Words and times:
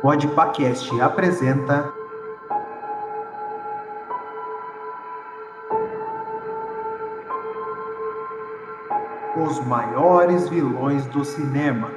Podpacast 0.00 1.00
apresenta 1.00 1.92
Os 9.36 9.58
maiores 9.66 10.48
vilões 10.48 11.04
do 11.06 11.24
cinema. 11.24 11.90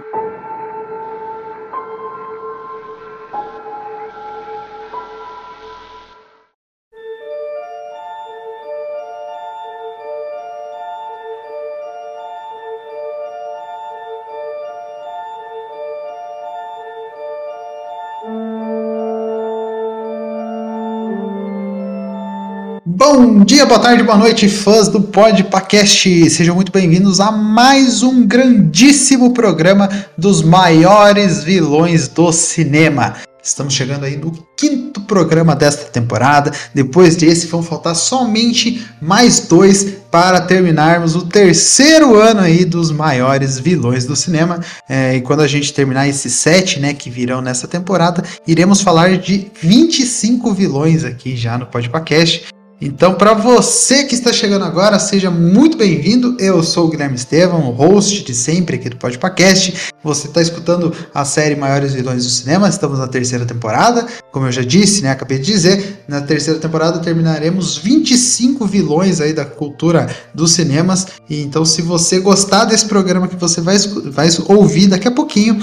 Dia, 23.48 23.66
boa 23.66 23.80
tarde, 23.80 24.04
boa 24.04 24.18
noite, 24.18 24.50
fãs 24.50 24.90
do 24.90 25.00
Podpacast. 25.00 26.30
Sejam 26.30 26.54
muito 26.54 26.70
bem-vindos 26.70 27.22
a 27.22 27.32
mais 27.32 28.04
um 28.04 28.28
grandíssimo 28.28 29.34
programa 29.34 29.88
dos 30.18 30.42
maiores 30.42 31.46
vilões 31.46 32.10
do 32.10 32.30
cinema. 32.34 33.16
Estamos 33.42 33.73
chegando 33.73 34.04
aí 34.04 34.18
no 34.18 34.34
quinto 34.58 35.00
programa 35.00 35.56
desta 35.56 35.86
temporada. 35.86 36.52
Depois 36.76 37.16
desse, 37.16 37.48
vão 37.48 37.64
faltar 37.64 37.96
somente 37.96 38.86
mais 39.02 39.48
dois 39.48 39.94
para 40.12 40.42
terminarmos 40.42 41.16
o 41.16 41.26
terceiro 41.26 42.16
ano 42.16 42.42
aí 42.42 42.66
dos 42.66 42.92
maiores 42.92 43.58
vilões 43.58 44.06
do 44.06 44.18
cinema. 44.18 44.59
É, 44.90 45.16
e 45.16 45.22
quando 45.22 45.40
a 45.40 45.48
gente 45.48 45.73
terminar 45.73 46.06
esses 46.09 46.34
sete, 46.34 46.82
né, 46.82 46.94
que 46.94 47.09
virão 47.09 47.42
nessa 47.42 47.66
temporada, 47.66 48.26
iremos 48.45 48.82
falar 48.82 49.17
de 49.17 49.50
25 49.61 50.54
vilões 50.54 51.06
aqui 51.06 51.38
já 51.38 51.58
no 51.58 51.66
Podpacast. 51.66 52.56
Então, 52.80 53.16
para 53.16 53.33
você 53.33 54.03
que 54.03 54.14
está 54.14 54.31
chegando 54.31 54.64
agora, 54.64 55.00
seja 55.00 55.31
muito 55.31 55.75
bem-vindo. 55.75 56.38
Eu 56.39 56.61
sou 56.61 56.86
o 56.86 56.89
Guilherme 56.89 57.16
Estevam, 57.16 57.67
o 57.67 57.72
host 57.72 58.23
de 58.23 58.36
sempre 58.36 58.75
aqui 58.75 58.88
do 58.88 58.97
Podpacast. 58.97 59.92
Você 60.03 60.28
está 60.28 60.44
escutando 60.44 60.94
a 61.11 61.25
série 61.25 61.55
Maiores 61.55 61.95
Vilões 61.95 62.23
do 62.23 62.30
Cinema. 62.30 62.70
Estamos 62.70 63.00
na 63.00 63.08
terceira 63.08 63.48
temporada. 63.48 64.05
Como 64.31 64.45
eu 64.45 64.52
já 64.52 64.61
disse, 64.61 65.02
né, 65.02 65.09
acabei 65.09 65.39
de 65.39 65.45
dizer, 65.45 66.03
na 66.08 66.22
terceira 66.22 66.59
temporada 66.59 67.00
terminaremos 67.00 67.80
25 67.80 68.67
vilões 68.67 69.20
aí 69.20 69.33
da 69.33 69.44
cultura 69.44 70.08
dos 70.31 70.52
cinemas. 70.52 71.08
E 71.28 71.42
então, 71.42 71.66
se 71.66 71.81
você 71.81 72.20
gostar 72.20 72.66
desse 72.66 72.86
programa 72.86 73.28
que 73.28 73.36
você 73.36 73.59
vai, 73.59 73.80
vai 73.80 74.30
ouvir 74.50 74.86
daqui 74.86 75.08
a 75.08 75.11
pouquinho, 75.11 75.59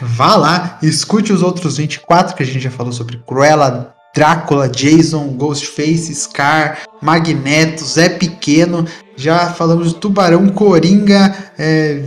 vá 0.00 0.34
lá, 0.34 0.78
escute 0.82 1.30
os 1.30 1.42
outros 1.42 1.76
24 1.76 2.34
que 2.34 2.42
a 2.42 2.46
gente 2.46 2.60
já 2.60 2.70
falou 2.70 2.92
sobre 2.92 3.18
Cruella, 3.18 3.97
Drácula, 4.18 4.68
Jason, 4.68 5.28
Ghostface, 5.36 6.12
Scar, 6.12 6.78
Magneto, 7.00 7.84
Zé 7.84 8.08
Pequeno, 8.08 8.84
já 9.16 9.50
falamos 9.50 9.90
de 9.90 9.94
Tubarão, 9.94 10.48
Coringa, 10.48 11.32
é, 11.56 12.02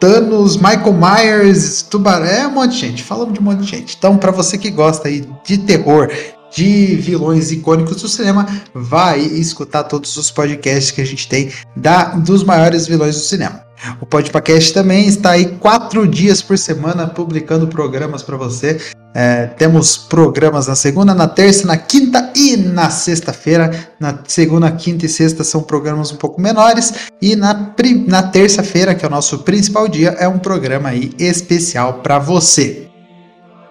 Thanos, 0.00 0.56
Michael 0.56 0.92
Myers, 0.92 1.82
Tubarão, 1.82 2.26
é 2.26 2.48
um 2.48 2.50
monte 2.50 2.72
de 2.72 2.78
gente, 2.78 3.04
falamos 3.04 3.32
de 3.32 3.38
um 3.38 3.44
monte 3.44 3.60
de 3.60 3.70
gente. 3.70 3.94
Então, 3.96 4.18
para 4.18 4.32
você 4.32 4.58
que 4.58 4.72
gosta 4.72 5.06
aí 5.06 5.24
de 5.46 5.58
terror, 5.58 6.10
de 6.52 6.96
vilões 6.96 7.52
icônicos 7.52 8.02
do 8.02 8.08
cinema, 8.08 8.44
vai 8.74 9.20
escutar 9.20 9.84
todos 9.84 10.16
os 10.16 10.32
podcasts 10.32 10.90
que 10.90 11.00
a 11.00 11.06
gente 11.06 11.28
tem 11.28 11.52
da, 11.76 12.06
dos 12.06 12.42
maiores 12.42 12.88
vilões 12.88 13.14
do 13.14 13.22
cinema. 13.22 13.64
O 14.00 14.06
Podpacast 14.06 14.72
também 14.72 15.06
está 15.06 15.30
aí 15.30 15.56
quatro 15.58 16.06
dias 16.06 16.42
por 16.42 16.58
semana 16.58 17.06
publicando 17.06 17.66
programas 17.66 18.22
para 18.22 18.36
você. 18.36 18.80
É, 19.14 19.46
temos 19.46 19.96
programas 19.96 20.66
na 20.66 20.74
segunda, 20.74 21.14
na 21.14 21.28
terça, 21.28 21.66
na 21.66 21.76
quinta 21.76 22.32
e 22.34 22.56
na 22.56 22.90
sexta-feira. 22.90 23.70
Na 24.00 24.18
segunda, 24.26 24.70
quinta 24.72 25.06
e 25.06 25.08
sexta 25.08 25.44
são 25.44 25.62
programas 25.62 26.10
um 26.10 26.16
pouco 26.16 26.40
menores. 26.40 26.92
E 27.22 27.36
na, 27.36 27.74
na 28.06 28.22
terça-feira, 28.24 28.94
que 28.94 29.04
é 29.04 29.08
o 29.08 29.10
nosso 29.10 29.38
principal 29.40 29.86
dia, 29.86 30.10
é 30.18 30.26
um 30.26 30.38
programa 30.38 30.88
aí 30.88 31.12
especial 31.18 31.94
para 31.94 32.18
você. 32.18 32.88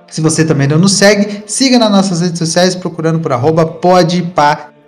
Se 0.10 0.22
você 0.22 0.46
também 0.46 0.68
não 0.68 0.78
nos 0.78 0.94
segue, 0.94 1.44
siga 1.48 1.80
nas 1.80 1.92
nossas 1.92 2.22
redes 2.22 2.38
sociais 2.38 2.76
procurando 2.76 3.20
por 3.20 3.34
arroba 3.34 3.66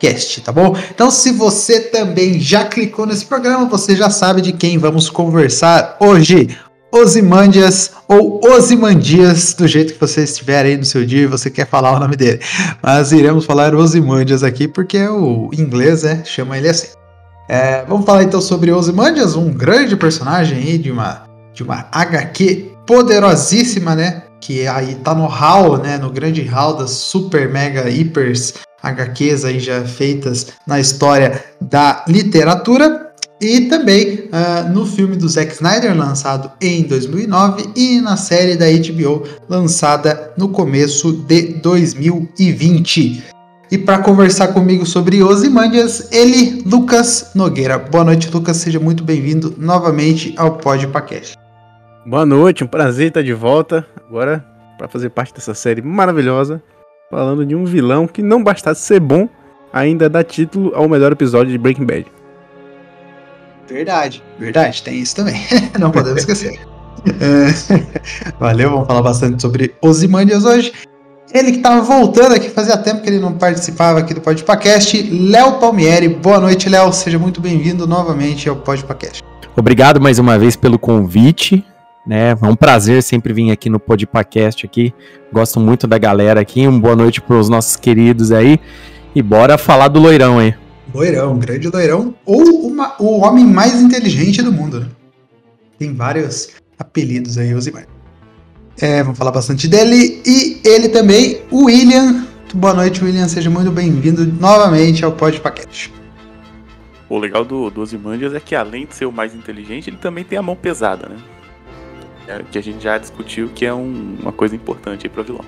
podpacast, 0.06 0.42
tá 0.42 0.52
bom? 0.52 0.76
Então, 0.94 1.10
se 1.10 1.32
você 1.32 1.80
também 1.80 2.40
já 2.40 2.66
clicou 2.66 3.06
nesse 3.06 3.26
programa, 3.26 3.66
você 3.66 3.96
já 3.96 4.10
sabe 4.10 4.42
de 4.42 4.54
quem 4.54 4.78
vamos 4.78 5.10
conversar 5.10 5.98
hoje. 6.00 6.56
Osimandias 6.92 7.92
ou 8.08 8.40
Osimandias, 8.46 9.54
do 9.54 9.68
jeito 9.68 9.94
que 9.94 10.00
você 10.00 10.24
estiver 10.24 10.64
aí 10.66 10.78
no 10.78 10.86
seu 10.86 11.06
dia 11.06 11.24
e 11.24 11.28
você 11.28 11.50
quer 11.50 11.68
falar 11.68 11.94
o 11.94 12.00
nome 12.00 12.16
dele. 12.16 12.40
Mas 12.82 13.12
iremos 13.12 13.46
falar 13.46 13.76
Osimandias 13.76 14.44
aqui 14.44 14.66
porque 14.66 15.06
o 15.06 15.50
inglês 15.52 16.06
é, 16.06 16.24
chama 16.24 16.58
ele 16.58 16.70
assim. 16.70 16.88
É, 17.50 17.84
vamos 17.86 18.06
falar 18.06 18.24
então 18.24 18.40
sobre 18.40 18.72
Osimandias, 18.72 19.36
um 19.36 19.52
grande 19.52 19.98
personagem 19.98 20.58
aí 20.58 20.78
de 20.78 20.90
uma, 20.90 21.24
de 21.54 21.64
uma 21.64 21.86
HQ 21.92 22.72
poderosíssima, 22.88 23.94
né? 23.94 24.24
Que 24.40 24.66
aí 24.66 24.96
tá 24.96 25.14
no 25.14 25.26
hall, 25.26 25.78
né? 25.78 25.98
No 25.98 26.10
grande 26.10 26.44
hall 26.44 26.78
das 26.78 26.92
super 26.92 27.50
mega 27.50 27.90
hipers 27.90 28.54
HQs 28.86 29.46
aí 29.46 29.60
já 29.60 29.84
feitas 29.84 30.48
na 30.66 30.80
história 30.80 31.44
da 31.60 32.06
literatura 32.08 33.12
e 33.42 33.62
também 33.62 34.30
uh, 34.32 34.70
no 34.74 34.86
filme 34.86 35.16
do 35.16 35.28
Zack 35.28 35.54
Snyder, 35.54 35.96
lançado 35.96 36.52
em 36.62 36.84
2009, 36.84 37.70
e 37.76 38.00
na 38.00 38.16
série 38.16 38.56
da 38.56 38.66
HBO, 38.66 39.24
lançada 39.50 40.32
no 40.38 40.50
começo 40.50 41.12
de 41.12 41.54
2020. 41.62 43.24
E 43.72 43.78
para 43.78 44.00
conversar 44.00 44.50
comigo 44.50 44.86
sobre 44.86 45.22
Ozymandias, 45.22 46.10
ele, 46.12 46.64
Lucas 46.66 47.32
Nogueira. 47.36 47.78
Boa 47.78 48.04
noite, 48.04 48.30
Lucas. 48.32 48.58
Seja 48.58 48.80
muito 48.80 49.04
bem-vindo 49.04 49.54
novamente 49.58 50.34
ao 50.38 50.58
Pod 50.58 50.88
Podcast. 50.88 51.36
Boa 52.06 52.26
noite, 52.26 52.64
um 52.64 52.68
prazer 52.68 53.08
estar 53.08 53.24
de 53.24 53.34
volta 53.34 53.86
agora 54.08 54.46
para 54.78 54.88
fazer 54.88 55.10
parte 55.10 55.34
dessa 55.34 55.56
série 55.56 55.82
maravilhosa, 55.82 56.62
falando 57.10 57.46
de 57.46 57.56
um 57.56 57.66
vilão 57.66 58.08
que 58.08 58.22
não 58.22 58.44
bastasse 58.44 58.82
ser 58.82 59.00
bom, 59.00 59.30
ainda 59.72 60.10
dá 60.10 60.24
título 60.24 60.72
ao 60.76 60.88
melhor 60.88 61.12
episódio 61.12 61.52
de 61.52 61.58
Breaking 61.58 61.86
Bad. 61.86 62.06
Verdade, 63.68 64.24
verdade, 64.40 64.84
tem 64.84 65.00
isso 65.00 65.16
também. 65.16 65.42
Não 65.80 65.90
podemos 65.90 66.20
esquecer. 66.20 66.60
É, 67.20 68.32
valeu, 68.40 68.70
vamos 68.70 68.88
falar 68.88 69.02
bastante 69.02 69.42
sobre 69.42 69.74
Osimandias 69.82 70.46
hoje. 70.46 70.72
Ele 71.34 71.52
que 71.52 71.58
estava 71.58 71.82
voltando 71.82 72.36
aqui, 72.36 72.50
fazia 72.50 72.78
tempo 72.78 73.02
que 73.02 73.10
ele 73.10 73.20
não 73.20 73.34
participava 73.34 74.00
aqui 74.00 74.14
do 74.14 74.22
Podpacast, 74.22 75.10
Léo 75.12 75.60
Palmieri. 75.60 76.08
Boa 76.08 76.40
noite, 76.40 76.70
Léo. 76.70 76.94
Seja 76.94 77.20
muito 77.20 77.42
bem-vindo 77.42 77.86
novamente 77.86 78.48
ao 78.48 78.56
Podpacast. 78.56 79.22
Obrigado 79.58 80.00
mais 80.00 80.20
uma 80.20 80.38
vez 80.38 80.56
pelo 80.56 80.80
convite. 80.80 81.66
Né? 82.06 82.32
É 82.32 82.46
um 82.46 82.56
prazer 82.56 83.02
sempre 83.02 83.34
vir 83.34 83.52
aqui 83.52 83.70
no 83.70 83.80
Podpacast 83.80 84.66
aqui. 84.66 84.94
Gosto 85.34 85.60
muito 85.60 85.88
da 85.88 85.98
galera 85.98 86.40
aqui. 86.40 86.68
Uma 86.68 86.80
boa 86.80 86.96
noite 86.96 87.22
para 87.22 87.38
os 87.38 87.50
nossos 87.50 87.76
queridos 87.76 88.32
aí. 88.32 88.60
E 89.16 89.22
bora 89.22 89.58
falar 89.58 89.88
do 89.88 90.00
loirão 90.00 90.40
aí. 90.40 90.54
Loirão, 90.94 91.38
grande 91.38 91.68
loirão, 91.68 92.14
ou 92.26 92.68
uma, 92.68 92.96
o 93.00 93.22
homem 93.22 93.46
mais 93.46 93.82
inteligente 93.82 94.42
do 94.42 94.52
mundo. 94.52 94.82
Né? 94.82 94.88
Tem 95.80 95.94
vários 95.94 96.50
apelidos 96.78 97.38
aí, 97.38 97.54
Osimar. 97.54 97.88
É, 98.80 99.02
vamos 99.02 99.18
falar 99.18 99.32
bastante 99.32 99.68
dele. 99.68 100.22
E 100.26 100.62
ele 100.64 100.90
também, 100.90 101.42
o 101.50 101.66
William. 101.66 102.26
Boa 102.54 102.74
noite, 102.74 103.04
William. 103.04 103.28
Seja 103.28 103.50
muito 103.50 103.72
bem-vindo 103.72 104.26
novamente 104.26 105.04
ao 105.04 105.12
Pod 105.12 105.40
Paquete. 105.40 105.92
O 107.10 107.18
legal 107.18 107.46
do, 107.46 107.70
do 107.70 107.82
Ozymandias 107.82 108.34
é 108.34 108.40
que 108.40 108.56
além 108.56 108.86
de 108.86 108.96
ser 108.96 109.06
o 109.06 109.12
mais 109.12 109.34
inteligente, 109.36 109.90
ele 109.90 109.98
também 109.98 110.24
tem 110.24 110.38
a 110.38 110.42
mão 110.42 110.56
pesada, 110.56 111.08
né? 111.08 111.18
É, 112.28 112.42
que 112.52 112.58
a 112.58 112.62
gente 112.62 112.84
já 112.84 112.98
discutiu 112.98 113.50
que 113.54 113.66
é 113.66 113.74
um, 113.74 114.18
uma 114.22 114.32
coisa 114.32 114.56
importante 114.56 115.06
aí 115.06 115.10
pro 115.10 115.24
vilão. 115.24 115.46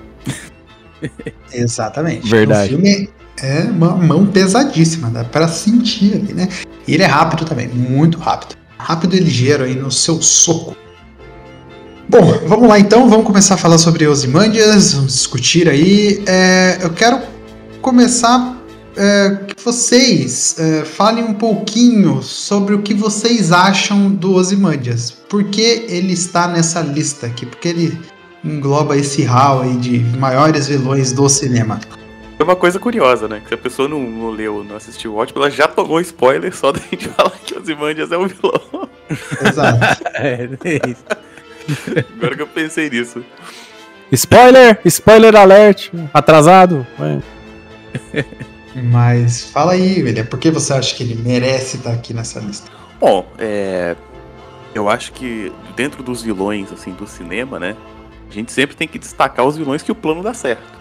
Exatamente. 1.52 2.28
Verdade. 2.28 2.74
O 2.74 2.78
filme 2.78 3.08
é 3.42 3.62
uma 3.62 3.94
mão 3.94 4.26
pesadíssima, 4.26 5.10
dá 5.10 5.24
para 5.24 5.48
sentir 5.48 6.14
ali, 6.14 6.32
né? 6.32 6.48
E 6.86 6.94
ele 6.94 7.02
é 7.02 7.06
rápido 7.06 7.44
também, 7.44 7.68
muito 7.68 8.18
rápido. 8.18 8.56
Rápido 8.78 9.16
e 9.16 9.20
ligeiro 9.20 9.64
aí 9.64 9.74
no 9.74 9.90
seu 9.90 10.22
soco. 10.22 10.76
Bom, 12.08 12.40
vamos 12.46 12.68
lá 12.68 12.78
então, 12.78 13.08
vamos 13.08 13.26
começar 13.26 13.54
a 13.54 13.58
falar 13.58 13.76
sobre 13.76 14.06
Ozymandias, 14.06 14.94
vamos 14.94 15.12
discutir 15.12 15.68
aí. 15.68 16.22
É, 16.26 16.78
eu 16.80 16.90
quero 16.90 17.20
começar 17.82 18.57
é, 18.98 19.36
que 19.46 19.64
vocês 19.64 20.58
é, 20.58 20.84
falem 20.84 21.24
um 21.24 21.34
pouquinho 21.34 22.20
sobre 22.22 22.74
o 22.74 22.82
que 22.82 22.92
vocês 22.92 23.52
acham 23.52 24.10
do 24.10 24.34
Ozymandias. 24.34 25.10
Por 25.10 25.44
que 25.44 25.86
ele 25.88 26.12
está 26.12 26.48
nessa 26.48 26.80
lista 26.80 27.26
aqui? 27.26 27.46
Porque 27.46 27.68
ele 27.68 27.98
engloba 28.44 28.96
esse 28.96 29.22
hall 29.22 29.62
aí 29.62 29.76
de 29.76 30.00
maiores 30.18 30.66
vilões 30.66 31.12
do 31.12 31.28
cinema. 31.28 31.78
É 32.38 32.42
uma 32.42 32.56
coisa 32.56 32.78
curiosa, 32.78 33.28
né? 33.28 33.40
Que 33.40 33.48
se 33.48 33.54
a 33.54 33.58
pessoa 33.58 33.88
não, 33.88 34.00
não 34.00 34.30
leu, 34.30 34.64
não 34.64 34.76
assistiu 34.76 35.14
o 35.14 35.16
ótimo, 35.16 35.40
ela 35.40 35.50
já 35.50 35.68
tomou 35.68 36.00
spoiler 36.00 36.54
só 36.54 36.72
da 36.72 36.80
gente 36.80 37.08
falar 37.16 37.30
que 37.44 37.56
Ozymandias 37.56 38.10
é 38.10 38.18
um 38.18 38.26
vilão. 38.26 38.88
Exato. 39.44 40.04
é, 40.14 40.48
é 40.64 40.90
isso. 40.90 41.04
Agora 42.16 42.36
que 42.36 42.42
eu 42.42 42.46
pensei 42.46 42.90
nisso. 42.90 43.24
Spoiler! 44.10 44.80
Spoiler 44.84 45.36
alert! 45.36 45.90
Atrasado! 46.12 46.86
É. 48.12 48.24
Mas 48.74 49.44
fala 49.44 49.72
aí, 49.72 50.02
William, 50.02 50.24
por 50.26 50.38
que 50.38 50.50
você 50.50 50.72
acha 50.72 50.94
que 50.94 51.02
ele 51.02 51.14
merece 51.14 51.78
estar 51.78 51.92
aqui 51.92 52.12
nessa 52.12 52.40
lista? 52.40 52.70
Bom, 53.00 53.26
é. 53.38 53.96
Eu 54.74 54.88
acho 54.88 55.12
que 55.12 55.52
dentro 55.74 56.02
dos 56.02 56.22
vilões, 56.22 56.70
assim, 56.72 56.92
do 56.92 57.06
cinema, 57.06 57.58
né? 57.58 57.76
A 58.30 58.32
gente 58.32 58.52
sempre 58.52 58.76
tem 58.76 58.86
que 58.86 58.98
destacar 58.98 59.46
os 59.46 59.56
vilões 59.56 59.82
que 59.82 59.90
o 59.90 59.94
plano 59.94 60.22
dá 60.22 60.34
certo. 60.34 60.78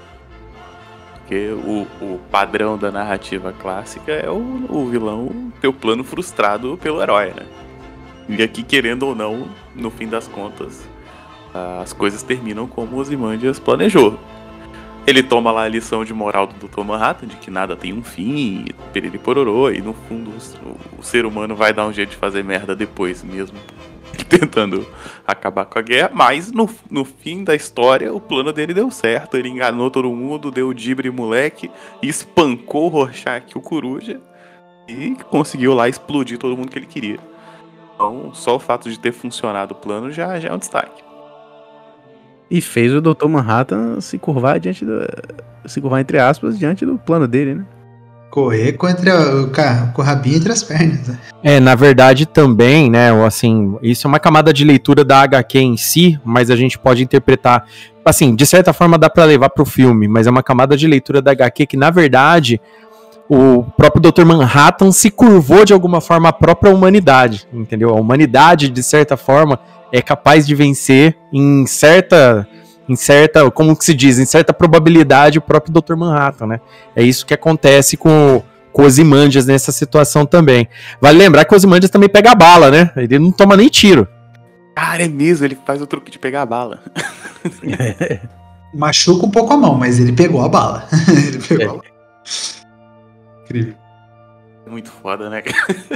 Porque 1.13 1.50
o, 1.50 1.88
o 2.01 2.19
padrão 2.30 2.78
da 2.78 2.92
narrativa 2.92 3.54
clássica 3.54 4.12
é 4.12 4.30
o, 4.30 4.66
o 4.69 4.88
vilão 4.88 5.51
ter 5.60 5.68
o 5.68 5.74
plano 5.74 6.04
frustrado 6.04 6.78
pelo 6.78 7.01
herói, 7.01 7.33
né? 7.36 7.45
E 8.30 8.44
aqui, 8.44 8.62
querendo 8.62 9.04
ou 9.04 9.16
não, 9.16 9.48
no 9.74 9.90
fim 9.90 10.07
das 10.07 10.28
contas, 10.28 10.81
as 11.81 11.94
coisas 11.94 12.22
terminam 12.24 12.68
como 12.68 12.98
Ozymandias 12.98 13.60
planejou. 13.60 14.19
Ele 15.07 15.24
toma 15.24 15.54
lá 15.54 15.63
a 15.63 15.69
lição 15.69 16.04
de 16.04 16.13
moral 16.13 16.48
do 16.48 16.68
Dr. 16.68 16.83
Manhattan, 16.83 17.27
de 17.27 17.38
que 17.38 17.50
nada 17.50 17.77
tem 17.77 17.94
um 17.94 18.04
fim, 18.04 18.65
periri 18.92 19.18
pororô, 19.18 19.71
e 19.71 19.80
no 19.80 19.94
fundo 19.94 20.31
o, 20.31 21.00
o 21.00 21.01
ser 21.01 21.25
humano 21.25 21.56
vai 21.56 21.71
dar 21.71 21.88
um 21.88 21.94
jeito 21.94 22.09
de 22.09 22.18
fazer 22.18 22.44
merda 22.44 22.75
depois 22.75 23.24
mesmo, 23.24 23.57
tentando 24.27 24.86
acabar 25.25 25.63
com 25.63 25.80
a 25.80 25.81
guerra, 25.81 26.12
mas 26.13 26.51
no, 26.51 26.69
no 26.92 27.06
fim 27.06 27.42
da 27.45 27.56
história 27.56 28.13
o 28.13 28.19
plano 28.19 28.51
dele 28.51 28.74
deu 28.74 28.92
certo, 28.92 29.38
ele 29.38 29.48
enganou 29.48 29.89
todo 29.89 30.12
mundo, 30.12 30.51
deu 30.51 30.74
dibre 30.74 31.09
moleque, 31.09 31.71
espancou 32.01 32.88
o 32.88 32.89
Rorschach, 32.89 33.57
o 33.57 33.62
coruja, 33.62 34.19
e 34.89 35.15
conseguiu 35.30 35.74
lá 35.74 35.88
explodir 35.88 36.38
todo 36.38 36.57
mundo 36.57 36.69
que 36.69 36.80
ele 36.80 36.86
queria. 36.86 37.19
Então, 37.95 38.33
só 38.33 38.57
o 38.57 38.59
fato 38.59 38.89
de 38.89 39.00
ter 39.00 39.13
funcionado 39.13 39.74
o 39.74 39.77
plano 39.77 40.12
já, 40.12 40.38
já 40.38 40.50
é 40.50 40.54
um 40.54 40.57
destaque. 40.57 41.06
E 42.49 42.61
fez 42.61 42.94
o 42.94 43.01
Dr. 43.01 43.27
Manhattan 43.27 43.99
se 43.99 44.17
curvar 44.17 44.59
diante 44.59 44.85
do. 44.85 45.05
Se 45.65 45.81
curvar, 45.81 45.99
entre 45.99 46.17
aspas, 46.17 46.57
diante 46.57 46.85
do 46.85 46.97
plano 46.97 47.27
dele, 47.27 47.55
né? 47.55 47.65
Correr 48.29 48.73
com, 48.73 48.88
entre 48.88 49.09
a, 49.09 49.91
com 49.94 50.01
o 50.01 50.05
rabinho 50.05 50.38
entre 50.38 50.51
as 50.51 50.63
pernas. 50.63 51.07
Né? 51.07 51.17
É, 51.44 51.59
na 51.59 51.75
verdade 51.75 52.25
também, 52.25 52.89
né, 52.89 53.09
assim, 53.25 53.77
isso 53.81 54.05
é 54.05 54.09
uma 54.09 54.19
camada 54.19 54.51
de 54.51 54.65
leitura 54.65 55.03
da 55.03 55.21
HQ 55.21 55.59
em 55.59 55.77
si, 55.77 56.19
mas 56.25 56.51
a 56.51 56.55
gente 56.55 56.77
pode 56.77 57.01
interpretar, 57.01 57.65
assim, 58.05 58.35
de 58.35 58.45
certa 58.45 58.73
forma 58.73 58.97
dá 58.97 59.09
para 59.09 59.23
levar 59.23 59.49
pro 59.49 59.65
filme, 59.65 60.07
mas 60.07 60.27
é 60.27 60.29
uma 60.29 60.44
camada 60.44 60.75
de 60.75 60.85
leitura 60.88 61.21
da 61.21 61.31
HQ 61.31 61.67
que, 61.67 61.77
na 61.77 61.89
verdade, 61.89 62.59
o 63.29 63.63
próprio 63.75 64.11
Dr. 64.11 64.25
Manhattan 64.25 64.91
se 64.91 65.11
curvou 65.11 65.65
de 65.65 65.73
alguma 65.73 65.99
forma 65.99 66.29
à 66.29 66.33
própria 66.33 66.73
humanidade, 66.73 67.47
entendeu? 67.51 67.89
A 67.89 67.99
humanidade, 67.99 68.69
de 68.69 68.83
certa 68.83 69.17
forma, 69.17 69.59
é 69.92 70.01
capaz 70.01 70.45
de 70.45 70.56
vencer 70.56 71.16
em 71.31 71.66
certa 71.66 72.48
em 72.89 72.95
certa, 72.95 73.51
como 73.51 73.75
que 73.75 73.84
se 73.84 73.94
diz, 73.94 74.18
em 74.18 74.25
certa 74.25 74.54
probabilidade 74.54 75.38
o 75.38 75.42
próprio 75.42 75.74
Dr. 75.74 75.95
Manhattan, 75.95 76.48
né? 76.48 76.62
É 76.95 77.04
isso 77.04 77.25
que 77.25 77.34
acontece 77.34 77.98
com, 77.98 78.42
com 78.72 78.84
Ozymandias 78.84 79.45
nessa 79.45 79.74
situação 79.74 80.25
também. 80.25 80.69
Vale 81.01 81.18
lembrar 81.18 81.44
que 81.44 81.54
o 81.54 81.57
Ozymandias 81.57 81.92
também 81.92 82.07
pega 82.07 82.31
a 82.31 82.36
bala, 82.36 82.72
né? 82.72 82.92
Ele 82.95 83.19
não 83.19 83.31
toma 83.31 83.57
nem 83.57 83.68
tiro. 83.68 84.07
Cara, 84.74 85.04
é 85.04 85.07
mesmo, 85.07 85.45
ele 85.45 85.57
faz 85.66 85.81
o 85.81 85.88
truque 85.88 86.10
de 86.10 86.18
pegar 86.18 86.44
a 86.44 86.45
bala. 86.45 86.80
Machuca 88.74 89.25
um 89.25 89.31
pouco 89.31 89.54
a 89.54 89.57
mão, 89.57 89.75
mas 89.75 90.00
ele 90.00 90.13
pegou 90.13 90.42
a 90.42 90.48
bala. 90.48 90.88
ele 91.28 91.40
pegou 91.40 91.63
é. 91.63 91.66
a 91.66 91.72
bala. 91.72 91.83
Incrível. 93.44 93.87
Muito 94.69 94.92
foda, 94.92 95.30
né? 95.30 95.44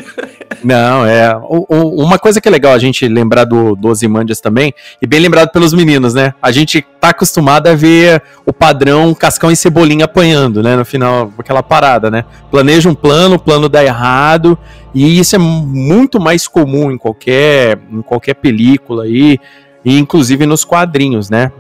Não, 0.64 1.06
é. 1.06 1.36
O, 1.36 1.66
o, 1.68 2.04
uma 2.04 2.18
coisa 2.20 2.40
que 2.40 2.48
é 2.48 2.52
legal 2.52 2.74
a 2.74 2.78
gente 2.78 3.08
lembrar 3.08 3.46
do, 3.46 3.76
do 3.76 3.88
Ozymandias 3.90 4.40
também, 4.40 4.74
e 5.02 5.08
bem 5.08 5.20
lembrado 5.20 5.50
pelos 5.50 5.74
meninos, 5.74 6.14
né? 6.14 6.34
A 6.42 6.52
gente 6.52 6.82
tá 7.00 7.10
acostumado 7.10 7.68
a 7.68 7.76
ver 7.76 8.22
o 8.46 8.54
padrão 8.54 9.14
Cascão 9.14 9.52
e 9.52 9.56
Cebolinha 9.56 10.06
apanhando, 10.06 10.62
né? 10.62 10.76
No 10.76 10.86
final, 10.86 11.32
aquela 11.38 11.64
parada, 11.64 12.10
né? 12.12 12.26
Planeja 12.50 12.90
um 12.90 12.96
plano, 12.96 13.36
o 13.36 13.40
plano 13.40 13.68
dá 13.68 13.84
errado, 13.84 14.58
e 14.94 15.20
isso 15.20 15.36
é 15.36 15.40
muito 15.40 16.20
mais 16.20 16.48
comum 16.48 16.92
em 16.92 16.98
qualquer, 16.98 17.80
em 17.92 18.02
qualquer 18.02 18.36
película 18.36 19.04
aí 19.04 19.32
e 19.32 19.40
inclusive 19.84 20.46
nos 20.46 20.64
quadrinhos, 20.64 21.30
né? 21.30 21.52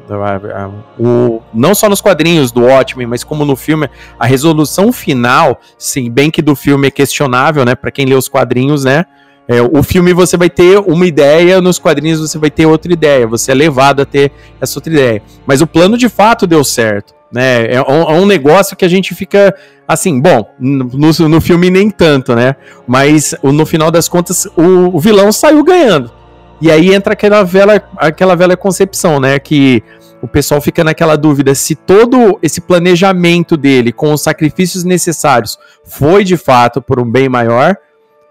O, 1.00 1.41
não 1.53 1.73
só 1.73 1.89
nos 1.89 2.01
quadrinhos 2.01 2.51
do 2.51 2.62
Watchmen, 2.62 3.07
mas 3.07 3.23
como 3.23 3.44
no 3.45 3.56
filme, 3.56 3.89
a 4.19 4.25
resolução 4.25 4.91
final, 4.91 5.59
sim, 5.77 6.09
bem 6.09 6.29
que 6.29 6.41
do 6.41 6.56
filme 6.56 6.88
é 6.88 6.91
questionável, 6.91 7.65
né? 7.65 7.75
Para 7.75 7.91
quem 7.91 8.06
lê 8.06 8.15
os 8.15 8.27
quadrinhos, 8.27 8.83
né? 8.83 9.06
É, 9.47 9.62
o 9.62 9.81
filme 9.83 10.13
você 10.13 10.38
vai 10.38 10.50
ter 10.50 10.79
uma 10.79 11.06
ideia, 11.06 11.59
nos 11.59 11.79
quadrinhos 11.79 12.19
você 12.19 12.38
vai 12.38 12.51
ter 12.51 12.65
outra 12.65 12.94
ideia, 12.94 13.27
você 13.27 13.51
é 13.51 13.56
levado 13.56 14.01
a 14.01 14.06
ter 14.06 14.31
essa 14.62 14.77
outra 14.77 14.94
ideia. 14.94 15.21
Mas 15.45 15.62
o 15.62 15.67
plano 15.67 15.97
de 15.97 16.07
fato 16.07 16.45
deu 16.45 16.63
certo, 16.63 17.13
né? 17.31 17.65
É 17.65 17.81
um, 17.81 18.01
é 18.01 18.13
um 18.13 18.25
negócio 18.25 18.77
que 18.77 18.85
a 18.85 18.88
gente 18.88 19.15
fica 19.15 19.53
assim, 19.88 20.21
bom, 20.21 20.47
no, 20.59 21.12
no 21.27 21.41
filme 21.41 21.69
nem 21.69 21.89
tanto, 21.89 22.35
né? 22.35 22.56
Mas 22.88 23.35
no 23.44 23.65
final 23.65 23.89
das 23.89 24.07
contas 24.07 24.45
o, 24.56 24.95
o 24.95 25.00
vilão 25.00 25.31
saiu 25.31 25.63
ganhando. 25.63 26.20
E 26.62 26.69
aí 26.69 26.94
entra 26.94 27.13
aquela 27.13 27.44
vela, 27.44 27.81
aquela 27.98 28.36
vela 28.36 28.56
concepção, 28.56 29.19
né? 29.19 29.40
Que 29.40 29.84
o 30.22 30.28
pessoal 30.28 30.62
fica 30.62 30.84
naquela 30.84 31.16
dúvida 31.16 31.56
se 31.56 31.74
todo 31.74 32.38
esse 32.44 32.62
planejamento 32.62 33.58
dele 33.58 33.92
com 33.92 34.13
os 34.13 34.22
sacrifícios 34.22 34.84
necessários 34.84 35.58
foi 35.84 36.24
de 36.24 36.38
fato 36.38 36.80
por 36.80 37.00
um 37.00 37.10
bem 37.10 37.28
maior 37.28 37.75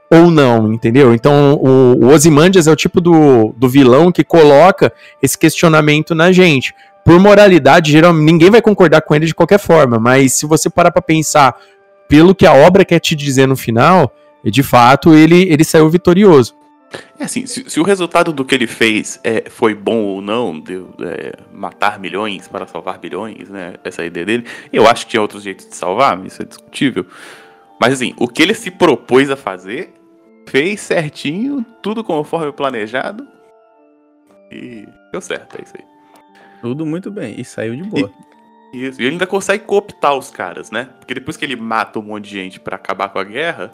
ou 0.08 0.30
não, 0.30 0.72
entendeu? 0.72 1.12
Então 1.12 1.54
o, 1.54 2.04
o 2.04 2.08
Ozymandias 2.12 2.68
é 2.68 2.70
o 2.70 2.76
tipo 2.76 3.00
do, 3.00 3.52
do 3.56 3.68
vilão 3.68 4.12
que 4.12 4.22
coloca 4.22 4.92
esse 5.20 5.36
questionamento 5.36 6.14
na 6.14 6.30
gente. 6.30 6.72
Por 7.04 7.18
moralidade, 7.18 7.90
geralmente 7.90 8.24
ninguém 8.24 8.50
vai 8.50 8.62
concordar 8.62 9.02
com 9.02 9.14
ele 9.14 9.26
de 9.26 9.34
qualquer 9.34 9.58
forma, 9.58 9.98
mas 9.98 10.34
se 10.34 10.46
você 10.46 10.70
parar 10.70 10.92
para 10.92 11.02
pensar 11.02 11.56
pelo 12.08 12.34
que 12.34 12.46
a 12.46 12.52
obra 12.52 12.84
quer 12.84 13.00
te 13.00 13.16
dizer 13.16 13.48
no 13.48 13.56
final, 13.56 14.12
de 14.44 14.62
fato 14.62 15.14
ele, 15.14 15.42
ele 15.50 15.64
saiu 15.64 15.88
vitorioso. 15.90 16.59
É 17.18 17.24
assim, 17.24 17.46
se, 17.46 17.68
se, 17.70 17.78
o 17.78 17.84
resultado 17.84 18.32
do 18.32 18.44
que 18.44 18.54
ele 18.54 18.66
fez 18.66 19.20
é, 19.22 19.48
foi 19.48 19.74
bom 19.74 19.98
ou 19.98 20.20
não, 20.20 20.58
de 20.58 20.84
é, 21.02 21.34
matar 21.52 22.00
milhões 22.00 22.48
para 22.48 22.66
salvar 22.66 22.98
bilhões, 22.98 23.48
né? 23.48 23.74
Essa 23.84 24.02
é 24.02 24.06
ideia 24.06 24.26
dele, 24.26 24.46
eu 24.72 24.88
acho 24.88 25.04
que 25.04 25.12
tinha 25.12 25.22
outros 25.22 25.44
jeitos 25.44 25.68
de 25.68 25.76
salvar, 25.76 26.24
isso 26.26 26.42
é 26.42 26.44
discutível. 26.44 27.06
Mas 27.80 27.94
assim, 27.94 28.12
o 28.16 28.26
que 28.26 28.42
ele 28.42 28.54
se 28.54 28.70
propôs 28.70 29.30
a 29.30 29.36
fazer, 29.36 29.94
fez 30.48 30.80
certinho, 30.80 31.64
tudo 31.80 32.02
conforme 32.02 32.52
planejado. 32.52 33.26
E 34.50 34.86
deu 35.12 35.20
certo, 35.20 35.58
é 35.58 35.62
isso 35.62 35.74
aí. 35.78 35.84
Tudo 36.60 36.84
muito 36.84 37.10
bem, 37.10 37.40
e 37.40 37.44
saiu 37.44 37.76
de 37.76 37.84
boa. 37.84 38.10
E, 38.72 38.86
isso, 38.86 39.00
e 39.00 39.04
ele 39.04 39.12
ainda 39.12 39.26
consegue 39.26 39.64
cooptar 39.64 40.14
os 40.16 40.30
caras, 40.30 40.70
né? 40.72 40.88
Porque 40.98 41.14
depois 41.14 41.36
que 41.36 41.44
ele 41.44 41.56
mata 41.56 42.00
um 42.00 42.02
monte 42.02 42.24
de 42.24 42.30
gente 42.30 42.58
para 42.58 42.74
acabar 42.74 43.08
com 43.10 43.18
a 43.20 43.24
guerra, 43.24 43.72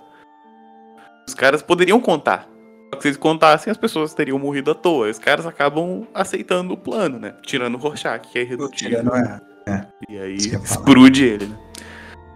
os 1.26 1.34
caras 1.34 1.62
poderiam 1.62 1.98
contar 1.98 2.46
só 2.90 2.96
que 2.96 3.02
se 3.02 3.08
eles 3.08 3.18
contassem, 3.18 3.70
as 3.70 3.76
pessoas 3.76 4.14
teriam 4.14 4.38
morrido 4.38 4.70
à 4.70 4.74
toa. 4.74 5.10
Os 5.10 5.18
caras 5.18 5.46
acabam 5.46 6.06
aceitando 6.14 6.74
o 6.74 6.76
plano, 6.76 7.18
né? 7.18 7.34
Tirando 7.42 7.74
o 7.74 7.78
Rorschach, 7.78 8.28
que 8.28 8.38
é 8.38 8.42
irredutível. 8.42 9.02
É, 9.14 9.40
é. 9.68 9.86
E 10.08 10.18
aí 10.18 10.36
explode 10.36 11.24
ele, 11.24 11.46
né? 11.46 11.58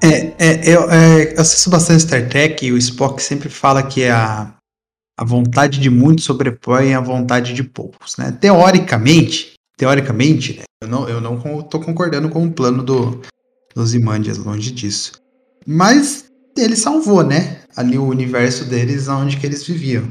É, 0.03 0.35
é, 0.39 0.75
eu, 0.75 0.91
é, 0.91 1.35
eu 1.35 1.41
assisto 1.41 1.69
bastante 1.69 2.03
Star 2.03 2.27
Trek 2.29 2.65
e 2.65 2.73
o 2.73 2.79
Spock 2.79 3.23
sempre 3.23 3.51
fala 3.51 3.83
que 3.83 4.07
a, 4.07 4.53
a 5.17 5.25
vontade 5.25 5.79
de 5.79 5.91
muitos 5.91 6.25
sobrepõe 6.25 6.95
a 6.95 7.01
vontade 7.01 7.53
de 7.53 7.63
poucos, 7.63 8.17
né? 8.17 8.33
Teoricamente, 8.41 9.55
teoricamente, 9.77 10.59
né? 10.59 10.65
eu 10.83 10.89
não, 10.89 11.09
eu 11.09 11.21
não 11.21 11.39
tô 11.63 11.79
concordando 11.81 12.31
com 12.31 12.47
o 12.47 12.51
plano 12.51 12.83
do, 12.83 13.21
dos 13.75 13.95
Imandias, 13.95 14.39
longe 14.39 14.71
disso. 14.71 15.13
Mas 15.67 16.25
ele 16.57 16.77
salvou, 16.77 17.23
né? 17.23 17.61
Ali 17.77 17.99
o 17.99 18.07
universo 18.07 18.65
deles, 18.65 19.07
onde 19.07 19.37
que 19.37 19.47
eles 19.47 19.67
viviam. 19.67 20.11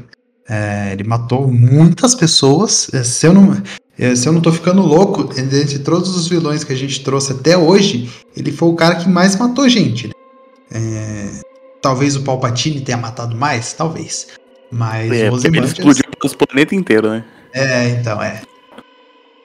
É, 0.50 0.94
ele 0.94 1.04
matou 1.04 1.46
muitas 1.46 2.12
pessoas. 2.12 2.90
É, 2.92 3.04
se 3.04 3.24
eu 3.24 3.32
não, 3.32 3.56
é, 3.96 4.16
se 4.16 4.28
eu 4.28 4.32
não 4.32 4.40
tô 4.40 4.50
ficando 4.50 4.82
louco, 4.82 5.32
entre 5.38 5.78
todos 5.78 6.16
os 6.16 6.26
vilões 6.26 6.64
que 6.64 6.72
a 6.72 6.76
gente 6.76 7.04
trouxe 7.04 7.32
até 7.32 7.56
hoje, 7.56 8.10
ele 8.36 8.50
foi 8.50 8.68
o 8.68 8.74
cara 8.74 8.96
que 8.96 9.08
mais 9.08 9.36
matou 9.36 9.68
gente. 9.68 10.08
Né? 10.08 10.12
É, 10.72 11.40
talvez 11.80 12.16
o 12.16 12.22
Palpatine 12.22 12.80
tenha 12.80 12.98
matado 12.98 13.36
mais, 13.36 13.72
talvez. 13.74 14.26
Mas 14.72 15.12
é, 15.12 15.30
o 15.30 15.36
Ele 15.36 15.60
explodiu 15.60 16.04
o 16.24 16.46
planeta 16.46 16.74
inteiro, 16.74 17.10
né? 17.10 17.24
É, 17.54 17.90
então, 17.90 18.20
é. 18.20 18.42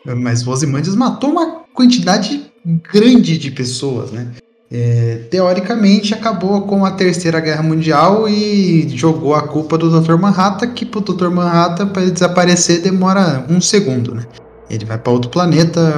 Mas 0.05 0.45
o 0.45 0.51
Ozymandias 0.51 0.95
matou 0.95 1.31
uma 1.31 1.65
quantidade 1.73 2.51
grande 2.91 3.37
de 3.37 3.51
pessoas, 3.51 4.11
né? 4.11 4.31
É, 4.71 5.27
teoricamente 5.29 6.13
acabou 6.13 6.63
com 6.63 6.85
a 6.85 6.91
Terceira 6.91 7.39
Guerra 7.39 7.61
Mundial 7.61 8.27
e 8.27 8.89
jogou 8.89 9.35
a 9.35 9.47
culpa 9.47 9.77
do 9.77 10.01
Dr. 10.01 10.15
Manhattan, 10.15 10.67
que 10.73 10.85
pro 10.85 11.01
Dr. 11.01 11.29
Manhattan 11.29 11.87
para 11.87 12.09
desaparecer 12.09 12.81
demora 12.81 13.45
um 13.49 13.61
segundo, 13.61 14.15
né? 14.15 14.25
Ele 14.69 14.83
vai 14.83 14.97
para 14.97 15.13
outro 15.13 15.29
planeta 15.29 15.93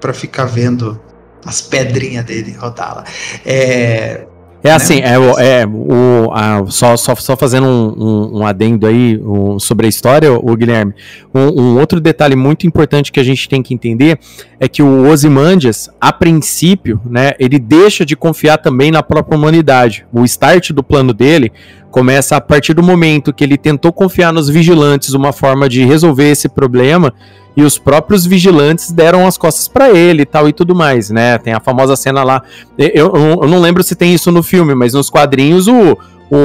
para 0.00 0.14
ficar 0.14 0.46
vendo 0.46 0.98
as 1.44 1.60
pedrinhas 1.60 2.24
dele 2.24 2.56
rodar 2.58 2.96
lá. 2.96 3.04
É, 3.44 4.26
É 4.62 4.70
assim, 4.70 5.00
é, 5.00 5.18
o- 5.18 5.38
é 5.38 5.66
o, 5.66 6.30
a- 6.32 6.64
só, 6.68 6.94
só, 6.96 7.14
só 7.14 7.34
fazendo 7.34 7.66
um, 7.66 7.94
um- 7.96 8.38
um 8.40 8.46
adendo 8.46 8.86
aí 8.86 9.18
um, 9.24 9.58
sobre 9.58 9.86
a 9.86 9.88
história, 9.88 10.30
o 10.32 10.54
Guilherme. 10.54 10.92
Um, 11.34 11.62
um 11.62 11.78
outro 11.78 11.98
detalhe 11.98 12.36
muito 12.36 12.66
importante 12.66 13.10
que 13.10 13.18
a 13.18 13.22
gente 13.24 13.48
tem 13.48 13.62
que 13.62 13.72
entender 13.72 14.18
é 14.58 14.68
que 14.68 14.82
o 14.82 15.08
Ozymandias, 15.10 15.88
a 15.98 16.12
princípio, 16.12 17.00
né, 17.08 17.32
ele 17.38 17.58
deixa 17.58 18.04
de 18.04 18.14
confiar 18.14 18.58
também 18.58 18.90
na 18.90 19.02
própria 19.02 19.36
humanidade. 19.38 20.04
O 20.12 20.24
start 20.24 20.72
do 20.72 20.82
plano 20.82 21.14
dele 21.14 21.50
começa 21.90 22.36
a 22.36 22.40
partir 22.40 22.74
do 22.74 22.82
momento 22.82 23.32
que 23.32 23.42
ele 23.42 23.56
tentou 23.56 23.92
confiar 23.92 24.30
nos 24.32 24.48
vigilantes 24.50 25.14
uma 25.14 25.32
forma 25.32 25.68
de 25.70 25.84
resolver 25.86 26.30
esse 26.30 26.48
problema 26.50 27.14
e 27.60 27.64
os 27.64 27.78
próprios 27.78 28.24
vigilantes 28.26 28.90
deram 28.90 29.26
as 29.26 29.36
costas 29.36 29.68
pra 29.68 29.90
ele 29.90 30.22
e 30.22 30.26
tal 30.26 30.48
e 30.48 30.52
tudo 30.52 30.74
mais, 30.74 31.10
né? 31.10 31.38
Tem 31.38 31.52
a 31.52 31.60
famosa 31.60 31.94
cena 31.96 32.22
lá 32.24 32.42
eu, 32.78 33.12
eu- 33.14 33.48
não 33.48 33.60
lembro 33.60 33.82
se 33.82 33.94
tem 33.94 34.14
isso 34.14 34.30
no 34.32 34.42
filme, 34.42 34.74
mas 34.74 34.94
nos 34.94 35.10
quadrinhos 35.10 35.68
o, 35.68 35.96
o, 36.30 36.36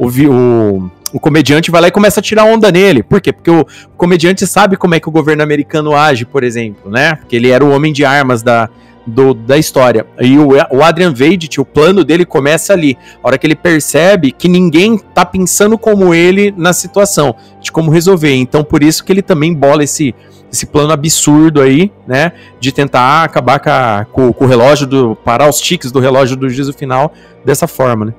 o, 0.00 0.08
o, 0.08 0.90
o 1.12 1.20
comediante 1.20 1.70
vai 1.70 1.80
lá 1.82 1.88
e 1.88 1.90
começa 1.92 2.20
a 2.20 2.22
tirar 2.22 2.44
onda 2.44 2.70
nele. 2.72 3.02
Por 3.02 3.20
quê? 3.20 3.32
Porque 3.32 3.50
o 3.50 3.66
comediante 3.96 4.46
sabe 4.46 4.76
como 4.76 4.94
é 4.94 5.00
que 5.00 5.08
o 5.08 5.12
governo 5.12 5.42
americano 5.42 5.94
age, 5.94 6.24
por 6.24 6.42
exemplo, 6.42 6.90
né? 6.90 7.16
Porque 7.16 7.36
ele 7.36 7.50
era 7.50 7.64
o 7.64 7.70
homem 7.70 7.92
de 7.92 8.04
armas 8.04 8.42
da, 8.42 8.68
do- 9.06 9.34
da 9.34 9.58
história. 9.58 10.06
E 10.20 10.38
o, 10.38 10.48
o 10.70 10.82
Adrian 10.82 11.12
Veidt, 11.12 11.60
o 11.60 11.64
plano 11.64 12.04
dele 12.04 12.24
começa 12.24 12.72
ali. 12.72 12.96
A 13.22 13.26
hora 13.28 13.38
que 13.38 13.46
ele 13.46 13.54
percebe 13.56 14.32
que 14.32 14.48
ninguém 14.48 14.98
tá 14.98 15.24
pensando 15.24 15.76
como 15.78 16.14
ele 16.14 16.52
na 16.56 16.72
situação, 16.72 17.34
de 17.60 17.70
como 17.70 17.90
resolver. 17.90 18.34
Então, 18.34 18.64
por 18.64 18.82
isso 18.82 19.04
que 19.04 19.12
ele 19.12 19.22
também 19.22 19.52
bola 19.54 19.84
esse, 19.84 20.14
esse 20.50 20.66
plano 20.66 20.92
absurdo 20.92 21.60
aí, 21.60 21.92
né? 22.06 22.32
De 22.58 22.72
tentar 22.72 23.24
acabar 23.24 23.58
com, 23.60 23.70
a- 23.70 24.06
com- 24.12 24.32
com 24.32 24.44
o 24.44 24.48
relógio 24.48 24.86
do. 24.86 25.14
parar 25.16 25.48
os 25.48 25.60
tiques 25.60 25.92
do 25.92 26.00
relógio 26.00 26.36
do 26.36 26.48
juízo 26.48 26.72
final 26.72 27.12
dessa 27.44 27.66
forma, 27.66 28.06
né? 28.06 28.14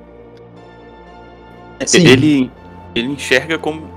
Sim. 1.84 2.06
Ele, 2.06 2.50
ele 2.94 3.08
enxerga 3.08 3.58
como. 3.58 3.95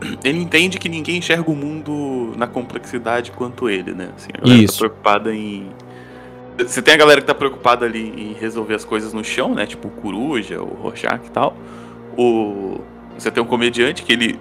Ele 0.24 0.38
entende 0.38 0.78
que 0.78 0.88
ninguém 0.88 1.18
enxerga 1.18 1.50
o 1.50 1.56
mundo 1.56 2.32
na 2.36 2.46
complexidade 2.46 3.30
quanto 3.32 3.68
ele, 3.68 3.92
né? 3.92 4.10
Assim, 4.16 4.30
a 4.34 4.40
galera 4.40 4.62
Isso. 4.62 4.72
tá 4.74 4.78
preocupada 4.78 5.34
em. 5.34 5.68
Você 6.58 6.82
tem 6.82 6.94
a 6.94 6.96
galera 6.96 7.20
que 7.20 7.26
tá 7.26 7.34
preocupada 7.34 7.86
ali 7.86 8.12
em 8.16 8.34
resolver 8.34 8.74
as 8.74 8.84
coisas 8.84 9.12
no 9.12 9.24
chão, 9.24 9.54
né? 9.54 9.66
Tipo 9.66 9.88
o 9.88 9.90
Coruja, 9.90 10.60
o 10.60 10.74
Rorschach 10.74 11.26
e 11.26 11.30
tal. 11.30 11.56
O... 12.16 12.80
Você 13.16 13.30
tem 13.30 13.42
um 13.42 13.46
comediante 13.46 14.02
que 14.02 14.12
ele. 14.12 14.38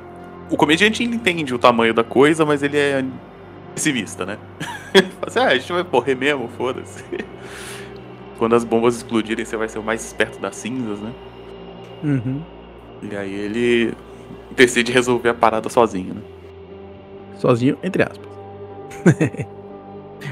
O 0.50 0.58
comediante 0.58 1.04
ele 1.04 1.16
entende 1.16 1.54
o 1.54 1.60
tamanho 1.60 1.94
da 1.94 2.04
coisa, 2.04 2.46
mas 2.46 2.64
ele 2.64 2.78
é 2.78 3.06
pessimista, 3.74 4.26
né? 4.26 4.38
Fala 4.92 5.28
assim, 5.28 5.40
ah, 5.40 5.48
a 5.48 5.58
gente 5.58 5.72
vai 5.72 5.86
morrer 5.90 6.16
mesmo, 6.16 6.50
foda-se. 6.58 7.04
Quando 8.38 8.56
as 8.56 8.64
bombas 8.64 8.96
explodirem, 8.96 9.46
você 9.46 9.56
vai 9.56 9.68
ser 9.68 9.80
o 9.80 9.84
mais 9.84 10.04
esperto 10.04 10.40
das 10.40 10.56
cinzas, 10.56 11.00
né? 11.00 11.14
Uhum. 12.04 12.42
E 13.04 13.16
aí 13.16 13.34
ele 13.34 13.94
decide 14.56 14.92
resolver 14.92 15.30
a 15.30 15.34
parada 15.34 15.70
sozinho, 15.70 16.14
né? 16.16 16.22
Sozinho, 17.38 17.78
entre 17.84 18.04
aspas. 18.04 18.28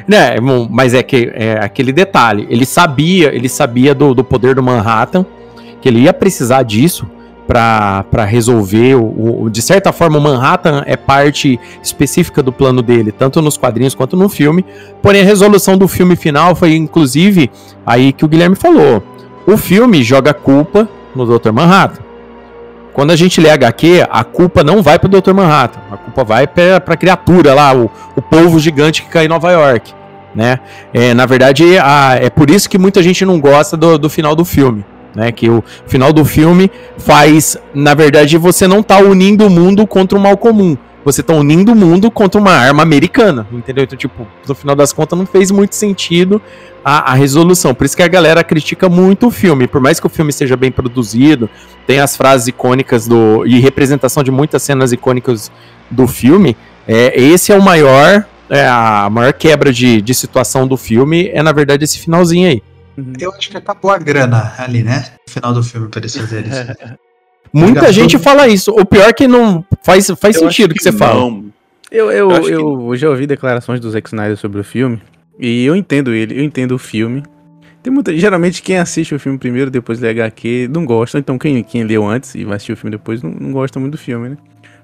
Né, 0.06 0.36
mas 0.70 0.94
é 0.94 1.02
que 1.02 1.32
é 1.34 1.54
aquele 1.64 1.94
detalhe. 1.94 2.46
Ele 2.50 2.66
sabia, 2.66 3.34
ele 3.34 3.48
sabia 3.48 3.96
do, 3.96 4.14
do 4.14 4.22
poder 4.24 4.56
do 4.56 4.62
Manhattan, 4.64 5.26
que 5.82 5.88
ele 5.88 6.00
ia 6.02 6.14
precisar 6.14 6.64
disso 6.64 7.08
pra 7.48 8.04
pra 8.12 8.26
resolver. 8.26 8.96
O, 8.96 9.44
o- 9.44 9.50
de 9.50 9.62
certa 9.62 9.94
forma, 9.94 10.18
o 10.18 10.22
Manhattan 10.22 10.84
é 10.86 10.98
parte 10.98 11.58
específica 11.82 12.44
do 12.44 12.52
plano 12.52 12.82
dele, 12.82 13.14
tanto 13.14 13.42
nos 13.42 13.58
quadrinhos 13.58 13.96
quanto 13.96 14.18
no 14.18 14.28
filme. 14.28 14.66
Porém, 15.02 15.22
a 15.22 15.26
resolução 15.26 15.78
do 15.78 15.88
filme 15.88 16.18
final 16.18 16.54
foi, 16.54 16.76
inclusive, 16.76 17.50
aí 17.86 18.12
que 18.12 18.26
o 18.26 18.28
Guilherme 18.28 18.58
falou. 18.58 19.02
O 19.46 19.56
filme 19.56 20.04
joga 20.04 20.32
a 20.32 20.34
culpa 20.34 20.88
no 21.16 21.26
Dr. 21.26 21.52
Manhattan. 21.54 22.02
Quando 22.98 23.12
a 23.12 23.16
gente 23.16 23.40
lê 23.40 23.52
HQ, 23.52 24.08
a 24.10 24.24
culpa 24.24 24.64
não 24.64 24.82
vai 24.82 24.98
pro 24.98 25.08
Dr. 25.08 25.32
Manhattan. 25.32 25.80
A 25.92 25.98
culpa 25.98 26.24
vai 26.24 26.48
pra, 26.48 26.82
pra 26.82 26.98
criatura 26.98 27.54
lá, 27.54 27.72
o, 27.72 27.92
o 28.16 28.22
polvo 28.24 28.60
gigante 28.60 29.04
que 29.04 29.08
cai 29.08 29.26
em 29.26 29.28
Nova 29.28 29.52
York, 29.52 29.94
né? 30.34 30.60
É, 30.92 31.14
na 31.14 31.28
verdade, 31.28 31.78
a- 31.78 32.16
é 32.20 32.28
por 32.32 32.50
isso 32.50 32.68
que 32.68 32.76
muita 32.80 33.04
gente 33.04 33.24
não 33.24 33.40
gosta 33.40 33.78
do, 33.78 34.00
do 34.00 34.10
final 34.10 34.36
do 34.36 34.44
filme, 34.44 34.84
né? 35.14 35.32
Que 35.32 35.48
o 35.48 35.64
final 35.86 36.12
do 36.12 36.26
filme 36.26 36.72
faz, 36.98 37.56
na 37.72 37.94
verdade, 37.94 38.36
você 38.36 38.68
não 38.68 38.82
tá 38.82 38.98
unindo 38.98 39.46
o 39.46 39.50
mundo 39.52 39.86
contra 39.86 40.18
o 40.18 40.22
mal 40.22 40.36
comum. 40.36 40.76
Você 41.08 41.24
tá 41.24 41.34
unindo 41.34 41.72
o 41.72 41.76
mundo 41.76 42.12
contra 42.12 42.38
uma 42.38 42.52
arma 42.52 42.84
americana, 42.84 43.48
entendeu? 43.50 43.86
Então, 43.86 43.98
tipo, 43.98 44.28
no 44.46 44.54
final 44.54 44.76
das 44.76 44.92
contas, 44.92 45.18
não 45.18 45.26
fez 45.26 45.52
muito 45.52 45.74
sentido 45.74 46.42
a, 46.84 47.14
a 47.14 47.16
resolução. 47.16 47.74
Por 47.74 47.86
isso 47.86 47.96
que 47.96 48.04
a 48.04 48.10
galera 48.10 48.44
critica 48.44 48.90
muito 48.90 49.28
o 49.28 49.32
filme. 49.32 49.70
Por 49.70 49.80
mais 49.80 50.02
que 50.02 50.06
o 50.06 50.10
filme 50.10 50.34
seja 50.34 50.58
bem 50.58 50.70
produzido, 50.70 51.50
tem 51.86 52.02
as 52.02 52.18
frases 52.18 52.50
icônicas 52.50 53.08
do 53.08 53.46
e 53.48 53.58
representação 53.58 54.22
de 54.22 54.32
muitas 54.32 54.62
cenas 54.64 54.92
icônicas 54.92 55.50
do 55.90 56.10
filme. 56.10 56.58
É, 56.86 57.18
esse 57.18 57.54
é 57.54 57.58
o 57.58 57.62
maior, 57.62 58.26
é, 58.50 58.68
a 58.68 59.10
maior 59.10 59.32
quebra 59.32 59.72
de, 59.72 60.02
de 60.02 60.14
situação 60.14 60.68
do 60.68 60.76
filme 60.76 61.30
é 61.30 61.42
na 61.42 61.54
verdade 61.54 61.86
esse 61.86 62.00
finalzinho 62.00 62.50
aí. 62.50 62.62
Eu 63.18 63.32
acho 63.32 63.50
que 63.50 63.56
acabou 63.56 63.92
a 63.92 63.98
grana 63.98 64.56
ali, 64.58 64.84
né? 64.84 65.06
No 65.26 65.34
final 65.34 65.54
do 65.54 65.64
filme, 65.64 65.88
pra 65.88 66.02
eles 66.02 66.18
fazerem 66.18 66.52
isso. 66.52 66.98
Muita 67.58 67.82
Gastou- 67.82 67.94
gente 67.94 68.18
fala 68.20 68.48
isso. 68.48 68.72
O 68.72 68.86
pior 68.86 69.10
é 69.10 69.14
que 69.14 69.28
não 69.28 69.64
faz, 69.84 70.08
faz 70.20 70.36
Eu 70.36 70.42
sentido 70.44 70.72
o 70.72 70.74
acho 70.74 70.80
que, 70.80 70.84
você 70.84 70.92
fala. 70.92 71.20
não. 71.20 71.46
Eu, 71.92 72.12
eu, 72.12 72.30
Eu 72.30 72.32
acho 72.32 72.50
eu, 72.50 72.96
já 72.96 73.10
ouvi 73.10 73.26
declarações 73.26 73.80
do 73.80 73.90
Zack 73.90 74.10
Snyder 74.10 74.38
sobre 74.38 74.60
o 74.60 74.64
filme. 74.64 75.02
E 75.40 75.66
eu 75.66 75.76
entendo 75.76 76.14
ele, 76.14 76.40
eu 76.40 76.44
entendo 76.44 76.74
o 76.74 76.78
filme. 76.78 77.24
Tem 77.82 77.94
muita, 77.94 78.16
geralmente 78.18 78.62
quem 78.62 78.78
assiste 78.78 79.16
o 79.16 79.20
filme 79.20 79.38
primeiro, 79.38 79.72
depois 79.72 80.00
lê 80.00 80.10
HQ, 80.10 80.68
não 80.72 80.84
gosta. 80.86 81.18
Então 81.20 81.38
quem, 81.38 81.64
quem 81.64 81.84
leu 81.84 82.06
antes 82.06 82.36
e 82.36 82.44
vai 82.44 82.56
assistir 82.58 82.74
o 82.74 82.78
filme 82.78 82.92
depois 82.92 83.22
não, 83.24 83.32
não 83.32 83.52
gosta 83.54 83.80
muito 83.80 83.94
do 83.94 83.98
filme, 83.98 84.30
né? 84.30 84.38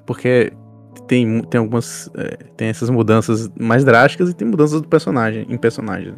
Porque 0.05 0.53
tem, 1.07 1.41
tem 1.43 1.59
algumas. 1.59 2.09
é, 2.15 2.37
tem 2.55 2.67
essas 2.69 2.89
mudanças 2.89 3.51
mais 3.59 3.83
drásticas 3.83 4.29
e 4.29 4.33
tem 4.33 4.47
mudanças 4.47 4.79
do 4.81 4.87
personagem, 4.87 5.45
em 5.49 5.57
personagem. 5.57 6.09
né? 6.13 6.17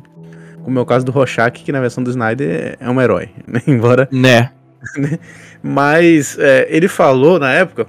Como 0.64 0.78
é 0.78 0.82
o 0.82 0.86
caso 0.86 1.04
do 1.06 1.12
Rorschach, 1.12 1.64
que 1.64 1.72
na 1.72 1.80
versão 1.80 2.04
do 2.04 2.10
Snyder 2.12 2.48
é, 2.80 2.86
é 2.86 2.90
um 2.90 3.02
herói, 3.02 3.30
né? 3.48 3.62
Embora 3.66 4.08
Né? 4.12 4.52
mas 5.68 6.38
é, 6.38 6.68
ele 6.70 6.88
falou 6.88 7.40
na 7.40 7.52
época 7.52 7.88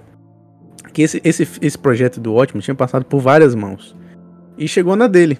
que 0.94 1.02
esse, 1.02 1.20
esse, 1.22 1.46
esse 1.60 1.76
projeto 1.76 2.18
do 2.18 2.34
Ótimo 2.34 2.62
tinha 2.62 2.74
passado 2.74 3.04
por 3.04 3.20
várias 3.20 3.54
mãos. 3.54 3.94
E 4.56 4.66
chegou 4.66 4.96
na 4.96 5.06
dele. 5.06 5.38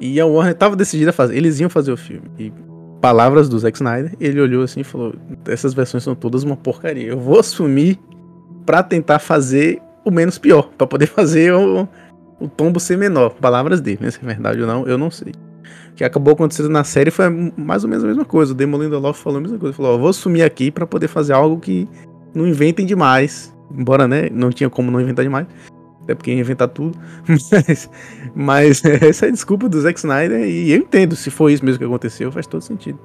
E 0.00 0.20
a 0.20 0.26
Warner 0.26 0.54
tava 0.54 0.76
decidida 0.76 1.10
a 1.10 1.12
fazer. 1.12 1.36
Eles 1.36 1.58
iam 1.58 1.68
fazer 1.68 1.90
o 1.90 1.96
filme. 1.96 2.30
E 2.38 2.52
palavras 3.00 3.48
do 3.48 3.58
Zack 3.58 3.76
Snyder, 3.76 4.12
ele 4.20 4.40
olhou 4.40 4.62
assim 4.62 4.80
e 4.80 4.84
falou: 4.84 5.12
Essas 5.44 5.74
versões 5.74 6.04
são 6.04 6.14
todas 6.14 6.44
uma 6.44 6.56
porcaria. 6.56 7.08
Eu 7.08 7.18
vou 7.18 7.40
assumir 7.40 7.98
pra 8.64 8.80
tentar 8.84 9.18
fazer 9.18 9.82
o 10.04 10.10
menos 10.12 10.38
pior. 10.38 10.70
Pra 10.78 10.86
poder 10.86 11.06
fazer 11.10 11.52
o, 11.52 11.88
o 12.38 12.46
tombo 12.46 12.78
ser 12.78 12.96
menor. 12.96 13.30
Palavras 13.40 13.80
dele, 13.80 13.98
né? 14.02 14.10
Se 14.12 14.20
é 14.22 14.24
verdade 14.24 14.60
ou 14.60 14.68
não, 14.68 14.86
eu 14.86 14.96
não 14.96 15.10
sei. 15.10 15.32
O 15.92 15.94
que 15.94 16.04
acabou 16.04 16.34
acontecendo 16.34 16.68
na 16.68 16.84
série 16.84 17.10
foi 17.10 17.28
mais 17.56 17.84
ou 17.84 17.90
menos 17.90 18.04
a 18.04 18.06
mesma 18.08 18.24
coisa. 18.24 18.52
O 18.52 18.54
Demon 18.54 18.78
Lindelof 18.78 19.20
falou 19.22 19.38
a 19.38 19.42
mesma 19.42 19.58
coisa. 19.58 19.74
Falou, 19.74 19.94
ó, 19.94 19.98
vou 19.98 20.12
sumir 20.12 20.42
aqui 20.42 20.70
pra 20.70 20.86
poder 20.86 21.08
fazer 21.08 21.32
algo 21.32 21.58
que 21.58 21.88
não 22.34 22.46
inventem 22.46 22.86
demais. 22.86 23.54
Embora, 23.76 24.08
né, 24.08 24.28
não 24.32 24.50
tinha 24.50 24.68
como 24.70 24.90
não 24.90 25.00
inventar 25.00 25.24
demais. 25.24 25.46
Até 26.02 26.14
porque 26.14 26.32
ia 26.32 26.40
inventar 26.40 26.68
tudo. 26.68 26.98
Mas, 27.52 27.90
mas 28.34 28.84
essa 29.02 29.26
é 29.26 29.28
a 29.28 29.32
desculpa 29.32 29.68
do 29.68 29.80
Zack 29.80 29.98
Snyder 29.98 30.40
e 30.46 30.70
eu 30.70 30.78
entendo. 30.78 31.16
Se 31.16 31.30
foi 31.30 31.52
isso 31.52 31.64
mesmo 31.64 31.78
que 31.78 31.84
aconteceu, 31.84 32.30
faz 32.32 32.46
todo 32.46 32.62
sentido. 32.62 32.98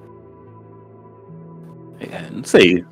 É, 1.99 2.29
não 2.31 2.43
sei. 2.43 2.83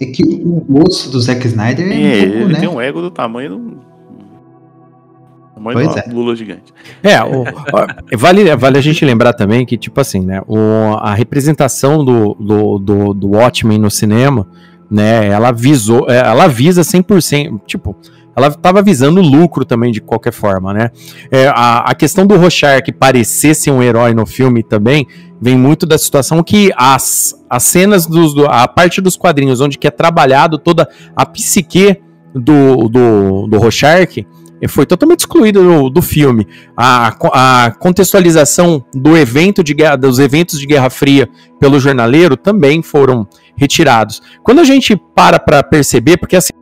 É 0.00 0.06
que 0.06 0.22
o 0.24 0.82
osso 0.82 1.10
do 1.10 1.20
Zack 1.20 1.46
Snyder 1.46 1.86
é, 1.86 1.92
É, 1.92 2.18
um 2.18 2.30
pouco, 2.30 2.38
ele 2.44 2.52
né? 2.54 2.60
tem 2.60 2.68
um 2.68 2.80
ego 2.80 3.00
do 3.00 3.10
tamanho 3.10 3.50
do. 3.50 3.91
Tamanho 5.70 5.90
Pois 5.90 5.96
é. 6.06 6.10
Lula 6.10 6.34
gigante. 6.34 6.72
É, 7.02 7.22
o- 7.22 7.44
ó, 7.72 8.16
vale, 8.16 8.54
vale 8.56 8.78
a 8.78 8.80
gente 8.82 9.04
lembrar 9.04 9.32
também 9.32 9.64
que, 9.64 9.76
tipo 9.76 10.00
assim, 10.00 10.20
né, 10.20 10.40
o- 10.46 10.94
a 10.98 11.14
representação 11.14 12.04
do, 12.04 12.34
do, 12.34 12.78
do, 12.78 13.14
do 13.14 13.28
Watchmen 13.30 13.78
no 13.78 13.90
cinema, 13.90 14.46
né, 14.90 15.28
ela 15.28 15.52
visou, 15.52 16.06
é, 16.10 16.18
ela 16.18 16.46
visa 16.48 16.82
100%, 16.82 17.60
tipo, 17.66 17.96
ela 18.34 18.50
tava 18.50 18.80
visando 18.82 19.20
lucro 19.20 19.64
também 19.64 19.92
de 19.92 20.00
qualquer 20.00 20.32
forma, 20.32 20.72
né. 20.72 20.90
É, 21.30 21.48
a, 21.48 21.80
a 21.90 21.94
questão 21.94 22.26
do 22.26 22.36
Rorschach 22.36 22.90
parecer 22.98 23.54
ser 23.54 23.70
um 23.70 23.82
herói 23.82 24.14
no 24.14 24.24
filme 24.26 24.62
também 24.62 25.06
vem 25.40 25.56
muito 25.56 25.84
da 25.86 25.98
situação 25.98 26.42
que 26.42 26.70
as, 26.76 27.34
as 27.50 27.62
cenas 27.64 28.06
dos, 28.06 28.32
do- 28.34 28.46
a 28.46 28.66
parte 28.68 29.00
dos 29.00 29.16
quadrinhos 29.16 29.60
onde 29.60 29.76
que 29.76 29.86
é 29.86 29.90
trabalhado 29.90 30.56
toda 30.58 30.88
a 31.16 31.26
psique 31.26 32.00
do, 32.34 32.88
do, 32.88 33.46
do 33.48 33.58
Rorschach, 33.58 34.26
foi 34.68 34.86
totalmente 34.86 35.20
excluído 35.20 35.62
do, 35.62 35.90
do 35.90 36.02
filme. 36.02 36.46
A, 36.76 37.14
a 37.32 37.70
contextualização 37.72 38.84
do 38.94 39.16
evento 39.16 39.62
de 39.62 39.74
guerra, 39.74 39.96
dos 39.96 40.18
eventos 40.18 40.58
de 40.58 40.66
Guerra 40.66 40.90
Fria 40.90 41.28
pelo 41.58 41.80
jornaleiro 41.80 42.36
também 42.36 42.82
foram 42.82 43.26
retirados. 43.56 44.22
Quando 44.42 44.60
a 44.60 44.64
gente 44.64 44.96
para 45.14 45.38
para 45.38 45.62
perceber, 45.62 46.16
porque 46.16 46.36
assim, 46.36 46.52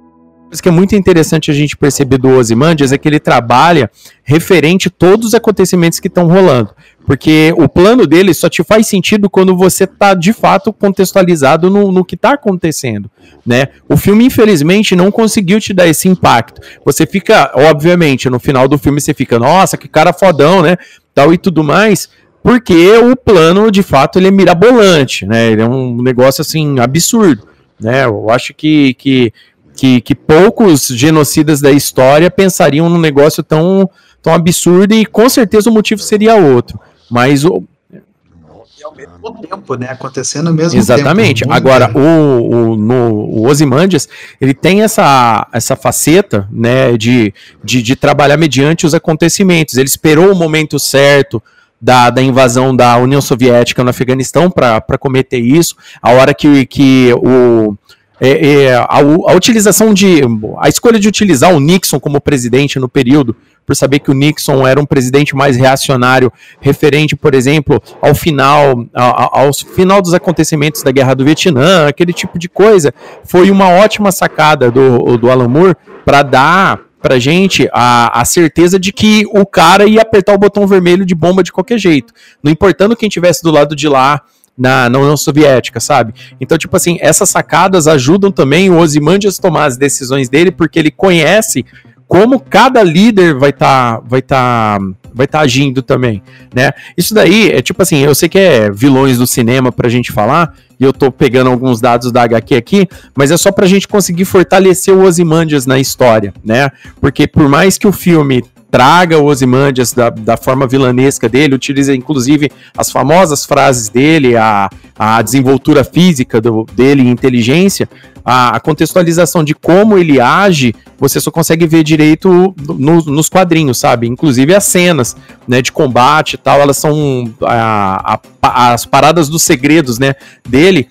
coisa 0.50 0.62
que 0.62 0.68
é 0.68 0.72
muito 0.72 0.96
interessante 0.96 1.50
a 1.50 1.54
gente 1.54 1.76
perceber 1.76 2.18
do 2.18 2.28
Ozymandias 2.28 2.92
é 2.92 2.98
que 2.98 3.08
ele 3.08 3.20
trabalha 3.20 3.88
referente 4.24 4.90
todos 4.90 5.28
os 5.28 5.34
acontecimentos 5.34 6.00
que 6.00 6.08
estão 6.08 6.26
rolando. 6.26 6.70
Porque 7.06 7.54
o 7.56 7.68
plano 7.68 8.06
dele 8.06 8.34
só 8.34 8.48
te 8.48 8.62
faz 8.64 8.88
sentido 8.88 9.30
quando 9.30 9.56
você 9.56 9.84
está 9.84 10.12
de 10.12 10.32
fato 10.32 10.72
contextualizado 10.72 11.70
no, 11.70 11.92
no 11.92 12.04
que 12.04 12.16
está 12.16 12.32
acontecendo, 12.34 13.10
né? 13.46 13.68
O 13.88 13.96
filme, 13.96 14.24
infelizmente, 14.24 14.96
não 14.96 15.10
conseguiu 15.10 15.60
te 15.60 15.72
dar 15.72 15.86
esse 15.86 16.08
impacto. 16.08 16.60
Você 16.84 17.06
fica, 17.06 17.52
obviamente, 17.54 18.28
no 18.28 18.40
final 18.40 18.68
do 18.68 18.76
filme 18.76 19.00
você 19.00 19.14
fica, 19.14 19.38
nossa, 19.38 19.76
que 19.76 19.88
cara 19.88 20.12
fodão, 20.12 20.62
né? 20.62 20.76
Tal 21.14 21.32
e 21.32 21.38
tudo 21.38 21.62
mais. 21.62 22.08
Porque 22.42 22.96
o 22.98 23.16
plano, 23.16 23.70
de 23.70 23.82
fato, 23.82 24.18
ele 24.18 24.28
é 24.28 24.30
mirabolante, 24.30 25.26
né? 25.26 25.50
Ele 25.50 25.62
é 25.62 25.68
um 25.68 26.02
negócio, 26.02 26.42
assim, 26.42 26.78
absurdo, 26.78 27.46
né? 27.78 28.04
Eu 28.04 28.30
acho 28.30 28.54
que, 28.54 28.94
que 28.94 29.32
que, 29.80 29.98
que 30.02 30.14
poucos 30.14 30.88
genocidas 30.88 31.58
da 31.62 31.72
história 31.72 32.30
pensariam 32.30 32.90
num 32.90 33.00
negócio 33.00 33.42
tão, 33.42 33.88
tão 34.20 34.34
absurdo 34.34 34.92
e 34.92 35.06
com 35.06 35.26
certeza 35.26 35.70
o 35.70 35.72
motivo 35.72 36.02
seria 36.02 36.34
outro. 36.34 36.78
Mas 37.10 37.46
o, 37.46 37.64
e 37.90 38.84
ao 38.84 38.94
mesmo 38.94 39.40
tempo, 39.40 39.74
né? 39.76 39.88
Acontecendo 39.88 40.48
ao 40.48 40.52
mesmo 40.52 40.78
Exatamente. 40.78 41.44
tempo. 41.44 41.54
Agora, 41.54 41.90
o, 41.94 42.00
o, 42.00 42.76
no, 42.76 43.10
o 43.10 43.48
Ozymandias, 43.48 44.06
ele 44.38 44.52
tem 44.52 44.82
essa, 44.82 45.48
essa 45.50 45.74
faceta, 45.74 46.46
né, 46.52 46.94
de, 46.98 47.32
de, 47.64 47.80
de 47.80 47.96
trabalhar 47.96 48.36
mediante 48.36 48.84
os 48.84 48.92
acontecimentos. 48.92 49.78
Ele 49.78 49.88
esperou 49.88 50.30
o 50.30 50.36
momento 50.36 50.78
certo, 50.78 51.42
da, 51.80 52.10
da, 52.10 52.20
invasão 52.20 52.76
da 52.76 52.98
União 52.98 53.22
Soviética 53.22 53.82
no 53.82 53.88
Afeganistão 53.88 54.50
para 54.50 54.98
cometer 54.98 55.38
isso, 55.38 55.74
a 56.02 56.10
hora 56.10 56.34
que, 56.34 56.66
que 56.66 57.14
o, 57.14 57.74
é, 58.20 58.64
é, 58.64 58.74
a, 58.74 58.98
a, 58.98 59.34
utilização 59.34 59.94
de. 59.94 60.20
a 60.58 60.68
escolha 60.68 60.98
de 60.98 61.08
utilizar 61.08 61.54
o 61.54 61.60
Nixon 61.60 61.98
como 61.98 62.20
presidente 62.20 62.78
no 62.78 62.88
período, 62.88 63.34
por 63.64 63.74
saber 63.74 64.00
que 64.00 64.10
o 64.10 64.14
Nixon 64.14 64.66
era 64.66 64.80
um 64.80 64.84
presidente 64.84 65.34
mais 65.34 65.56
reacionário, 65.56 66.32
referente, 66.60 67.16
por 67.16 67.34
exemplo, 67.34 67.82
ao 68.02 68.14
final, 68.14 68.86
ao, 68.92 69.46
ao 69.46 69.54
final 69.54 70.02
dos 70.02 70.12
acontecimentos 70.12 70.82
da 70.82 70.90
Guerra 70.90 71.14
do 71.14 71.24
Vietnã, 71.24 71.86
aquele 71.86 72.12
tipo 72.12 72.38
de 72.38 72.48
coisa, 72.48 72.92
foi 73.24 73.50
uma 73.50 73.68
ótima 73.68 74.12
sacada 74.12 74.70
do, 74.70 75.16
do 75.16 75.30
Alan 75.30 75.48
Moore 75.48 75.76
para 76.04 76.22
dar 76.22 76.80
pra 77.00 77.18
gente 77.18 77.68
a, 77.72 78.20
a 78.20 78.24
certeza 78.24 78.78
de 78.78 78.92
que 78.92 79.24
o 79.32 79.46
cara 79.46 79.86
ia 79.86 80.02
apertar 80.02 80.34
o 80.34 80.38
botão 80.38 80.66
vermelho 80.66 81.06
de 81.06 81.14
bomba 81.14 81.42
de 81.42 81.50
qualquer 81.50 81.78
jeito. 81.78 82.12
Não 82.42 82.52
importando 82.52 82.94
quem 82.94 83.08
tivesse 83.08 83.42
do 83.42 83.50
lado 83.50 83.74
de 83.74 83.88
lá 83.88 84.20
na, 84.60 84.90
na 84.90 84.98
União 84.98 85.16
Soviética, 85.16 85.80
sabe? 85.80 86.12
Então, 86.38 86.58
tipo 86.58 86.76
assim, 86.76 86.98
essas 87.00 87.30
sacadas 87.30 87.88
ajudam 87.88 88.30
também 88.30 88.68
o 88.68 88.76
Ozymandias 88.76 89.38
a 89.38 89.42
tomar 89.42 89.64
as 89.64 89.78
decisões 89.78 90.28
dele, 90.28 90.50
porque 90.50 90.78
ele 90.78 90.90
conhece 90.90 91.64
como 92.06 92.40
cada 92.40 92.82
líder 92.82 93.34
vai 93.34 93.50
estar 93.50 93.96
tá, 93.96 94.02
vai 94.06 94.20
tá, 94.20 94.78
vai 95.14 95.26
tá 95.26 95.40
agindo 95.40 95.80
também, 95.80 96.22
né? 96.54 96.72
Isso 96.94 97.14
daí 97.14 97.52
é 97.52 97.62
tipo 97.62 97.80
assim, 97.80 98.00
eu 98.00 98.14
sei 98.14 98.28
que 98.28 98.38
é 98.38 98.70
vilões 98.70 99.16
do 99.16 99.26
cinema 99.26 99.72
pra 99.72 99.88
gente 99.88 100.12
falar, 100.12 100.54
e 100.78 100.84
eu 100.84 100.92
tô 100.92 101.10
pegando 101.10 101.48
alguns 101.48 101.80
dados 101.80 102.12
da 102.12 102.22
HQ 102.24 102.54
aqui, 102.54 102.88
mas 103.16 103.30
é 103.30 103.36
só 103.36 103.50
pra 103.50 103.66
gente 103.66 103.88
conseguir 103.88 104.24
fortalecer 104.24 104.92
o 104.92 105.04
Ozymandias 105.04 105.66
na 105.66 105.78
história, 105.78 106.34
né? 106.44 106.70
Porque 107.00 107.26
por 107.26 107.48
mais 107.48 107.78
que 107.78 107.86
o 107.86 107.92
filme 107.92 108.42
traga 108.70 109.18
o 109.18 109.24
Ozymandias 109.24 109.92
da, 109.92 110.10
da 110.10 110.36
forma 110.36 110.66
vilanesca 110.66 111.28
dele, 111.28 111.54
utiliza 111.54 111.94
inclusive 111.94 112.50
as 112.76 112.90
famosas 112.90 113.44
frases 113.44 113.88
dele, 113.88 114.36
a, 114.36 114.70
a 114.98 115.20
desenvoltura 115.22 115.82
física 115.82 116.40
do, 116.40 116.64
dele 116.74 117.08
inteligência, 117.08 117.88
a, 118.24 118.56
a, 118.56 118.60
contextualização 118.60 119.42
de 119.42 119.54
como 119.54 119.98
ele 119.98 120.20
age, 120.20 120.74
você 120.98 121.20
só 121.20 121.30
consegue 121.30 121.66
ver 121.66 121.82
direito 121.82 122.54
no, 122.56 123.02
nos 123.02 123.28
quadrinhos, 123.28 123.78
sabe? 123.78 124.06
Inclusive 124.06 124.54
as 124.54 124.64
cenas 124.64 125.16
né, 125.48 125.60
de 125.62 125.72
combate 125.72 126.34
e 126.34 126.36
tal, 126.36 126.60
elas 126.60 126.76
são. 126.76 127.32
A, 127.42 128.14
a, 128.42 128.72
as 128.72 128.86
paradas 128.86 129.28
dos 129.28 129.42
segredos 129.42 129.98
né, 129.98 130.14
dele 130.48 130.88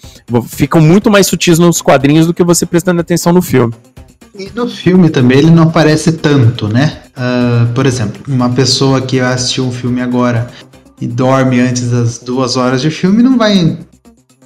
ficam 0.47 0.81
muito 0.81 1.09
mais 1.09 1.27
sutis 1.27 1.57
nos 1.57 1.81
quadrinhos 1.81 2.27
do 2.27 2.33
que 2.33 2.43
você 2.43 2.65
prestando 2.65 3.01
atenção 3.01 3.33
no 3.33 3.41
filme. 3.41 3.73
E 4.37 4.51
no 4.53 4.67
filme 4.67 5.09
também 5.09 5.39
ele 5.39 5.51
não 5.51 5.63
aparece 5.63 6.13
tanto, 6.13 6.67
né? 6.67 7.01
Uh, 7.17 7.73
por 7.73 7.85
exemplo, 7.85 8.21
uma 8.27 8.49
pessoa 8.49 9.01
que 9.01 9.19
assistiu 9.19 9.65
um 9.65 9.71
filme 9.71 10.01
agora 10.01 10.49
e 11.01 11.07
dorme 11.07 11.59
antes 11.59 11.89
das 11.89 12.19
duas 12.19 12.55
horas 12.55 12.81
de 12.81 12.91
filme 12.91 13.23
não 13.23 13.37
vai, 13.37 13.77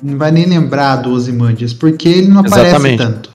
não 0.01 0.17
vai 0.17 0.31
nem 0.31 0.45
lembrar 0.45 0.97
do 0.97 1.11
Ozymandias, 1.11 1.73
porque 1.73 2.07
ele 2.07 2.27
não 2.27 2.39
aparece 2.39 2.67
Exatamente. 2.67 2.97
tanto. 2.97 3.29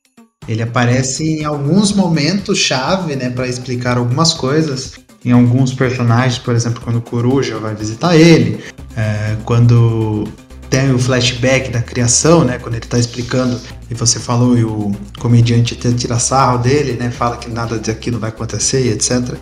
Ele 0.49 0.63
aparece 0.63 1.41
em 1.41 1.45
alguns 1.45 1.93
momentos 1.93 2.59
chave, 2.59 3.15
né, 3.15 3.29
para 3.29 3.47
explicar 3.47 3.99
algumas 3.99 4.33
coisas. 4.33 4.95
Em 5.25 5.33
alguns 5.33 5.75
personagens, 5.75 6.39
por 6.39 6.55
exemplo, 6.55 6.81
quando 6.83 6.97
o 6.97 7.03
Coruja 7.03 7.59
vai 7.59 7.75
visitar 7.75 8.17
ele, 8.17 8.61
é, 8.97 9.37
quando 9.45 10.27
tem 10.71 10.93
o 10.93 10.99
flashback 10.99 11.71
da 11.71 11.81
criação, 11.81 12.45
né? 12.45 12.59
Quando 12.59 12.75
ele 12.75 12.85
está 12.85 12.99
explicando, 12.99 13.59
e 13.91 13.95
você 13.95 14.19
falou, 14.19 14.57
e 14.57 14.65
o 14.65 14.93
comediante 15.19 15.75
tira 15.75 16.19
sarro 16.19 16.59
dele, 16.59 16.93
né? 16.93 17.11
Fala 17.11 17.37
que 17.37 17.51
nada 17.51 17.79
daquilo 17.79 18.19
vai 18.19 18.31
acontecer 18.31 18.87
e 18.87 18.91
etc. 18.91 19.35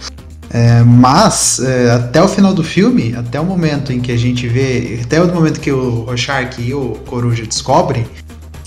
É, 0.51 0.83
mas, 0.83 1.59
é, 1.61 1.91
até 1.91 2.23
o 2.23 2.29
final 2.29 2.55
do 2.55 2.63
filme, 2.63 3.15
até 3.15 3.41
o 3.41 3.45
momento 3.45 3.93
em 3.93 4.01
que 4.01 4.13
a 4.13 4.17
gente 4.17 4.47
vê, 4.47 5.01
até 5.03 5.21
o 5.21 5.33
momento 5.33 5.61
que 5.61 5.73
o 5.73 6.05
Rorschach 6.05 6.61
e 6.61 6.73
o 6.73 6.93
Coruja 7.07 7.45
descobrem 7.45 8.07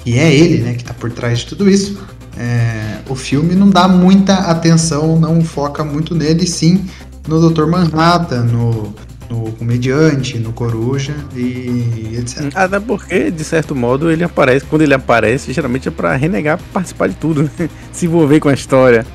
que 0.04 0.18
é 0.18 0.34
ele, 0.34 0.60
né, 0.60 0.74
que 0.74 0.82
está 0.82 0.94
por 0.94 1.12
trás 1.12 1.40
de 1.40 1.48
tudo 1.48 1.70
isso, 1.70 2.00
é, 2.38 3.00
o 3.08 3.16
filme 3.16 3.56
não 3.56 3.70
dá 3.70 3.88
muita 3.88 4.34
atenção, 4.34 5.20
não 5.20 5.42
foca 5.42 5.84
muito 5.84 6.16
nele, 6.16 6.46
sim 6.48 6.86
no 7.28 7.50
Dr. 7.50 7.66
Manhattan, 7.66 8.44
no 8.44 8.94
no 9.30 9.52
comediante, 9.54 10.40
no 10.40 10.52
coruja 10.52 11.14
e 11.36 12.18
etc. 12.18 12.52
Até 12.56 12.80
porque, 12.80 13.30
de 13.30 13.44
certo 13.44 13.76
modo, 13.76 14.12
ele 14.12 14.24
aparece, 14.24 14.66
quando 14.66 14.82
ele 14.82 14.94
aparece, 14.94 15.54
geralmente 15.54 15.88
é 15.88 15.92
para 15.92 16.16
renegar 16.16 16.60
participar 16.74 17.08
de 17.08 17.16
tudo, 17.16 17.44
né? 17.44 17.70
se 17.94 18.08
envolver 18.08 18.40
com 18.40 18.50
a 18.50 18.54
história. 18.54 19.06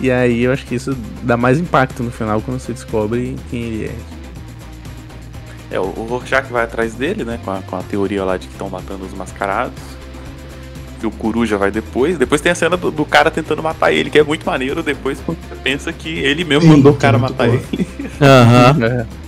E 0.00 0.10
aí 0.10 0.44
eu 0.44 0.52
acho 0.52 0.64
que 0.64 0.74
isso 0.74 0.96
dá 1.22 1.36
mais 1.36 1.58
impacto 1.58 2.02
no 2.02 2.10
final 2.10 2.40
quando 2.40 2.58
você 2.58 2.72
descobre 2.72 3.36
quem 3.50 3.62
ele 3.62 3.84
é. 3.86 3.94
É, 5.70 5.78
o 5.78 5.84
Rorschach 5.84 6.50
vai 6.50 6.64
atrás 6.64 6.94
dele, 6.94 7.24
né? 7.24 7.38
Com 7.44 7.50
a, 7.50 7.60
com 7.60 7.76
a 7.76 7.82
teoria 7.82 8.24
lá 8.24 8.36
de 8.38 8.46
que 8.46 8.52
estão 8.52 8.70
matando 8.70 9.04
os 9.04 9.12
mascarados. 9.12 9.74
Que 10.98 11.06
o 11.06 11.10
Coruja 11.10 11.58
vai 11.58 11.70
depois. 11.70 12.16
Depois 12.16 12.40
tem 12.40 12.50
a 12.50 12.54
cena 12.54 12.76
do, 12.76 12.90
do, 12.90 13.04
cara 13.04 13.30
tentando 13.30 13.62
matar 13.62 13.92
ele, 13.92 14.08
que 14.08 14.18
é 14.18 14.24
muito 14.24 14.46
maneiro. 14.46 14.82
Depois 14.82 15.20
você 15.20 15.54
pensa 15.62 15.92
que 15.92 16.08
ele 16.08 16.42
mesmo 16.42 16.68
mandou 16.68 16.92
o 16.92 16.96
cara 16.96 17.18
matar 17.18 17.48
ele. 17.48 17.62
Aham. 18.20 18.76
Uhum. 18.78 18.84
É. 19.24 19.27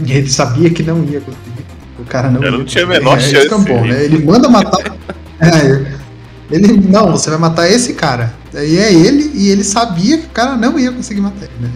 E 0.06 0.12
ele 0.12 0.30
sabia 0.30 0.70
que 0.70 0.82
não 0.82 1.04
ia 1.04 1.20
conseguir. 1.20 1.66
O 1.98 2.04
cara 2.04 2.30
não 2.30 2.42
Eu 2.42 2.52
ia. 2.52 2.58
não 2.58 2.64
tinha 2.64 2.84
a 2.84 2.86
menor 2.86 3.18
é, 3.18 3.20
chance. 3.20 3.48
bom, 3.48 3.84
né? 3.84 4.04
Ele 4.04 4.24
manda 4.24 4.48
matar. 4.48 4.96
é, 5.40 6.00
ele, 6.50 6.72
não, 6.72 7.12
você 7.12 7.30
vai 7.30 7.38
matar 7.38 7.70
esse 7.70 7.94
cara. 7.94 8.34
E 8.54 8.78
é 8.78 8.92
ele, 8.92 9.30
e 9.34 9.50
ele 9.50 9.62
sabia 9.62 10.18
que 10.18 10.26
o 10.26 10.30
cara 10.30 10.56
não 10.56 10.78
ia 10.78 10.90
conseguir 10.90 11.20
matar 11.20 11.44
ele, 11.44 11.52
né? 11.60 11.70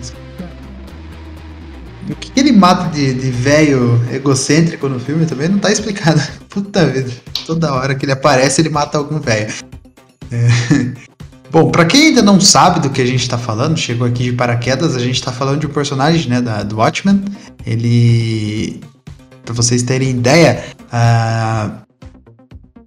O 2.11 2.15
que 2.17 2.39
ele 2.39 2.53
mata 2.53 2.91
de, 2.91 3.15
de 3.15 3.31
velho 3.31 4.01
egocêntrico 4.13 4.89
no 4.89 5.01
filme 5.01 5.25
também 5.25 5.49
não 5.49 5.59
tá 5.59 5.71
explicado. 5.71 6.21
Puta 6.51 6.85
vida. 6.87 7.11
Toda 7.47 7.73
hora 7.73 7.95
que 7.95 8.05
ele 8.05 8.13
aparece, 8.13 8.61
ele 8.61 8.69
mata 8.69 8.99
algum 8.99 9.19
velho. 9.19 9.53
É. 10.31 10.49
Bom, 11.51 11.71
para 11.71 11.85
quem 11.85 12.09
ainda 12.09 12.21
não 12.21 12.41
sabe 12.41 12.81
do 12.81 12.91
que 12.91 13.01
a 13.01 13.07
gente 13.07 13.23
está 13.23 13.39
falando, 13.39 13.79
chegou 13.79 14.07
aqui 14.07 14.25
de 14.25 14.33
paraquedas, 14.33 14.97
a 14.97 14.99
gente 14.99 15.15
está 15.15 15.31
falando 15.31 15.61
de 15.61 15.67
um 15.69 15.71
personagem, 15.71 16.29
né, 16.29 16.43
da, 16.43 16.65
do 16.65 16.77
Watchmen. 16.79 17.25
Ele, 17.67 18.81
para 19.45 19.55
vocês 19.55 19.83
terem 19.83 20.11
ideia, 20.11 20.65
uh, 20.93 21.85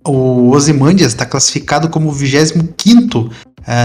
o 0.07 0.51
Ozymandias 0.51 1.13
está 1.13 1.25
classificado 1.25 1.89
como 1.89 2.09
o 2.09 2.11
25 2.11 3.19
uh, 3.19 3.31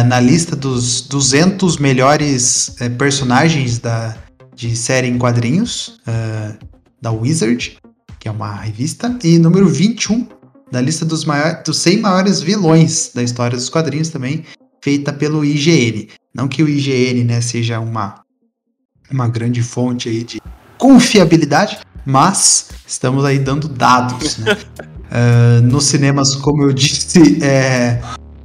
na 0.07 0.21
lista 0.21 0.55
dos 0.55 1.03
200 1.03 1.79
melhores 1.79 2.77
uh, 2.81 2.91
personagens 2.97 3.79
da, 3.79 4.17
de 4.55 4.77
série 4.77 5.09
em 5.09 5.19
quadrinhos 5.19 6.01
uh, 6.07 6.57
da 7.01 7.11
Wizard, 7.11 7.77
que 8.21 8.29
é 8.29 8.31
uma 8.31 8.55
revista, 8.55 9.19
e 9.25 9.39
número 9.39 9.69
21 9.69 10.29
da 10.71 10.81
lista 10.81 11.05
dos, 11.05 11.25
maiores, 11.25 11.65
dos 11.65 11.79
100 11.79 12.01
maiores 12.01 12.41
vilões 12.41 13.11
da 13.15 13.23
história 13.23 13.57
dos 13.57 13.69
quadrinhos 13.69 14.09
também, 14.09 14.45
feita 14.81 15.13
pelo 15.13 15.45
IGN. 15.45 16.09
Não 16.35 16.49
que 16.49 16.63
o 16.63 16.69
IGN 16.69 17.25
né, 17.25 17.41
seja 17.41 17.79
uma, 17.79 18.23
uma 19.11 19.29
grande 19.29 19.63
fonte 19.63 20.09
aí 20.09 20.23
de 20.23 20.41
confiabilidade, 20.83 21.79
mas 22.05 22.71
estamos 22.85 23.25
aí 23.25 23.39
dando 23.39 23.69
dados. 23.69 24.39
Né? 24.39 24.57
uh, 24.83 25.63
nos 25.63 25.85
cinemas, 25.85 26.35
como 26.35 26.65
eu 26.65 26.73
disse, 26.73 27.39
é, 27.41 28.03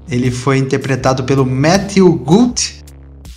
ele 0.08 0.30
foi 0.30 0.60
interpretado 0.60 1.24
pelo 1.24 1.44
Matthew 1.44 2.14
Good 2.14 2.84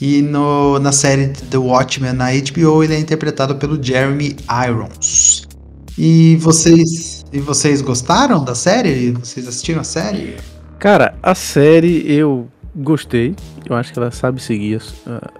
e 0.02 0.20
no, 0.20 0.78
na 0.78 0.92
série 0.92 1.28
The 1.28 1.56
Watchmen 1.56 2.12
na 2.12 2.26
HBO 2.26 2.84
ele 2.84 2.94
é 2.94 2.98
interpretado 2.98 3.54
pelo 3.54 3.82
Jeremy 3.82 4.36
Irons. 4.68 5.48
E 5.96 6.36
vocês, 6.36 7.24
e 7.32 7.40
vocês 7.40 7.80
gostaram 7.80 8.44
da 8.44 8.54
série? 8.54 9.12
Vocês 9.12 9.48
assistiram 9.48 9.80
a 9.80 9.84
série? 9.84 10.36
Cara, 10.78 11.14
a 11.22 11.34
série 11.34 12.04
eu 12.06 12.48
gostei. 12.76 13.34
Eu 13.64 13.76
acho 13.76 13.94
que 13.94 13.98
ela 13.98 14.10
sabe 14.10 14.42
seguir. 14.42 14.82
Uh, 15.06 15.39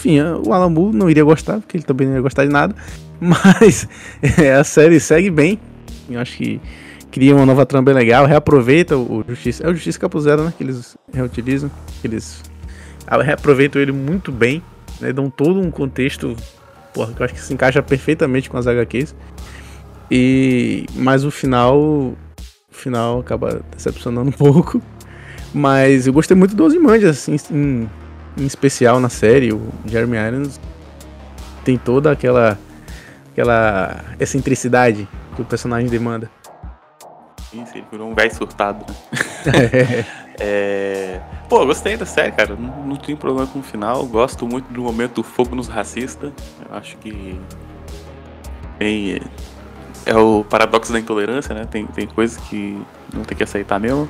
enfim, 0.00 0.18
o 0.20 0.52
Alan 0.52 0.70
Moore 0.70 0.96
não 0.96 1.10
iria 1.10 1.22
gostar, 1.22 1.60
porque 1.60 1.76
ele 1.76 1.84
também 1.84 2.06
não 2.06 2.14
ia 2.14 2.22
gostar 2.22 2.44
de 2.44 2.50
nada. 2.50 2.74
Mas 3.20 3.86
é, 4.38 4.54
a 4.54 4.64
série 4.64 4.98
segue 4.98 5.30
bem. 5.30 5.60
Eu 6.08 6.18
acho 6.18 6.38
que 6.38 6.60
cria 7.10 7.36
uma 7.36 7.44
nova 7.44 7.66
trama 7.66 7.84
bem 7.84 7.94
legal, 7.94 8.24
reaproveita 8.24 8.96
o 8.96 9.22
Justiça. 9.28 9.62
É 9.62 9.68
o 9.68 9.74
Justiça 9.74 9.98
Capo 9.98 10.18
Zero, 10.18 10.44
né? 10.44 10.54
Que 10.56 10.64
eles 10.64 10.96
reutilizam. 11.12 11.70
Que 12.00 12.06
eles 12.06 12.42
reaproveitam 13.06 13.80
ele 13.80 13.92
muito 13.92 14.32
bem. 14.32 14.62
Né, 15.00 15.12
dão 15.12 15.28
todo 15.28 15.60
um 15.60 15.70
contexto. 15.70 16.34
Porra, 16.94 17.12
que 17.12 17.20
eu 17.20 17.24
acho 17.24 17.34
que 17.34 17.40
se 17.40 17.52
encaixa 17.52 17.82
perfeitamente 17.82 18.48
com 18.48 18.56
as 18.56 18.66
HQs. 18.66 19.14
E. 20.10 20.86
Mas 20.94 21.24
o 21.24 21.30
final 21.30 22.14
final 22.70 23.20
acaba 23.20 23.60
decepcionando 23.70 24.30
um 24.30 24.32
pouco. 24.36 24.80
Mas 25.52 26.06
eu 26.06 26.12
gostei 26.12 26.36
muito 26.36 26.54
do 26.54 26.64
Ozymandias, 26.64 27.18
assim, 27.18 27.36
em, 27.50 27.90
em 28.36 28.46
especial 28.46 29.00
na 29.00 29.08
série. 29.08 29.52
O 29.52 29.60
Jeremy 29.86 30.16
Irons 30.16 30.60
tem 31.64 31.76
toda 31.76 32.10
aquela 32.10 32.58
aquela 33.32 34.04
excentricidade 34.18 35.08
que 35.34 35.42
o 35.42 35.44
personagem 35.44 35.88
demanda. 35.88 36.30
Isso, 37.52 37.76
ele 37.76 37.86
virou 37.90 38.10
um 38.10 38.14
velho 38.14 38.34
surtado, 38.34 38.84
né? 38.88 40.06
é... 40.38 41.20
Pô, 41.48 41.66
gostei 41.66 41.96
da 41.96 42.06
série, 42.06 42.30
cara. 42.30 42.54
Não, 42.54 42.84
não 42.84 42.96
tenho 42.96 43.18
problema 43.18 43.46
com 43.48 43.58
o 43.58 43.62
final. 43.62 44.06
Gosto 44.06 44.46
muito 44.46 44.72
do 44.72 44.82
momento 44.82 45.14
do 45.14 45.22
fogo 45.24 45.56
nos 45.56 45.66
racistas. 45.66 46.32
Eu 46.68 46.76
acho 46.76 46.96
que. 46.98 47.40
Bem, 48.78 49.20
é 50.06 50.16
o 50.16 50.44
paradoxo 50.44 50.92
da 50.92 51.00
intolerância, 51.00 51.54
né? 51.54 51.64
Tem, 51.64 51.86
tem 51.86 52.06
coisas 52.06 52.36
que 52.44 52.80
não 53.12 53.24
tem 53.24 53.36
que 53.36 53.42
aceitar 53.42 53.80
mesmo. 53.80 54.08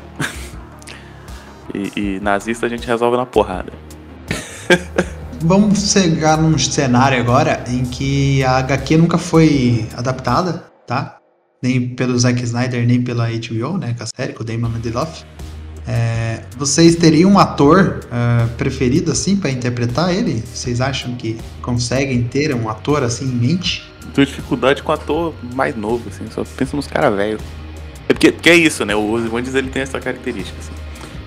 e, 1.75 1.93
e 1.97 2.21
nazista 2.21 2.67
a 2.67 2.69
gente 2.69 2.87
resolve 2.87 3.17
na 3.17 3.25
porrada. 3.25 3.73
Vamos 5.43 5.93
chegar 5.93 6.37
num 6.37 6.59
cenário 6.59 7.19
agora 7.19 7.65
em 7.67 7.85
que 7.85 8.45
a 8.45 8.59
HQ 8.59 8.97
nunca 8.99 9.17
foi 9.17 9.89
adaptada, 9.97 10.65
tá? 10.87 11.19
Nem 11.63 11.89
pelo 11.95 12.19
Zack 12.19 12.43
Snyder, 12.43 12.87
nem 12.87 13.03
pela 13.03 13.29
HBO, 13.29 13.79
né? 13.79 13.95
Com 13.97 14.05
a 14.05 14.07
série, 14.07 14.33
com 14.33 14.43
o 14.43 14.47
Damon 14.47 14.69
Lindelof. 14.69 15.25
É, 15.87 16.43
vocês 16.57 16.97
teriam 16.97 17.33
um 17.33 17.39
ator 17.39 18.01
uh, 18.05 18.49
preferido, 18.57 19.11
assim, 19.11 19.37
para 19.37 19.51
interpretar 19.51 20.15
ele? 20.15 20.45
Vocês 20.53 20.81
acham 20.81 21.15
que 21.17 21.39
conseguem 21.63 22.23
ter 22.23 22.55
um 22.55 22.69
ator 22.69 23.03
assim 23.03 23.25
em 23.25 23.35
mente? 23.35 23.91
tenho 24.11 24.27
dificuldade 24.27 24.83
com 24.83 24.93
ator 24.93 25.35
mais 25.55 25.77
novo, 25.77 26.09
assim, 26.09 26.27
só 26.31 26.45
penso 26.57 26.77
nos 26.77 26.87
caras 26.87 27.15
velhos. 27.15 27.43
É 28.09 28.13
porque, 28.13 28.33
porque, 28.33 28.51
é 28.51 28.57
isso, 28.57 28.85
né? 28.85 28.95
O 28.95 29.13
Ozymandias 29.13 29.55
ele 29.55 29.71
tem 29.71 29.83
essa 29.83 30.01
característica, 30.01 30.59
assim. 30.59 30.73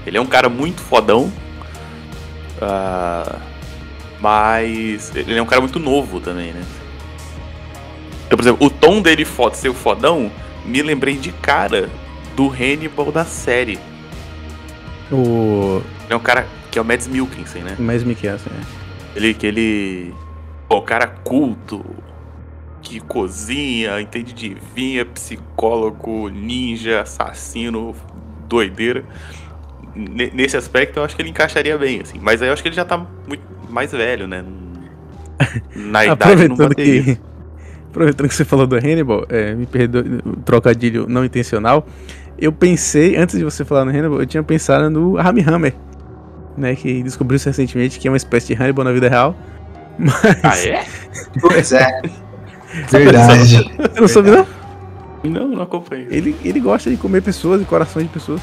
Ele 0.05 0.17
é 0.17 0.21
um 0.21 0.25
cara 0.25 0.49
muito 0.49 0.81
fodão, 0.81 1.31
uh, 2.63 3.39
mas 4.19 5.15
ele 5.15 5.37
é 5.37 5.41
um 5.41 5.45
cara 5.45 5.61
muito 5.61 5.79
novo 5.79 6.19
também, 6.19 6.53
né? 6.53 6.63
Então, 8.25 8.37
por 8.37 8.43
exemplo, 8.43 8.65
o 8.65 8.69
tom 8.69 9.01
dele 9.01 9.25
foda, 9.25 9.55
ser 9.55 9.69
o 9.69 9.73
fodão, 9.73 10.31
me 10.65 10.81
lembrei 10.81 11.17
de 11.17 11.31
cara 11.31 11.89
do 12.35 12.49
Hannibal 12.49 13.11
da 13.11 13.25
série. 13.25 13.77
O... 15.11 15.81
Ele 16.05 16.13
é 16.13 16.15
um 16.15 16.19
cara 16.19 16.47
que 16.71 16.79
é 16.79 16.81
o 16.81 16.85
Mads 16.85 17.07
Mikkelsen, 17.07 17.63
né? 17.63 17.75
Mads 17.77 18.03
Mikkelsen, 18.03 18.51
é. 18.51 19.17
Ele, 19.17 19.33
que 19.33 19.45
ele... 19.45 20.13
Pô, 20.67 20.77
o 20.77 20.81
cara 20.81 21.05
culto, 21.05 21.85
que 22.81 22.99
cozinha, 22.99 24.01
entende 24.01 24.33
de 24.33 24.57
vinha, 24.73 25.05
psicólogo, 25.05 26.29
ninja, 26.29 27.01
assassino, 27.01 27.95
doideira. 28.47 29.05
Nesse 29.95 30.57
aspecto 30.57 30.97
eu 30.97 31.03
acho 31.03 31.15
que 31.15 31.21
ele 31.21 31.29
encaixaria 31.29 31.77
bem, 31.77 32.01
assim. 32.01 32.19
Mas 32.21 32.41
aí 32.41 32.49
eu 32.49 32.53
acho 32.53 32.61
que 32.61 32.69
ele 32.69 32.75
já 32.75 32.85
tá 32.85 32.97
muito 33.27 33.43
mais 33.69 33.91
velho, 33.91 34.27
né? 34.27 34.43
Na 35.75 36.05
idade 36.05 36.23
aproveitando 36.23 36.75
que 36.75 37.17
Aproveitando 37.93 38.27
que 38.27 38.33
você 38.33 38.43
falou 38.43 38.65
do 38.65 38.75
Hannibal, 38.75 39.23
é, 39.29 39.53
me 39.53 39.67
perdoe, 39.67 40.19
trocadilho 40.43 41.05
não 41.07 41.23
intencional. 41.23 41.85
Eu 42.39 42.51
pensei, 42.51 43.15
antes 43.15 43.37
de 43.37 43.43
você 43.43 43.63
falar 43.63 43.85
no 43.85 43.91
Hannibal, 43.91 44.19
eu 44.19 44.25
tinha 44.25 44.41
pensado 44.41 44.89
no 44.89 45.15
Rami 45.15 45.41
Hammer, 45.47 45.75
né? 46.57 46.75
Que 46.75 47.03
descobriu-se 47.03 47.45
recentemente 47.45 47.99
que 47.99 48.07
é 48.07 48.11
uma 48.11 48.17
espécie 48.17 48.47
de 48.47 48.59
Hannibal 48.59 48.83
na 48.83 48.91
vida 48.91 49.07
real. 49.07 49.35
Mas... 49.99 50.25
Ah, 50.43 50.67
é? 50.67 50.85
Pois 51.39 51.71
é. 51.71 52.01
Verdade. 52.89 53.71
Você 53.77 54.01
não 54.01 54.07
soube, 54.07 54.31
não? 54.31 54.47
Não, 55.23 55.47
não 55.49 55.61
acompanhei. 55.61 56.07
Ele, 56.09 56.35
ele 56.43 56.59
gosta 56.59 56.89
de 56.89 56.97
comer 56.97 57.21
pessoas 57.21 57.61
e 57.61 57.65
corações 57.65 58.07
de 58.07 58.11
pessoas. 58.11 58.41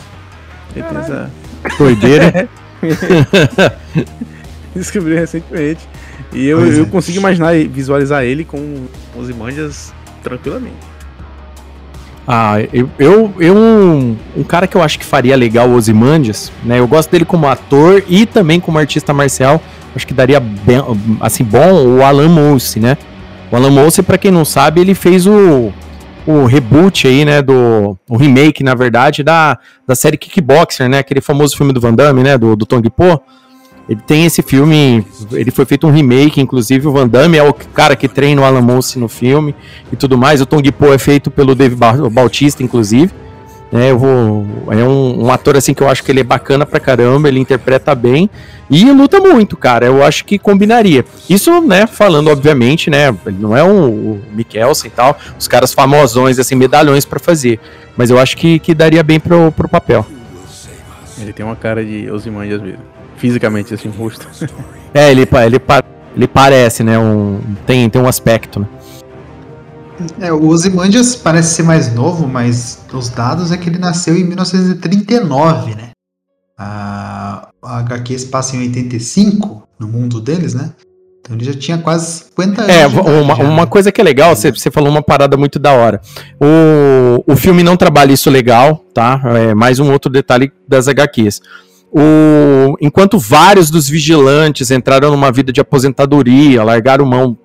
Essa. 0.76 1.30
Doideira. 1.78 2.48
Descobri 4.74 5.14
recentemente. 5.14 5.88
E 6.32 6.46
eu, 6.46 6.64
eu 6.64 6.84
é. 6.84 6.86
consigo 6.86 7.18
imaginar 7.18 7.54
e 7.54 7.66
visualizar 7.66 8.22
ele 8.24 8.44
com 8.44 8.86
os 9.16 9.28
imanjas 9.28 9.92
tranquilamente. 10.22 10.90
Ah, 12.26 12.60
eu, 12.72 12.88
eu, 12.98 13.34
eu 13.40 13.56
um, 13.56 14.16
um, 14.36 14.44
cara 14.44 14.66
que 14.66 14.76
eu 14.76 14.82
acho 14.82 14.98
que 14.98 15.04
faria 15.04 15.34
legal 15.34 15.68
o 15.68 15.74
Ozymandias, 15.74 16.52
né? 16.62 16.78
Eu 16.78 16.86
gosto 16.86 17.10
dele 17.10 17.24
como 17.24 17.48
ator 17.48 18.04
e 18.08 18.24
também 18.24 18.60
como 18.60 18.78
artista 18.78 19.12
marcial. 19.12 19.60
Acho 19.96 20.06
que 20.06 20.14
daria 20.14 20.38
bem, 20.38 20.80
assim 21.20 21.42
bom 21.42 21.84
o 21.84 22.04
Alan 22.04 22.28
Mouse, 22.28 22.78
né? 22.78 22.96
O 23.50 23.56
Alan 23.56 23.70
Mouse, 23.70 24.00
para 24.02 24.16
quem 24.16 24.30
não 24.30 24.44
sabe, 24.44 24.80
ele 24.80 24.94
fez 24.94 25.26
o, 25.26 25.72
o 26.26 26.44
reboot 26.44 27.06
aí, 27.06 27.24
né, 27.24 27.42
do 27.42 27.96
o 28.08 28.16
remake, 28.16 28.62
na 28.62 28.74
verdade, 28.74 29.22
da, 29.22 29.58
da 29.86 29.94
série 29.94 30.16
Kickboxer, 30.16 30.88
né, 30.88 30.98
aquele 30.98 31.20
famoso 31.20 31.56
filme 31.56 31.72
do 31.72 31.80
Van 31.80 31.94
Damme, 31.94 32.22
né, 32.22 32.36
do, 32.36 32.56
do 32.56 32.66
Tong 32.66 32.88
Po. 32.90 33.20
Ele 33.88 34.00
tem 34.06 34.24
esse 34.24 34.40
filme, 34.40 35.04
ele 35.32 35.50
foi 35.50 35.64
feito 35.64 35.86
um 35.86 35.90
remake, 35.90 36.40
inclusive 36.40 36.86
o 36.86 36.92
Van 36.92 37.08
Damme 37.08 37.36
é 37.36 37.42
o 37.42 37.52
cara 37.52 37.96
que 37.96 38.06
treina 38.06 38.40
o 38.40 38.44
Alan 38.44 38.60
Mouse 38.60 38.96
no 38.98 39.08
filme 39.08 39.54
e 39.92 39.96
tudo 39.96 40.16
mais. 40.16 40.40
O 40.40 40.46
Tong 40.46 40.70
Po 40.70 40.92
é 40.92 40.98
feito 40.98 41.28
pelo 41.28 41.56
Dave 41.56 41.74
Bautista, 41.74 42.62
inclusive. 42.62 43.10
É, 43.72 43.92
eu 43.92 43.98
vou, 43.98 44.46
é 44.68 44.82
um, 44.82 45.26
um, 45.26 45.30
ator 45.30 45.56
assim 45.56 45.72
que 45.72 45.80
eu 45.80 45.88
acho 45.88 46.02
que 46.02 46.10
ele 46.10 46.20
é 46.20 46.24
bacana 46.24 46.66
pra 46.66 46.80
caramba, 46.80 47.28
ele 47.28 47.38
interpreta 47.38 47.94
bem 47.94 48.28
e 48.68 48.90
luta 48.90 49.20
muito, 49.20 49.56
cara. 49.56 49.86
Eu 49.86 50.02
acho 50.02 50.24
que 50.24 50.40
combinaria. 50.40 51.04
Isso, 51.28 51.60
né, 51.60 51.86
falando 51.86 52.30
obviamente, 52.30 52.90
né, 52.90 53.14
ele 53.24 53.36
não 53.38 53.56
é 53.56 53.62
um, 53.62 53.88
o 53.88 54.22
Mikkelsen 54.32 54.88
e 54.88 54.90
tal, 54.90 55.16
os 55.38 55.46
caras 55.46 55.72
famosões, 55.72 56.40
assim, 56.40 56.56
medalhões 56.56 57.04
para 57.04 57.20
fazer. 57.20 57.60
Mas 57.96 58.10
eu 58.10 58.18
acho 58.18 58.36
que, 58.36 58.58
que 58.58 58.74
daria 58.74 59.04
bem 59.04 59.20
pro, 59.20 59.52
pro 59.52 59.68
papel. 59.68 60.04
Ele 61.20 61.32
tem 61.32 61.46
uma 61.46 61.56
cara 61.56 61.84
de 61.84 62.10
Ozymandias 62.10 62.60
mesmo. 62.60 62.80
Fisicamente, 63.18 63.72
assim, 63.72 63.88
rosto. 63.88 64.26
é, 64.92 65.12
ele, 65.12 65.22
ele, 65.22 65.60
ele 66.16 66.26
parece, 66.26 66.82
né, 66.82 66.98
um, 66.98 67.40
tem, 67.64 67.88
tem 67.88 68.02
um 68.02 68.08
aspecto, 68.08 68.58
né. 68.58 68.66
É, 70.20 70.32
o 70.32 70.48
Ozymandias 70.48 71.16
parece 71.16 71.54
ser 71.54 71.62
mais 71.62 71.92
novo, 71.92 72.26
mas 72.26 72.80
os 72.92 73.08
dados 73.08 73.52
é 73.52 73.56
que 73.56 73.68
ele 73.68 73.78
nasceu 73.78 74.16
em 74.16 74.24
1939, 74.24 75.74
né? 75.74 75.90
A, 76.58 77.48
a 77.62 77.78
HQ 77.78 78.18
se 78.18 78.26
passa 78.26 78.56
em 78.56 78.60
85, 78.60 79.66
no 79.78 79.88
mundo 79.88 80.20
deles, 80.20 80.54
né? 80.54 80.72
Então 81.20 81.36
ele 81.36 81.44
já 81.44 81.54
tinha 81.54 81.78
quase 81.78 82.24
50 82.24 82.62
anos. 82.62 82.74
É, 82.74 82.86
uma, 82.86 83.34
já, 83.36 83.42
uma 83.44 83.62
né? 83.62 83.66
coisa 83.66 83.92
que 83.92 84.00
é 84.00 84.04
legal, 84.04 84.34
você, 84.34 84.50
você 84.50 84.70
falou 84.70 84.90
uma 84.90 85.02
parada 85.02 85.36
muito 85.36 85.58
da 85.58 85.72
hora. 85.72 86.00
O, 86.40 87.32
o 87.32 87.36
filme 87.36 87.62
não 87.62 87.76
trabalha 87.76 88.12
isso 88.12 88.28
legal, 88.28 88.84
tá? 88.92 89.20
É 89.24 89.54
mais 89.54 89.78
um 89.78 89.92
outro 89.92 90.10
detalhe 90.10 90.50
das 90.66 90.88
HQs. 90.88 91.40
O, 91.92 92.76
enquanto 92.80 93.18
vários 93.18 93.70
dos 93.70 93.88
vigilantes 93.88 94.70
entraram 94.70 95.10
numa 95.10 95.30
vida 95.30 95.52
de 95.52 95.60
aposentadoria, 95.60 96.62
largaram 96.62 97.04
mão 97.04 97.36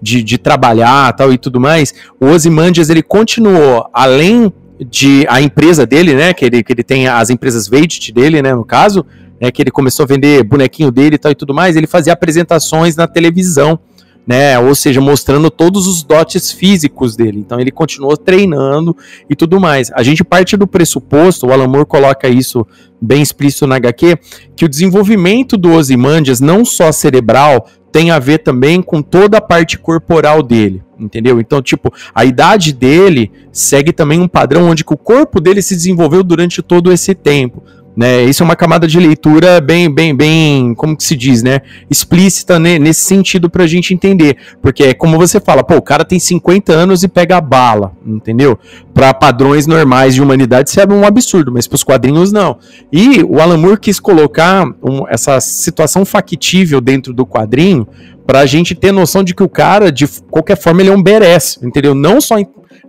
de, 0.00 0.22
de 0.22 0.38
trabalhar 0.38 1.12
tal 1.14 1.32
e 1.32 1.38
tudo 1.38 1.60
mais, 1.60 1.94
o 2.20 2.26
Ozymandias 2.26 2.90
ele 2.90 3.02
continuou, 3.02 3.88
além 3.92 4.52
de 4.78 5.24
a 5.28 5.40
empresa 5.40 5.86
dele, 5.86 6.14
né, 6.14 6.34
que 6.34 6.44
ele, 6.44 6.62
que 6.62 6.72
ele 6.72 6.82
tem 6.82 7.08
as 7.08 7.30
empresas 7.30 7.68
Veit 7.68 8.12
dele, 8.12 8.42
né, 8.42 8.54
no 8.54 8.64
caso, 8.64 9.04
né, 9.40 9.50
que 9.50 9.62
ele 9.62 9.70
começou 9.70 10.04
a 10.04 10.06
vender 10.06 10.42
bonequinho 10.44 10.90
dele 10.90 11.16
e 11.16 11.18
tal 11.18 11.32
e 11.32 11.34
tudo 11.34 11.54
mais, 11.54 11.76
ele 11.76 11.86
fazia 11.86 12.12
apresentações 12.12 12.96
na 12.96 13.06
televisão, 13.06 13.78
né, 14.26 14.58
ou 14.58 14.74
seja, 14.74 15.00
mostrando 15.00 15.50
todos 15.50 15.86
os 15.86 16.02
dotes 16.02 16.50
físicos 16.50 17.14
dele. 17.14 17.38
Então 17.38 17.60
ele 17.60 17.70
continuou 17.70 18.16
treinando 18.16 18.96
e 19.30 19.36
tudo 19.36 19.60
mais. 19.60 19.90
A 19.94 20.02
gente 20.02 20.24
parte 20.24 20.56
do 20.56 20.66
pressuposto, 20.66 21.46
o 21.46 21.52
Alan 21.52 21.68
Moore 21.68 21.86
coloca 21.86 22.28
isso 22.28 22.66
bem 23.00 23.22
explícito 23.22 23.66
na 23.66 23.76
HQ, 23.76 24.18
que 24.56 24.64
o 24.64 24.68
desenvolvimento 24.68 25.56
do 25.56 25.72
Ozymandias, 25.72 26.40
não 26.40 26.64
só 26.64 26.90
cerebral, 26.90 27.68
tem 27.92 28.10
a 28.10 28.18
ver 28.18 28.38
também 28.38 28.82
com 28.82 29.00
toda 29.00 29.38
a 29.38 29.40
parte 29.40 29.78
corporal 29.78 30.42
dele, 30.42 30.82
entendeu? 30.98 31.40
Então, 31.40 31.62
tipo, 31.62 31.92
a 32.14 32.24
idade 32.24 32.72
dele 32.72 33.30
segue 33.52 33.92
também 33.92 34.20
um 34.20 34.28
padrão 34.28 34.68
onde 34.68 34.82
o 34.86 34.96
corpo 34.96 35.40
dele 35.40 35.62
se 35.62 35.74
desenvolveu 35.74 36.22
durante 36.22 36.60
todo 36.62 36.92
esse 36.92 37.14
tempo. 37.14 37.62
Né? 37.96 38.24
Isso 38.24 38.42
é 38.42 38.44
uma 38.44 38.54
camada 38.54 38.86
de 38.86 39.00
leitura 39.00 39.58
bem, 39.58 39.90
bem, 39.90 40.14
bem, 40.14 40.74
como 40.74 40.94
que 40.94 41.02
se 41.02 41.16
diz, 41.16 41.42
né? 41.42 41.60
Explícita 41.90 42.58
né? 42.58 42.78
nesse 42.78 43.02
sentido 43.02 43.48
pra 43.48 43.66
gente 43.66 43.94
entender. 43.94 44.36
Porque 44.60 44.84
é 44.84 44.94
como 44.94 45.16
você 45.16 45.40
fala, 45.40 45.64
pô, 45.64 45.76
o 45.76 45.82
cara 45.82 46.04
tem 46.04 46.18
50 46.18 46.72
anos 46.72 47.02
e 47.02 47.08
pega 47.08 47.38
a 47.38 47.40
bala, 47.40 47.92
entendeu? 48.04 48.58
Para 48.92 49.14
padrões 49.14 49.66
normais 49.66 50.14
de 50.14 50.20
humanidade 50.20 50.68
isso 50.68 50.80
é 50.80 50.86
um 50.86 51.04
absurdo, 51.04 51.50
mas 51.50 51.66
pros 51.66 51.82
quadrinhos 51.82 52.32
não. 52.32 52.58
E 52.92 53.22
o 53.22 53.40
Alan 53.40 53.56
Moore 53.56 53.80
quis 53.80 53.98
colocar 53.98 54.66
um, 54.82 55.08
essa 55.08 55.40
situação 55.40 56.04
factível 56.04 56.80
dentro 56.80 57.14
do 57.14 57.24
quadrinho 57.24 57.86
pra 58.26 58.44
gente 58.44 58.74
ter 58.74 58.92
noção 58.92 59.22
de 59.24 59.34
que 59.34 59.42
o 59.42 59.48
cara, 59.48 59.90
de 59.90 60.06
qualquer 60.30 60.56
forma, 60.56 60.82
ele 60.82 60.90
é 60.90 60.92
um 60.92 61.02
badass, 61.02 61.58
entendeu? 61.62 61.94
Não 61.94 62.20
só 62.20 62.36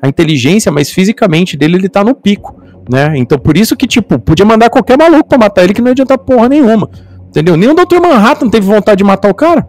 a 0.02 0.08
inteligência, 0.08 0.72
mas 0.72 0.92
fisicamente 0.92 1.56
dele 1.56 1.78
ele 1.78 1.90
tá 1.90 2.04
no 2.04 2.14
pico 2.14 2.57
né? 2.90 3.18
Então 3.18 3.38
por 3.38 3.58
isso 3.58 3.76
que, 3.76 3.88
tipo, 3.88 4.20
podia 4.20 4.46
mandar 4.46 4.70
qualquer 4.70 4.98
maluco 4.98 5.30
pra 5.30 5.38
matar 5.38 5.64
ele 5.64 5.74
que 5.74 5.82
não 5.82 5.88
ia 5.88 5.94
adiantar 5.94 6.18
porra 6.18 6.50
nenhuma. 6.50 6.90
Entendeu? 7.30 7.58
Nem 7.58 7.70
o 7.70 7.76
Dr. 7.76 8.00
Manhattan 8.02 8.50
teve 8.50 8.66
vontade 8.66 8.98
de 8.98 9.04
matar 9.04 9.30
o 9.30 9.34
cara. 9.34 9.68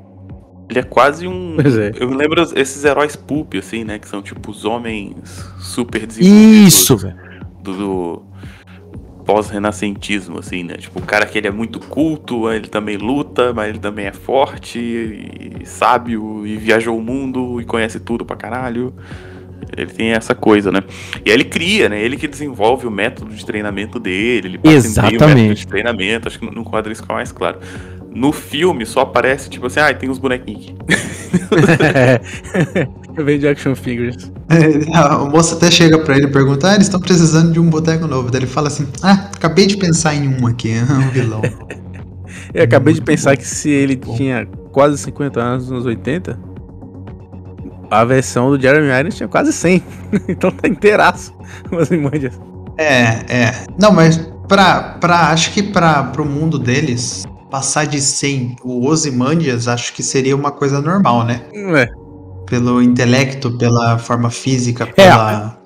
Ele 0.70 0.78
é 0.78 0.82
quase 0.82 1.26
um. 1.26 1.56
É. 1.60 1.92
Eu 2.02 2.08
me 2.08 2.16
lembro 2.16 2.42
esses 2.54 2.84
heróis 2.84 3.16
pulp, 3.16 3.54
assim, 3.54 3.84
né? 3.84 3.98
Que 3.98 4.06
são 4.06 4.20
tipo 4.20 4.50
os 4.50 4.64
homens 4.64 5.14
super 5.58 6.06
desenvolvidos. 6.06 6.74
Isso, 6.74 6.96
velho. 6.96 7.16
Do, 7.62 7.72
do 7.72 8.22
pós-renascentismo, 9.24 10.38
assim, 10.38 10.62
né? 10.62 10.74
Tipo, 10.74 11.00
o 11.00 11.02
cara 11.02 11.26
que 11.26 11.36
ele 11.36 11.46
é 11.46 11.50
muito 11.50 11.78
culto, 11.80 12.50
ele 12.50 12.68
também 12.68 12.96
luta, 12.96 13.52
mas 13.52 13.68
ele 13.68 13.78
também 13.78 14.06
é 14.06 14.12
forte 14.12 14.78
e 14.78 15.66
sábio 15.66 16.46
e 16.46 16.56
viajou 16.56 16.96
o 16.96 17.02
mundo 17.02 17.60
e 17.60 17.64
conhece 17.64 18.00
tudo 18.00 18.24
pra 18.24 18.36
caralho. 18.36 18.94
Ele 19.76 19.90
tem 19.90 20.10
essa 20.10 20.34
coisa, 20.34 20.72
né? 20.72 20.80
E 21.24 21.30
aí 21.30 21.36
ele 21.36 21.44
cria, 21.44 21.88
né? 21.88 22.02
Ele 22.02 22.16
que 22.16 22.26
desenvolve 22.26 22.86
o 22.86 22.90
método 22.90 23.34
de 23.34 23.44
treinamento 23.44 23.98
dele, 23.98 24.48
ele 24.48 24.60
Exatamente. 24.64 25.22
o 25.22 25.28
método 25.28 25.54
de 25.54 25.66
treinamento, 25.66 26.28
acho 26.28 26.38
que 26.38 26.54
no 26.54 26.64
quadro 26.64 26.92
isso 26.92 27.02
fica 27.02 27.14
mais 27.14 27.32
claro. 27.32 27.58
No 28.14 28.32
filme 28.32 28.86
só 28.86 29.00
aparece, 29.00 29.50
tipo 29.50 29.66
assim, 29.66 29.80
ah, 29.80 29.92
tem 29.94 30.08
uns 30.08 30.18
bonequinhos. 30.18 30.74
Eu 33.16 33.24
vejo 33.24 33.40
de 33.40 33.48
action 33.48 33.74
figures. 33.74 34.30
A 34.94 35.18
moça 35.24 35.56
até 35.56 35.70
chega 35.70 35.98
pra 35.98 36.16
ele 36.16 36.26
e 36.26 36.30
pergunta: 36.30 36.70
Ah, 36.70 36.74
eles 36.74 36.86
estão 36.86 37.00
precisando 37.00 37.52
de 37.52 37.60
um 37.60 37.68
boteco 37.68 38.06
novo. 38.06 38.30
Daí 38.30 38.40
ele 38.40 38.46
fala 38.46 38.68
assim: 38.68 38.86
Ah, 39.02 39.28
acabei 39.34 39.66
de 39.66 39.76
pensar 39.76 40.14
em 40.14 40.28
um 40.28 40.46
aqui, 40.46 40.72
um 40.90 41.10
vilão. 41.10 41.42
Eu 42.54 42.64
acabei 42.64 42.94
de 42.94 43.02
pensar 43.02 43.36
que 43.36 43.46
se 43.46 43.68
ele 43.68 43.96
tinha 43.96 44.46
quase 44.72 44.96
50 44.98 45.40
anos 45.40 45.70
nos 45.70 45.84
80, 45.84 46.38
a 47.90 48.04
versão 48.04 48.50
do 48.50 48.60
Jeremy 48.60 48.88
Irons 48.88 49.16
tinha 49.16 49.28
quase 49.28 49.52
100. 49.52 49.82
então 50.28 50.50
tá 50.50 50.68
inteiraço 50.68 51.34
as 51.78 51.90
imagens. 51.90 52.38
É, 52.76 53.24
é. 53.28 53.66
Não, 53.78 53.92
mas 53.92 54.18
pra, 54.46 54.96
pra, 55.00 55.30
acho 55.30 55.52
que 55.52 55.62
pra, 55.62 56.04
pro 56.04 56.24
mundo 56.24 56.58
deles, 56.58 57.26
passar 57.50 57.86
de 57.86 58.00
100 58.00 58.56
o 58.62 58.86
Ozymandias, 58.86 59.68
acho 59.68 59.92
que 59.92 60.02
seria 60.02 60.36
uma 60.36 60.50
coisa 60.50 60.80
normal, 60.80 61.24
né? 61.24 61.42
É. 61.54 61.88
Pelo 62.46 62.80
intelecto, 62.82 63.58
pela 63.58 63.98
forma 63.98 64.30
física, 64.30 64.84
É, 64.84 64.92
pela... 64.92 65.57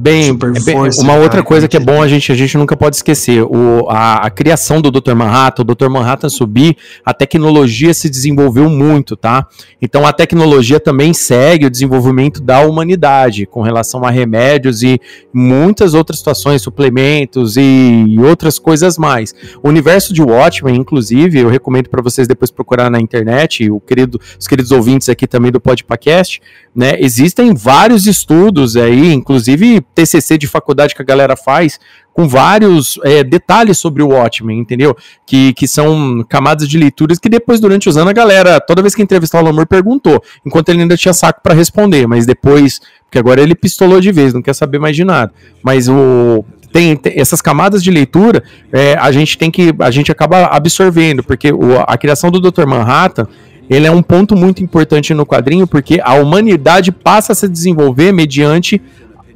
Bem, 0.00 0.26
Super 0.26 0.56
é 0.56 0.60
força, 0.60 1.02
uma 1.02 1.14
cara, 1.14 1.22
outra 1.24 1.42
coisa 1.42 1.66
que 1.66 1.76
é 1.76 1.80
bom 1.80 2.00
a 2.00 2.06
gente, 2.06 2.30
a 2.30 2.34
gente 2.36 2.56
nunca 2.56 2.76
pode 2.76 2.94
esquecer, 2.94 3.42
o, 3.42 3.88
a, 3.88 4.26
a 4.26 4.30
criação 4.30 4.80
do 4.80 4.92
Dr. 4.92 5.14
Manhattan, 5.14 5.62
o 5.62 5.64
Dr. 5.64 5.88
Manhattan 5.88 6.28
subir, 6.28 6.76
a 7.04 7.12
tecnologia 7.12 7.92
se 7.92 8.08
desenvolveu 8.08 8.70
muito, 8.70 9.16
tá? 9.16 9.44
Então 9.82 10.06
a 10.06 10.12
tecnologia 10.12 10.78
também 10.78 11.12
segue 11.12 11.66
o 11.66 11.70
desenvolvimento 11.70 12.40
da 12.40 12.60
humanidade 12.60 13.44
com 13.44 13.60
relação 13.60 14.04
a 14.04 14.10
remédios 14.10 14.84
e 14.84 15.00
muitas 15.34 15.94
outras 15.94 16.18
situações, 16.20 16.62
suplementos 16.62 17.56
e 17.56 18.16
outras 18.20 18.56
coisas 18.56 18.96
mais. 18.96 19.34
O 19.60 19.68
universo 19.68 20.14
de 20.14 20.22
Watchmen, 20.22 20.76
inclusive, 20.76 21.40
eu 21.40 21.48
recomendo 21.48 21.88
para 21.88 22.00
vocês 22.00 22.28
depois 22.28 22.52
procurar 22.52 22.88
na 22.88 23.00
internet, 23.00 23.68
o 23.68 23.80
querido, 23.80 24.20
os 24.38 24.46
queridos 24.46 24.70
ouvintes 24.70 25.08
aqui 25.08 25.26
também 25.26 25.50
do 25.50 25.58
Podpacast, 25.58 26.40
né? 26.72 26.94
Existem 27.00 27.52
vários 27.52 28.06
estudos 28.06 28.76
aí, 28.76 29.12
inclusive 29.12 29.84
TCC 29.94 30.38
de 30.38 30.46
faculdade 30.46 30.94
que 30.94 31.02
a 31.02 31.04
galera 31.04 31.36
faz, 31.36 31.78
com 32.12 32.26
vários 32.28 32.98
é, 33.04 33.22
detalhes 33.22 33.78
sobre 33.78 34.02
o 34.02 34.08
Watchmen, 34.08 34.58
entendeu? 34.58 34.96
Que, 35.26 35.52
que 35.52 35.66
são 35.68 36.24
camadas 36.28 36.68
de 36.68 36.76
leituras 36.78 37.18
que 37.18 37.28
depois, 37.28 37.60
durante 37.60 37.88
os 37.88 37.96
anos, 37.96 38.10
a 38.10 38.12
galera, 38.12 38.60
toda 38.60 38.82
vez 38.82 38.94
que 38.94 39.02
entrevistar 39.02 39.40
o 39.40 39.44
Lamor, 39.44 39.66
perguntou, 39.66 40.22
enquanto 40.44 40.68
ele 40.68 40.82
ainda 40.82 40.96
tinha 40.96 41.12
saco 41.14 41.40
para 41.42 41.54
responder, 41.54 42.06
mas 42.06 42.26
depois, 42.26 42.80
porque 43.04 43.18
agora 43.18 43.40
ele 43.40 43.54
pistolou 43.54 44.00
de 44.00 44.10
vez, 44.12 44.34
não 44.34 44.42
quer 44.42 44.54
saber 44.54 44.78
mais 44.78 44.96
de 44.96 45.04
nada. 45.04 45.32
Mas 45.62 45.88
o, 45.88 46.44
tem, 46.72 46.96
tem 46.96 47.20
essas 47.20 47.40
camadas 47.40 47.82
de 47.82 47.90
leitura, 47.90 48.42
é, 48.72 48.94
a 48.94 49.10
gente 49.12 49.38
tem 49.38 49.50
que, 49.50 49.72
a 49.78 49.90
gente 49.90 50.10
acaba 50.12 50.46
absorvendo, 50.46 51.22
porque 51.22 51.52
o- 51.52 51.78
a 51.86 51.96
criação 51.96 52.30
do 52.30 52.40
Dr. 52.40 52.66
Manhattan, 52.66 53.26
ele 53.70 53.86
é 53.86 53.90
um 53.90 54.02
ponto 54.02 54.34
muito 54.34 54.62
importante 54.64 55.12
no 55.14 55.26
quadrinho, 55.26 55.66
porque 55.66 56.00
a 56.02 56.14
humanidade 56.14 56.90
passa 56.90 57.32
a 57.32 57.34
se 57.34 57.46
desenvolver 57.48 58.12
mediante 58.12 58.80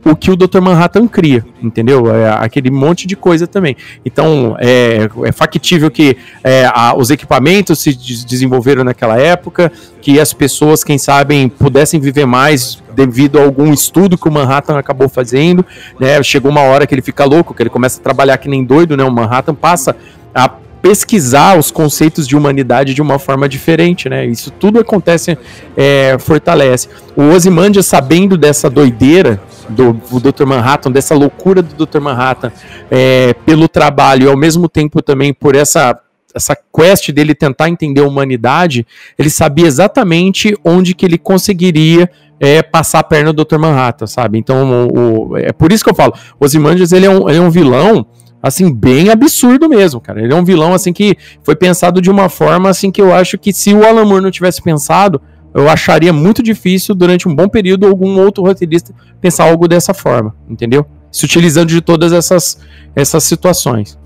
o 0.05 0.17
que 0.17 0.31
o 0.31 0.37
Dr. 0.37 0.61
Manhattan 0.61 1.07
cria, 1.07 1.45
entendeu? 1.63 2.13
É 2.15 2.29
aquele 2.31 2.71
monte 2.71 3.07
de 3.07 3.15
coisa 3.15 3.47
também. 3.47 3.77
Então, 4.05 4.57
é, 4.59 5.09
é 5.25 5.33
factível 5.33 5.91
que 5.91 6.17
é, 6.43 6.65
a- 6.75 6.95
os 6.97 7.11
equipamentos 7.11 7.79
se 7.79 7.95
des- 7.95 8.25
desenvolveram 8.25 8.83
naquela 8.83 9.17
época, 9.17 9.71
que 10.01 10.19
as 10.19 10.33
pessoas, 10.33 10.83
quem 10.83 10.99
sabem, 10.99 11.49
pudessem 11.49 12.01
viver 12.01 12.27
mais 12.27 12.83
devido 12.95 13.39
a 13.39 13.43
algum 13.45 13.73
estudo 13.73 14.19
que 14.19 14.29
o 14.29 14.33
Manhattan 14.33 14.77
acabou 14.77 15.09
fazendo, 15.09 15.65
né? 16.01 16.21
Chegou 16.23 16.51
uma 16.51 16.63
hora 16.63 16.87
que 16.87 16.95
ele 16.95 17.03
fica 17.03 17.25
louco, 17.25 17.55
que 17.55 17.63
ele 17.63 17.71
começa 17.71 18.01
a 18.01 18.03
trabalhar 18.03 18.37
que 18.39 18.49
nem 18.49 18.65
doido, 18.65 18.97
né? 18.97 19.05
O 19.05 19.11
Manhattan 19.11 19.55
passa 19.55 19.95
a 20.35 20.49
pesquisar 20.83 21.57
os 21.57 21.71
conceitos 21.71 22.27
de 22.27 22.37
humanidade 22.37 22.93
de 22.93 23.01
uma 23.01 23.17
forma 23.17 23.49
diferente, 23.49 24.09
né? 24.09 24.27
Isso 24.27 24.51
tudo 24.51 24.81
acontece, 24.81 25.39
é, 25.77 26.17
fortalece. 26.19 26.89
O 27.17 27.23
Ozymandias, 27.31 27.87
sabendo 27.87 28.37
dessa 28.37 28.69
doideira 28.69 29.41
do, 29.69 29.93
do 29.93 30.33
Dr. 30.33 30.45
Manhattan, 30.47 30.91
dessa 30.91 31.15
loucura 31.15 31.63
do 31.63 31.87
Dr. 31.87 32.01
Manhattan, 32.01 32.53
é, 32.91 33.35
pelo 33.47 33.69
trabalho 33.69 34.27
e 34.27 34.31
ao 34.31 34.37
mesmo 34.37 34.69
tempo 34.69 35.03
também 35.03 35.33
por 35.33 35.55
essa 35.55 35.99
essa 36.35 36.57
quest 36.75 37.11
dele 37.13 37.35
tentar 37.35 37.69
entender 37.69 38.01
a 38.01 38.07
humanidade, 38.07 38.87
ele 39.19 39.29
sabia 39.29 39.67
exatamente 39.67 40.57
onde 40.65 40.95
que 40.95 41.05
ele 41.05 41.19
conseguiria 41.19 42.11
é, 42.41 42.63
passar 42.63 43.01
a 43.01 43.05
perna 43.05 43.35
do 43.35 43.45
Dr. 43.45 43.59
Manhattan, 43.59 44.07
sabe? 44.07 44.39
Então, 44.39 44.87
o, 44.89 45.33
o- 45.33 45.37
é 45.37 45.53
por 45.53 45.71
isso 45.71 45.85
que 45.85 45.91
eu 45.91 45.95
falo, 45.95 46.15
Ozymandias, 46.41 46.91
ele 46.91 47.05
é 47.05 47.11
um, 47.11 47.29
ele 47.29 47.37
é 47.37 47.41
um 47.43 47.51
vilão 47.51 48.07
assim, 48.43 48.73
bem 48.73 49.11
absurdo 49.11 49.69
mesmo, 49.69 50.01
cara. 50.01 50.23
Ele 50.23 50.33
é 50.33 50.37
um 50.37 50.43
vilão, 50.43 50.73
assim, 50.73 50.91
que 50.93 51.17
foi 51.45 51.55
pensado 51.55 52.01
de 52.01 52.11
uma 52.11 52.31
forma, 52.31 52.71
assim, 52.71 52.91
que 52.91 53.01
eu 53.03 53.13
acho 53.15 53.37
que 53.39 53.53
se 53.53 53.75
o 53.75 53.87
Alan 53.87 54.05
Moore 54.07 54.23
não 54.25 54.31
tivesse 54.31 54.61
pensado, 54.63 55.21
eu 55.55 55.69
acharia 55.69 56.13
muito 56.13 56.43
difícil, 56.43 56.95
durante 56.95 57.29
um 57.29 57.35
bom 57.35 57.49
período, 57.49 57.87
algum 57.87 58.19
outro 58.19 58.43
roteirista 58.43 58.95
pensar 59.21 59.45
algo 59.45 59.69
dessa 59.69 59.93
forma, 59.93 60.35
entendeu? 60.49 60.87
Se 61.11 61.25
utilizando 61.25 61.69
de 61.69 61.81
todas 61.81 62.13
essas, 62.13 62.59
essas 62.97 63.25
situações. 63.25 63.99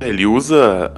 Ele 0.00 0.26
usa. 0.26 0.92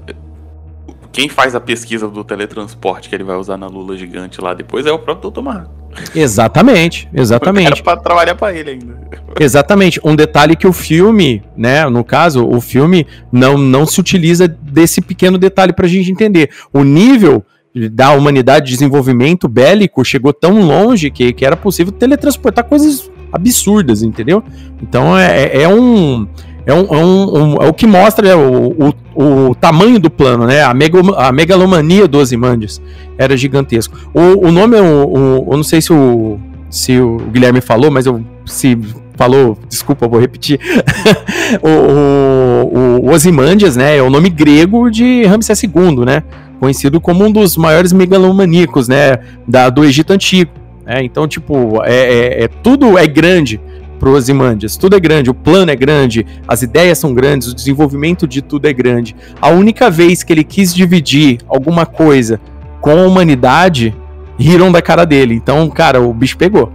Quem 1.12 1.28
faz 1.28 1.54
a 1.54 1.60
pesquisa 1.60 2.08
do 2.08 2.24
teletransporte 2.24 3.08
que 3.08 3.14
ele 3.14 3.22
vai 3.22 3.36
usar 3.36 3.58
na 3.58 3.66
Lula 3.66 3.96
gigante 3.96 4.40
lá 4.40 4.54
depois 4.54 4.86
é 4.86 4.92
o 4.92 4.98
próprio 4.98 5.30
Dr. 5.30 5.42
Manhattan. 5.42 5.82
Exatamente, 6.14 7.08
exatamente. 7.12 7.66
Era 7.66 7.82
pra 7.82 7.96
trabalhar 7.96 8.34
pra 8.34 8.52
ele 8.54 8.70
ainda. 8.70 9.02
Exatamente. 9.38 10.00
Um 10.04 10.14
detalhe 10.16 10.56
que 10.56 10.66
o 10.66 10.72
filme, 10.72 11.42
né, 11.56 11.88
no 11.88 12.04
caso, 12.04 12.46
o 12.46 12.60
filme 12.60 13.06
não, 13.30 13.56
não 13.56 13.86
se 13.86 14.00
utiliza 14.00 14.46
desse 14.48 15.00
pequeno 15.00 15.38
detalhe 15.38 15.72
pra 15.72 15.86
gente 15.86 16.10
entender. 16.10 16.50
O 16.72 16.82
nível 16.82 17.44
da 17.90 18.12
humanidade 18.12 18.66
de 18.66 18.72
desenvolvimento 18.72 19.48
bélico 19.48 20.04
chegou 20.04 20.32
tão 20.32 20.60
longe 20.66 21.10
que, 21.10 21.32
que 21.32 21.44
era 21.44 21.56
possível 21.56 21.92
teletransportar 21.92 22.64
coisas 22.64 23.10
absurdas, 23.32 24.02
entendeu? 24.02 24.42
Então 24.82 25.16
é, 25.16 25.62
é 25.62 25.68
um. 25.68 26.26
É, 26.64 26.72
um, 26.72 26.94
é, 26.94 27.04
um, 27.04 27.36
um- 27.54 27.54
é 27.62 27.66
o 27.68 27.72
que 27.74 27.88
mostra 27.88 28.28
né, 28.28 28.34
o, 28.36 28.94
o, 29.16 29.48
o 29.50 29.54
tamanho 29.56 29.98
do 29.98 30.08
plano, 30.08 30.46
né? 30.46 30.62
A, 30.62 30.72
mega, 30.72 31.00
a 31.16 31.32
megalomania 31.32 32.06
do 32.06 32.18
Ozymandias 32.18 32.80
era 33.18 33.36
gigantesco. 33.36 33.96
O, 34.14 34.46
o 34.46 34.52
nome, 34.52 34.76
é 34.76 34.80
o, 34.80 35.08
o- 35.08 35.48
eu 35.50 35.56
não 35.56 35.64
sei 35.64 35.80
se 35.80 35.92
o, 35.92 36.38
se 36.70 37.00
o 37.00 37.16
Guilherme 37.32 37.60
falou, 37.60 37.90
mas 37.90 38.06
eu 38.06 38.22
se 38.46 38.78
falou, 39.16 39.58
desculpa, 39.68 40.06
vou 40.06 40.20
repetir. 40.20 40.60
o, 41.62 41.68
o, 41.68 43.06
o 43.06 43.10
Ozymandias, 43.12 43.76
né, 43.76 43.96
é 43.96 44.02
o 44.02 44.10
nome 44.10 44.30
grego 44.30 44.88
de 44.90 45.24
Ramsés 45.24 45.62
II, 45.64 46.04
né? 46.06 46.22
Conhecido 46.62 47.00
como 47.00 47.24
um 47.24 47.32
dos 47.32 47.56
maiores 47.56 47.92
megalomaníacos, 47.92 48.86
né, 48.86 49.18
da, 49.48 49.68
do 49.68 49.84
Egito 49.84 50.12
Antigo. 50.12 50.52
né? 50.86 51.02
Então, 51.02 51.26
tipo, 51.26 51.82
é, 51.82 51.92
é- 51.92 52.44
é- 52.44 52.48
tudo 52.48 52.96
é 52.96 53.04
grande 53.04 53.60
pro 53.98 54.12
Ozymandias, 54.12 54.76
tudo 54.76 54.94
é 54.94 55.00
grande, 55.00 55.28
o 55.28 55.34
plano 55.34 55.72
é 55.72 55.74
grande, 55.76 56.24
as 56.46 56.62
ideias 56.62 56.98
são 56.98 57.12
grandes, 57.12 57.48
o 57.48 57.54
desenvolvimento 57.54 58.28
de 58.28 58.40
tudo 58.42 58.66
é 58.68 58.72
grande. 58.72 59.16
A 59.40 59.48
única 59.48 59.90
vez 59.90 60.22
que 60.22 60.32
ele 60.32 60.44
quis 60.44 60.72
dividir 60.72 61.38
alguma 61.48 61.84
coisa 61.84 62.40
com 62.80 62.90
a 62.92 63.06
humanidade, 63.06 63.92
riram 64.38 64.70
da 64.70 64.80
cara 64.80 65.04
dele. 65.04 65.34
Então, 65.34 65.68
cara, 65.68 66.00
o 66.00 66.14
bicho 66.14 66.36
pegou. 66.38 66.72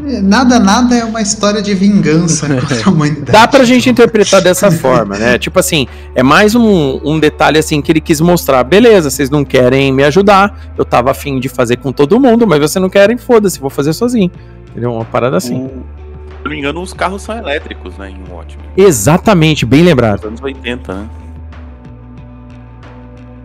Nada, 0.00 0.60
nada 0.60 0.94
é 0.94 1.04
uma 1.04 1.20
história 1.20 1.60
de 1.60 1.74
vingança 1.74 2.46
contra 2.54 2.84
a 2.86 2.88
humanidade. 2.90 3.32
Dá 3.32 3.48
pra 3.48 3.64
gente 3.64 3.90
interpretar 3.90 4.40
dessa 4.40 4.70
forma, 4.70 5.18
né? 5.18 5.36
Tipo 5.40 5.58
assim, 5.58 5.88
é 6.14 6.22
mais 6.22 6.54
um, 6.54 7.00
um 7.04 7.18
detalhe 7.18 7.58
assim 7.58 7.82
que 7.82 7.90
ele 7.90 8.00
quis 8.00 8.20
mostrar. 8.20 8.62
Beleza, 8.62 9.10
vocês 9.10 9.28
não 9.28 9.44
querem 9.44 9.92
me 9.92 10.04
ajudar, 10.04 10.72
eu 10.78 10.84
tava 10.84 11.10
afim 11.10 11.40
de 11.40 11.48
fazer 11.48 11.78
com 11.78 11.90
todo 11.92 12.18
mundo, 12.20 12.46
mas 12.46 12.60
vocês 12.60 12.80
não 12.80 12.88
querem, 12.88 13.18
foda-se, 13.18 13.58
vou 13.58 13.70
fazer 13.70 13.92
sozinho. 13.92 14.30
Entendeu? 14.70 14.92
Uma 14.94 15.04
parada 15.04 15.36
assim. 15.36 15.64
O- 15.64 15.68
se 15.68 16.44
não 16.44 16.50
me 16.52 16.58
engano, 16.60 16.80
os 16.80 16.92
carros 16.94 17.22
são 17.22 17.36
elétricos, 17.36 17.98
né, 17.98 18.10
em 18.10 18.32
Watchmen. 18.32 18.64
Exatamente, 18.76 19.66
bem 19.66 19.82
lembrado. 19.82 20.18
Nos 20.20 20.26
anos 20.26 20.42
80, 20.42 20.94
né? 20.94 21.08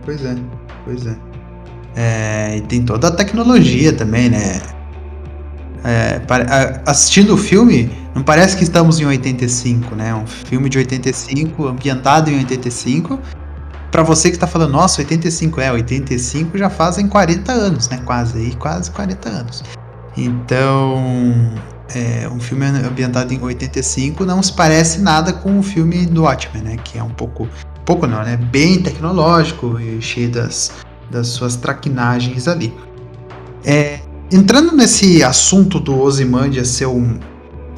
Pois 0.04 0.24
é, 0.24 0.36
pois 0.84 1.06
é. 1.06 1.16
É, 1.96 2.56
e 2.58 2.60
tem 2.62 2.84
toda 2.84 3.08
a 3.08 3.10
tecnologia 3.10 3.92
também, 3.92 4.28
né? 4.30 4.60
É, 5.84 6.20
assistindo 6.86 7.34
o 7.34 7.36
filme, 7.36 7.90
não 8.14 8.22
parece 8.22 8.56
que 8.56 8.64
estamos 8.64 9.00
em 9.00 9.04
85, 9.04 9.94
né? 9.94 10.14
Um 10.14 10.26
filme 10.26 10.70
de 10.70 10.78
85, 10.78 11.66
ambientado 11.66 12.30
em 12.30 12.38
85. 12.38 13.20
Pra 13.90 14.02
você 14.02 14.30
que 14.30 14.38
tá 14.38 14.46
falando, 14.46 14.72
nossa, 14.72 15.02
85 15.02 15.60
é, 15.60 15.70
85 15.70 16.56
já 16.56 16.70
fazem 16.70 17.06
40 17.06 17.52
anos, 17.52 17.88
né? 17.90 18.00
Quase 18.04 18.38
aí, 18.38 18.54
quase 18.54 18.90
40 18.90 19.28
anos. 19.28 19.62
Então, 20.16 21.54
é, 21.94 22.28
um 22.28 22.40
filme 22.40 22.64
ambientado 22.64 23.34
em 23.34 23.42
85 23.42 24.24
não 24.24 24.42
se 24.42 24.52
parece 24.52 25.00
nada 25.00 25.32
com 25.32 25.58
o 25.58 25.62
filme 25.62 26.06
do 26.06 26.22
Watchmen, 26.22 26.62
né? 26.62 26.76
Que 26.82 26.98
é 26.98 27.02
um 27.02 27.10
pouco, 27.10 27.46
pouco 27.84 28.06
não, 28.06 28.22
né? 28.22 28.36
Bem 28.36 28.82
tecnológico 28.82 29.78
e 29.78 30.00
cheio 30.00 30.30
das, 30.30 30.72
das 31.10 31.28
suas 31.28 31.56
traquinagens 31.56 32.48
ali. 32.48 32.74
É, 33.64 34.00
entrando 34.34 34.72
nesse 34.76 35.22
assunto 35.22 35.78
do 35.78 35.98
Ozymandias 36.00 36.68
ser 36.68 36.86
um 36.86 37.18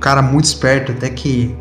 cara 0.00 0.22
muito 0.22 0.44
esperto, 0.46 0.92
até 0.92 1.08
que 1.10 1.54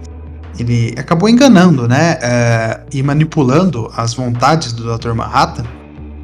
ele 0.57 0.93
acabou 0.97 1.27
enganando, 1.27 1.87
né? 1.87 2.17
é, 2.21 2.79
e 2.93 3.03
manipulando 3.03 3.91
as 3.95 4.13
vontades 4.13 4.71
do 4.71 4.97
Dr. 4.97 5.11
Manhattan. 5.13 5.65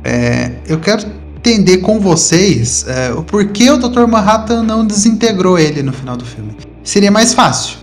é, 0.03 0.51
eu 0.67 0.79
quero 0.79 1.05
entender 1.37 1.79
com 1.79 1.99
vocês 1.99 2.85
é, 2.87 3.11
o 3.11 3.23
porquê 3.23 3.69
o 3.69 3.77
Dr. 3.77 4.05
Manhattan 4.07 4.63
não 4.63 4.85
desintegrou 4.85 5.57
ele 5.59 5.83
no 5.83 5.91
final 5.91 6.15
do 6.15 6.23
filme. 6.25 6.55
Seria 6.83 7.11
mais 7.11 7.33
fácil. 7.33 7.77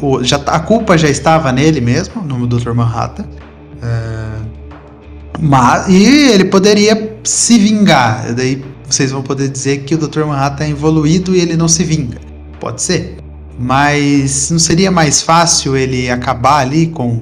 O- 0.00 0.22
já, 0.22 0.36
a 0.46 0.60
culpa 0.60 0.96
já 0.98 1.08
estava 1.08 1.50
nele 1.50 1.80
mesmo, 1.80 2.22
no 2.22 2.46
Dr. 2.46 2.72
Manhattan. 2.72 3.24
Mas, 5.40 5.88
e 5.88 6.30
ele 6.30 6.44
poderia 6.44 7.18
se 7.24 7.58
vingar. 7.58 8.32
Daí 8.34 8.62
vocês 8.88 9.10
vão 9.10 9.22
poder 9.22 9.48
dizer 9.48 9.78
que 9.78 9.94
o 9.94 9.98
Dr. 9.98 10.24
Manhattan 10.24 10.64
é 10.64 10.70
evoluído 10.70 11.34
e 11.34 11.40
ele 11.40 11.56
não 11.56 11.68
se 11.68 11.84
vinga. 11.84 12.18
Pode 12.60 12.82
ser. 12.82 13.16
Mas 13.58 14.50
não 14.50 14.58
seria 14.58 14.90
mais 14.90 15.22
fácil 15.22 15.76
ele 15.76 16.10
acabar 16.10 16.58
ali 16.58 16.88
com, 16.88 17.20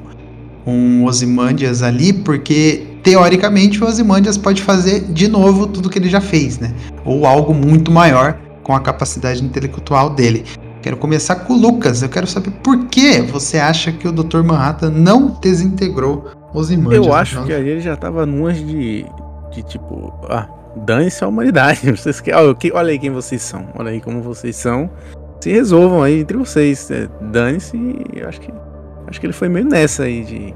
o 0.66 1.05
Ozymandias 1.05 1.83
ali, 1.83 2.12
porque 2.12 2.87
teoricamente 3.03 3.83
o 3.83 3.87
Ozymandias 3.87 4.38
pode 4.38 4.62
fazer 4.62 5.00
de 5.00 5.29
novo 5.29 5.66
tudo 5.66 5.90
que 5.90 5.98
ele 5.98 6.09
já 6.09 6.20
fez, 6.20 6.59
né? 6.59 6.72
Ou 7.05 7.27
algo 7.27 7.53
muito 7.53 7.92
maior 7.92 8.38
com 8.62 8.74
a 8.74 8.81
capacidade 8.81 9.44
intelectual 9.44 10.11
dele. 10.11 10.44
Quero 10.81 10.96
começar 10.96 11.37
com 11.37 11.55
o 11.55 11.57
Lucas. 11.57 12.03
Eu 12.03 12.09
quero 12.09 12.27
saber 12.27 12.50
por 12.62 12.87
que 12.87 13.20
você 13.20 13.59
acha 13.59 13.92
que 13.92 14.09
o 14.09 14.12
Dr. 14.12 14.42
Manhattan 14.42 14.90
não 14.90 15.38
desintegrou 15.40 16.31
Ozymandias. 16.53 17.07
Eu 17.07 17.14
acho 17.14 17.44
que 17.44 17.53
ali 17.53 17.68
ele 17.68 17.81
já 17.81 17.96
tava 17.96 18.24
numas 18.24 18.57
de, 18.57 19.05
de 19.53 19.62
tipo, 19.62 20.12
ah, 20.29 20.48
dane-se 20.77 21.23
a 21.25 21.29
humanidade. 21.29 21.91
Vocês 21.93 22.21
que, 22.21 22.33
olha, 22.33 22.55
que- 22.55 22.73
olha 22.73 22.91
aí 22.91 22.99
quem 22.99 23.11
vocês 23.11 23.43
são, 23.43 23.69
olha 23.77 23.91
aí 23.91 24.01
como 24.01 24.21
vocês 24.23 24.57
são. 24.57 24.91
Se 25.41 25.51
resolvam 25.53 26.03
aí 26.03 26.21
entre 26.21 26.37
vocês. 26.37 26.91
é, 26.91 27.09
Dane-se 27.21 27.77
e 27.77 28.19
eu 28.21 28.29
acho 28.29 28.41
que. 28.41 28.53
Acho 29.07 29.21
que 29.21 29.27
ele 29.27 29.33
foi 29.35 29.49
meio 29.49 29.67
nessa 29.67 30.05
aí 30.05 30.25
de, 30.25 30.55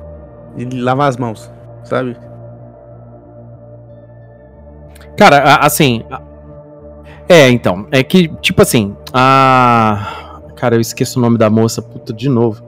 de 0.67 0.81
lavar 0.81 1.09
as 1.11 1.17
mãos, 1.19 1.51
sabe? 1.85 2.17
Cara, 5.17 5.39
a- 5.39 5.67
assim. 5.67 6.05
a- 6.11 6.23
É, 7.29 7.51
então. 7.51 7.87
É 7.91 8.03
que, 8.03 8.29
tipo 8.41 8.63
assim. 8.63 8.97
A. 9.13 10.41
Cara, 10.57 10.75
eu 10.77 10.81
esqueço 10.81 11.19
o 11.19 11.23
nome 11.23 11.39
da 11.39 11.51
moça, 11.51 11.81
puta, 11.83 12.13
de 12.13 12.29
novo. 12.29 12.63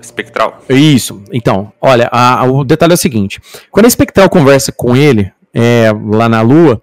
Espectral. 0.00 0.58
Isso. 0.68 1.22
Então, 1.32 1.72
olha, 1.80 2.08
a- 2.12 2.40
a- 2.40 2.44
o 2.44 2.64
detalhe 2.64 2.92
é 2.92 2.94
o 2.94 2.98
seguinte: 2.98 3.40
quando 3.70 3.84
a 3.86 3.88
Espectral 3.88 4.28
conversa 4.28 4.72
com 4.72 4.94
ele 4.96 5.32
é, 5.54 5.92
lá 6.10 6.28
na 6.28 6.42
Lua, 6.42 6.82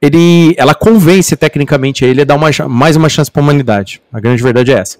ele, 0.00 0.54
ela 0.58 0.74
convence 0.74 1.34
tecnicamente 1.36 2.04
ele 2.04 2.22
a 2.22 2.24
dar 2.24 2.34
uma, 2.34 2.50
mais 2.68 2.96
uma 2.96 3.08
chance 3.08 3.30
para 3.30 3.40
a 3.40 3.44
humanidade. 3.44 4.02
A 4.12 4.20
grande 4.20 4.42
verdade 4.42 4.72
é 4.72 4.78
essa. 4.78 4.98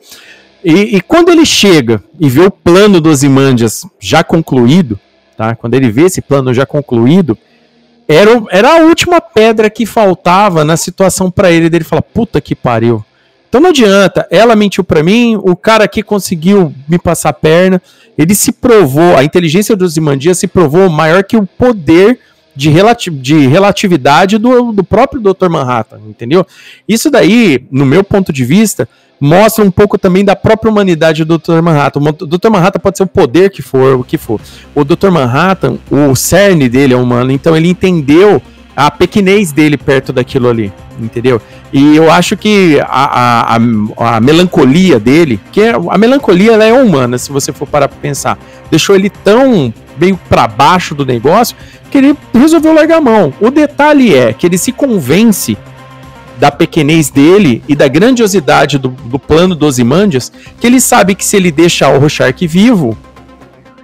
E, 0.65 0.97
e 0.97 1.01
quando 1.01 1.31
ele 1.31 1.45
chega 1.45 2.03
e 2.19 2.29
vê 2.29 2.41
o 2.41 2.51
plano 2.51 3.01
dos 3.01 3.23
Imandias 3.25 3.85
já 4.01 4.23
concluído, 4.23 4.99
tá? 5.37 5.57
Quando 5.57 5.75
ele 5.75 5.91
vê 5.91 6.03
esse 6.03 6.23
plano 6.23 6.55
já 6.55 6.65
concluído, 6.65 7.37
era, 8.07 8.31
era 8.51 8.77
a 8.77 8.85
última 8.85 9.21
pedra 9.21 9.69
que 9.69 9.85
faltava 9.85 10.65
na 10.65 10.77
situação 10.77 11.31
para 11.31 11.51
ele 11.51 11.69
dele 11.69 11.85
falar: 11.85 12.03
puta 12.03 12.41
que 12.41 12.55
pariu. 12.55 13.05
Então 13.49 13.61
não 13.61 13.69
adianta, 13.69 14.27
ela 14.31 14.57
mentiu 14.57 14.83
pra 14.83 15.03
mim, 15.03 15.37
o 15.43 15.55
cara 15.55 15.85
aqui 15.85 16.03
conseguiu 16.03 16.73
me 16.89 16.99
passar 16.99 17.31
a 17.31 17.35
perna, 17.35 17.83
ele 18.17 18.35
se 18.35 18.51
provou, 18.51 19.15
a 19.15 19.25
inteligência 19.25 19.77
dos 19.77 19.97
Imandias 19.97 20.39
se 20.39 20.47
provou 20.47 20.89
maior 20.89 21.23
que 21.23 21.37
o 21.37 21.45
poder 21.45 22.19
de, 22.55 22.71
relati 22.71 23.11
de 23.11 23.47
relatividade 23.47 24.39
do, 24.39 24.73
do 24.73 24.85
próprio 24.85 25.21
Dr. 25.21 25.49
Manhattan, 25.49 26.01
entendeu? 26.09 26.47
Isso 26.89 27.11
daí, 27.11 27.65
no 27.71 27.87
meu 27.87 28.05
ponto 28.05 28.33
de 28.33 28.45
vista, 28.45 28.89
mostra 29.21 29.65
um 29.65 29.71
pouco 29.71 29.97
também 29.97 30.25
da 30.25 30.35
própria 30.35 30.71
humanidade 30.71 31.25
do 31.25 31.39
Dr. 31.39 31.63
Manhattan. 31.63 32.01
O 32.01 32.27
Dr. 32.27 32.51
Manhattan 32.51 32.81
pode 32.81 32.97
ser 32.99 33.05
o 33.05 33.07
poder 33.07 33.51
que 33.51 33.63
for, 33.63 34.01
o 34.01 34.05
que 34.05 34.19
for. 34.19 34.41
O 34.75 34.85
Dr. 34.85 35.11
Manhattan, 35.11 35.79
o 35.91 36.15
cerne 36.17 36.69
dele 36.69 36.93
é 36.93 36.97
humano, 36.97 37.31
então 37.31 37.57
ele 37.57 37.69
entendeu 37.69 38.43
a 38.75 38.91
pequenez 38.91 39.53
dele 39.53 39.77
perto 39.77 40.13
daquilo 40.13 40.49
ali, 40.49 40.73
entendeu? 40.99 41.41
E 41.73 41.97
eu 41.97 42.11
acho 42.11 42.37
que 42.37 42.81
a, 42.81 43.55
a, 43.55 44.17
a, 44.17 44.21
melancolia 44.21 44.99
dele, 44.99 45.39
que 45.53 45.61
é, 45.61 45.73
a 45.73 45.99
melancolia 45.99 46.53
ela 46.53 46.65
é 46.65 46.73
humana, 46.73 47.17
se 47.17 47.31
você 47.31 47.53
for 47.53 47.67
parar 47.67 47.89
pra 47.89 47.99
pensar, 47.99 48.39
deixou 48.71 48.97
ele 48.97 49.09
tão 49.09 49.73
meio 49.99 50.19
para 50.29 50.49
baixo 50.49 50.95
do 50.95 51.05
negócio 51.05 51.57
que 51.93 51.99
ele 51.99 52.17
resolveu 52.33 52.73
largar 52.73 52.97
a 52.97 53.01
mão. 53.03 53.35
O 53.39 53.51
detalhe 53.51 54.17
é 54.17 54.33
que 54.33 54.47
ele 54.47 54.57
se 54.57 54.73
convence 54.73 55.59
da 56.39 56.51
pequenez 56.51 57.11
dele 57.11 57.63
e 57.69 57.77
da 57.77 57.87
grandiosidade 57.87 58.79
do, 58.79 58.89
do 58.89 59.19
plano 59.19 59.55
dos 59.55 59.79
Imandias, 59.79 60.33
que 60.59 60.67
ele 60.67 60.81
sabe 60.81 61.15
que 61.15 61.25
se 61.25 61.37
ele 61.37 61.53
deixar 61.53 61.95
o 61.95 61.99
Rorschach 61.99 62.47
vivo, 62.47 62.97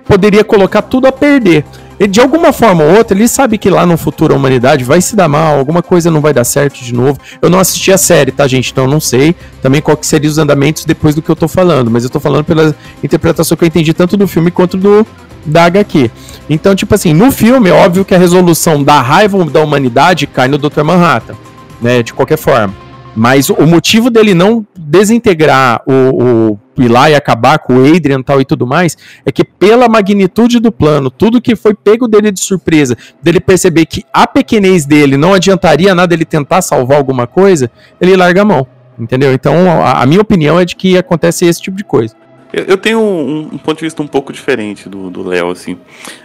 poderia 0.07 0.42
colocar 0.42 0.81
tudo 0.81 1.07
a 1.07 1.12
perder. 1.12 1.66
E 2.01 2.07
de 2.07 2.21
alguma 2.21 2.53
forma 2.53 2.85
ou 2.85 2.97
outra, 2.97 3.17
ele 3.17 3.27
sabe 3.27 3.59
que 3.59 3.69
lá 3.69 3.85
no 3.85 3.99
futuro 3.99 4.33
a 4.33 4.37
humanidade 4.37 4.85
vai 4.85 5.01
se 5.01 5.17
dar 5.17 5.29
mal, 5.29 5.59
alguma 5.59 5.83
coisa 5.83 6.11
não 6.11 6.21
vai 6.21 6.33
dar 6.33 6.45
certo 6.45 6.83
de 6.83 6.95
novo. 6.95 7.19
Eu 7.43 7.51
não 7.51 7.59
assisti 7.59 7.93
a 7.93 7.99
série, 7.99 8.31
tá, 8.31 8.47
gente? 8.47 8.71
Então 8.71 8.85
eu 8.85 8.91
não 8.91 9.01
sei 9.01 9.35
também 9.61 9.83
qual 9.83 9.97
que 9.97 10.07
seriam 10.07 10.31
os 10.31 10.39
andamentos 10.39 10.85
depois 10.85 11.15
do 11.15 11.23
que 11.23 11.29
eu 11.29 11.37
tô 11.37 11.49
falando, 11.49 11.91
mas 11.91 12.05
eu 12.05 12.11
tô 12.11 12.21
falando 12.21 12.45
pela 12.45 12.75
interpretação 13.03 13.57
que 13.57 13.65
eu 13.65 13.69
entendi 13.69 13.93
tanto 13.93 14.17
do 14.17 14.29
filme 14.29 14.51
quanto 14.51 14.77
do 14.77 15.07
da 15.45 15.65
HQ. 15.65 16.11
Então, 16.49 16.75
tipo 16.75 16.95
assim, 16.95 17.13
no 17.13 17.33
filme 17.33 17.71
é 17.71 17.73
óbvio 17.73 18.05
que 18.05 18.15
a 18.15 18.19
resolução 18.19 18.83
da 18.83 19.01
raiva 19.01 19.43
da 19.47 19.61
humanidade 19.61 20.27
cai 20.27 20.47
no 20.47 20.59
Dr. 20.59 20.83
Manhattan, 20.83 21.35
né, 21.81 22.03
de 22.03 22.13
qualquer 22.13 22.37
forma. 22.37 22.75
Mas 23.16 23.51
o 23.51 23.66
motivo 23.66 24.11
dele 24.11 24.35
não 24.35 24.66
desintegrar 24.77 25.83
o, 25.87 26.53
o 26.53 26.59
ir 26.79 26.88
lá 26.88 27.11
e 27.11 27.14
acabar 27.14 27.59
com 27.59 27.77
o 27.77 27.97
Adrian 27.97 28.23
tal 28.23 28.40
e 28.40 28.44
tudo 28.44 28.66
mais, 28.66 28.97
é 29.27 29.33
que 29.33 29.44
pela 29.44 29.88
magnitude 29.88 30.61
do 30.61 30.71
plano, 30.71 31.11
tudo 31.11 31.40
que 31.40 31.57
foi 31.57 31.75
pego 31.75 32.07
dele 32.07 32.31
de 32.31 32.40
surpresa, 32.40 32.97
dele 33.21 33.40
perceber 33.40 33.87
que 33.87 34.05
a 34.12 34.27
pequenez 34.27 34.87
dele 34.87 35.16
não 35.16 35.35
adiantaria 35.35 35.94
nada 35.94 36.14
ele 36.14 36.25
tentar 36.25 36.62
salvar 36.62 36.99
alguma 36.99 37.27
coisa, 37.27 37.71
ele 38.01 38.16
larga 38.16 38.42
a 38.42 38.44
mão. 38.44 38.66
Entendeu? 38.99 39.33
Então, 39.33 39.81
a, 39.81 40.03
a 40.03 40.07
minha 40.07 40.21
opinião 40.21 40.59
é 40.59 40.64
de 40.64 40.75
que 40.75 40.97
acontece 40.97 41.44
esse 41.47 41.62
tipo 41.62 41.77
de 41.77 41.85
coisa. 41.85 42.16
Eu, 42.53 42.64
eu 42.64 42.77
tenho 42.77 42.99
um, 42.99 43.40
um 43.53 43.59
ponto 43.59 43.79
de 43.79 43.85
vista 43.85 44.03
um 44.03 44.07
pouco 44.07 44.33
diferente 44.33 44.88
do 44.88 45.23
Léo, 45.23 45.51
assim. 45.51 45.79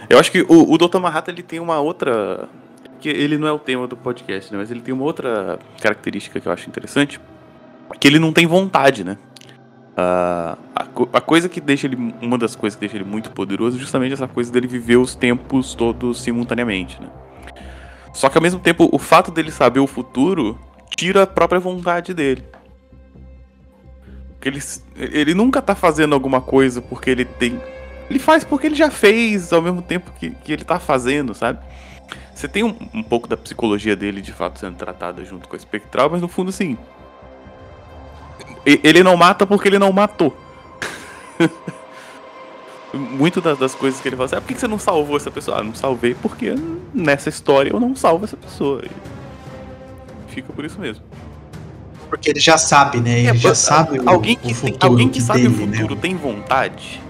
Eu 0.08 0.18
acho 0.18 0.32
que 0.32 0.42
o, 0.42 0.72
o 0.72 0.78
Dr. 0.78 0.98
Manhattan 0.98 1.32
ele 1.32 1.42
tem 1.42 1.60
uma 1.60 1.78
outra. 1.78 2.48
Que 3.04 3.10
ele 3.10 3.36
não 3.36 3.46
é 3.46 3.52
o 3.52 3.58
tema 3.58 3.86
do 3.86 3.98
podcast, 3.98 4.50
né? 4.50 4.58
Mas 4.58 4.70
ele 4.70 4.80
tem 4.80 4.94
uma 4.94 5.04
outra 5.04 5.58
característica 5.78 6.40
que 6.40 6.48
eu 6.48 6.52
acho 6.52 6.70
interessante. 6.70 7.20
Que 8.00 8.08
ele 8.08 8.18
não 8.18 8.32
tem 8.32 8.46
vontade, 8.46 9.04
né? 9.04 9.18
Ah, 9.94 10.56
a, 10.74 10.86
a 11.12 11.20
coisa 11.20 11.46
que 11.46 11.60
deixa 11.60 11.86
ele. 11.86 11.96
Uma 12.22 12.38
das 12.38 12.56
coisas 12.56 12.74
que 12.74 12.80
deixa 12.80 12.96
ele 12.96 13.04
muito 13.04 13.30
poderoso 13.30 13.76
é 13.76 13.80
justamente 13.80 14.14
essa 14.14 14.26
coisa 14.26 14.50
dele 14.50 14.66
viver 14.66 14.96
os 14.96 15.14
tempos 15.14 15.74
todos 15.74 16.22
simultaneamente, 16.22 16.98
né? 16.98 17.08
Só 18.14 18.30
que 18.30 18.38
ao 18.38 18.42
mesmo 18.42 18.58
tempo, 18.58 18.88
o 18.90 18.98
fato 18.98 19.30
dele 19.30 19.50
saber 19.50 19.80
o 19.80 19.86
futuro 19.86 20.58
tira 20.96 21.24
a 21.24 21.26
própria 21.26 21.60
vontade 21.60 22.14
dele. 22.14 22.42
Porque 24.30 24.48
ele, 24.48 24.60
ele 24.96 25.34
nunca 25.34 25.60
tá 25.60 25.74
fazendo 25.74 26.14
alguma 26.14 26.40
coisa 26.40 26.80
porque 26.80 27.10
ele 27.10 27.26
tem. 27.26 27.60
Ele 28.08 28.18
faz 28.18 28.44
porque 28.44 28.66
ele 28.66 28.74
já 28.74 28.90
fez 28.90 29.52
ao 29.52 29.60
mesmo 29.60 29.82
tempo 29.82 30.10
que, 30.18 30.30
que 30.30 30.54
ele 30.54 30.64
tá 30.64 30.80
fazendo, 30.80 31.34
sabe? 31.34 31.58
Você 32.34 32.48
tem 32.48 32.64
um, 32.64 32.74
um 32.92 33.02
pouco 33.02 33.28
da 33.28 33.36
psicologia 33.36 33.94
dele 33.94 34.20
de 34.20 34.32
fato 34.32 34.58
sendo 34.58 34.76
tratada 34.76 35.24
junto 35.24 35.48
com 35.48 35.54
a 35.54 35.58
espectral, 35.58 36.10
mas 36.10 36.20
no 36.20 36.28
fundo, 36.28 36.48
assim. 36.50 36.76
ele 38.66 39.02
não 39.02 39.16
mata 39.16 39.46
porque 39.46 39.68
ele 39.68 39.78
não 39.78 39.92
matou. 39.92 40.36
Muito 42.92 43.40
das, 43.40 43.58
das 43.58 43.74
coisas 43.74 44.00
que 44.00 44.06
ele 44.08 44.14
fala 44.16 44.26
assim, 44.26 44.36
ah, 44.36 44.40
por 44.40 44.46
que 44.54 44.60
você 44.60 44.68
não 44.68 44.78
salvou 44.78 45.16
essa 45.16 45.30
pessoa? 45.30 45.58
Ah, 45.58 45.62
não 45.64 45.74
salvei 45.74 46.14
porque 46.14 46.54
nessa 46.92 47.28
história 47.28 47.70
eu 47.70 47.80
não 47.80 47.96
salvo 47.96 48.24
essa 48.24 48.36
pessoa. 48.36 48.82
E 48.84 50.32
fica 50.32 50.52
por 50.52 50.64
isso 50.64 50.78
mesmo. 50.80 51.02
Porque 52.08 52.30
ele 52.30 52.38
já 52.38 52.56
sabe, 52.56 53.00
né? 53.00 53.18
Ele 53.18 53.28
É, 53.30 53.34
já 53.34 53.52
sabe 53.54 53.98
o, 53.98 54.08
alguém 54.08 54.34
o 54.34 54.38
que, 54.38 54.44
tem- 54.46 54.54
futuro 54.54 54.92
alguém 54.92 55.08
que 55.08 55.20
sabe 55.20 55.42
dele, 55.42 55.54
o 55.64 55.66
né? 55.66 55.76
futuro 55.76 55.96
tem 55.96 56.14
vontade? 56.14 57.02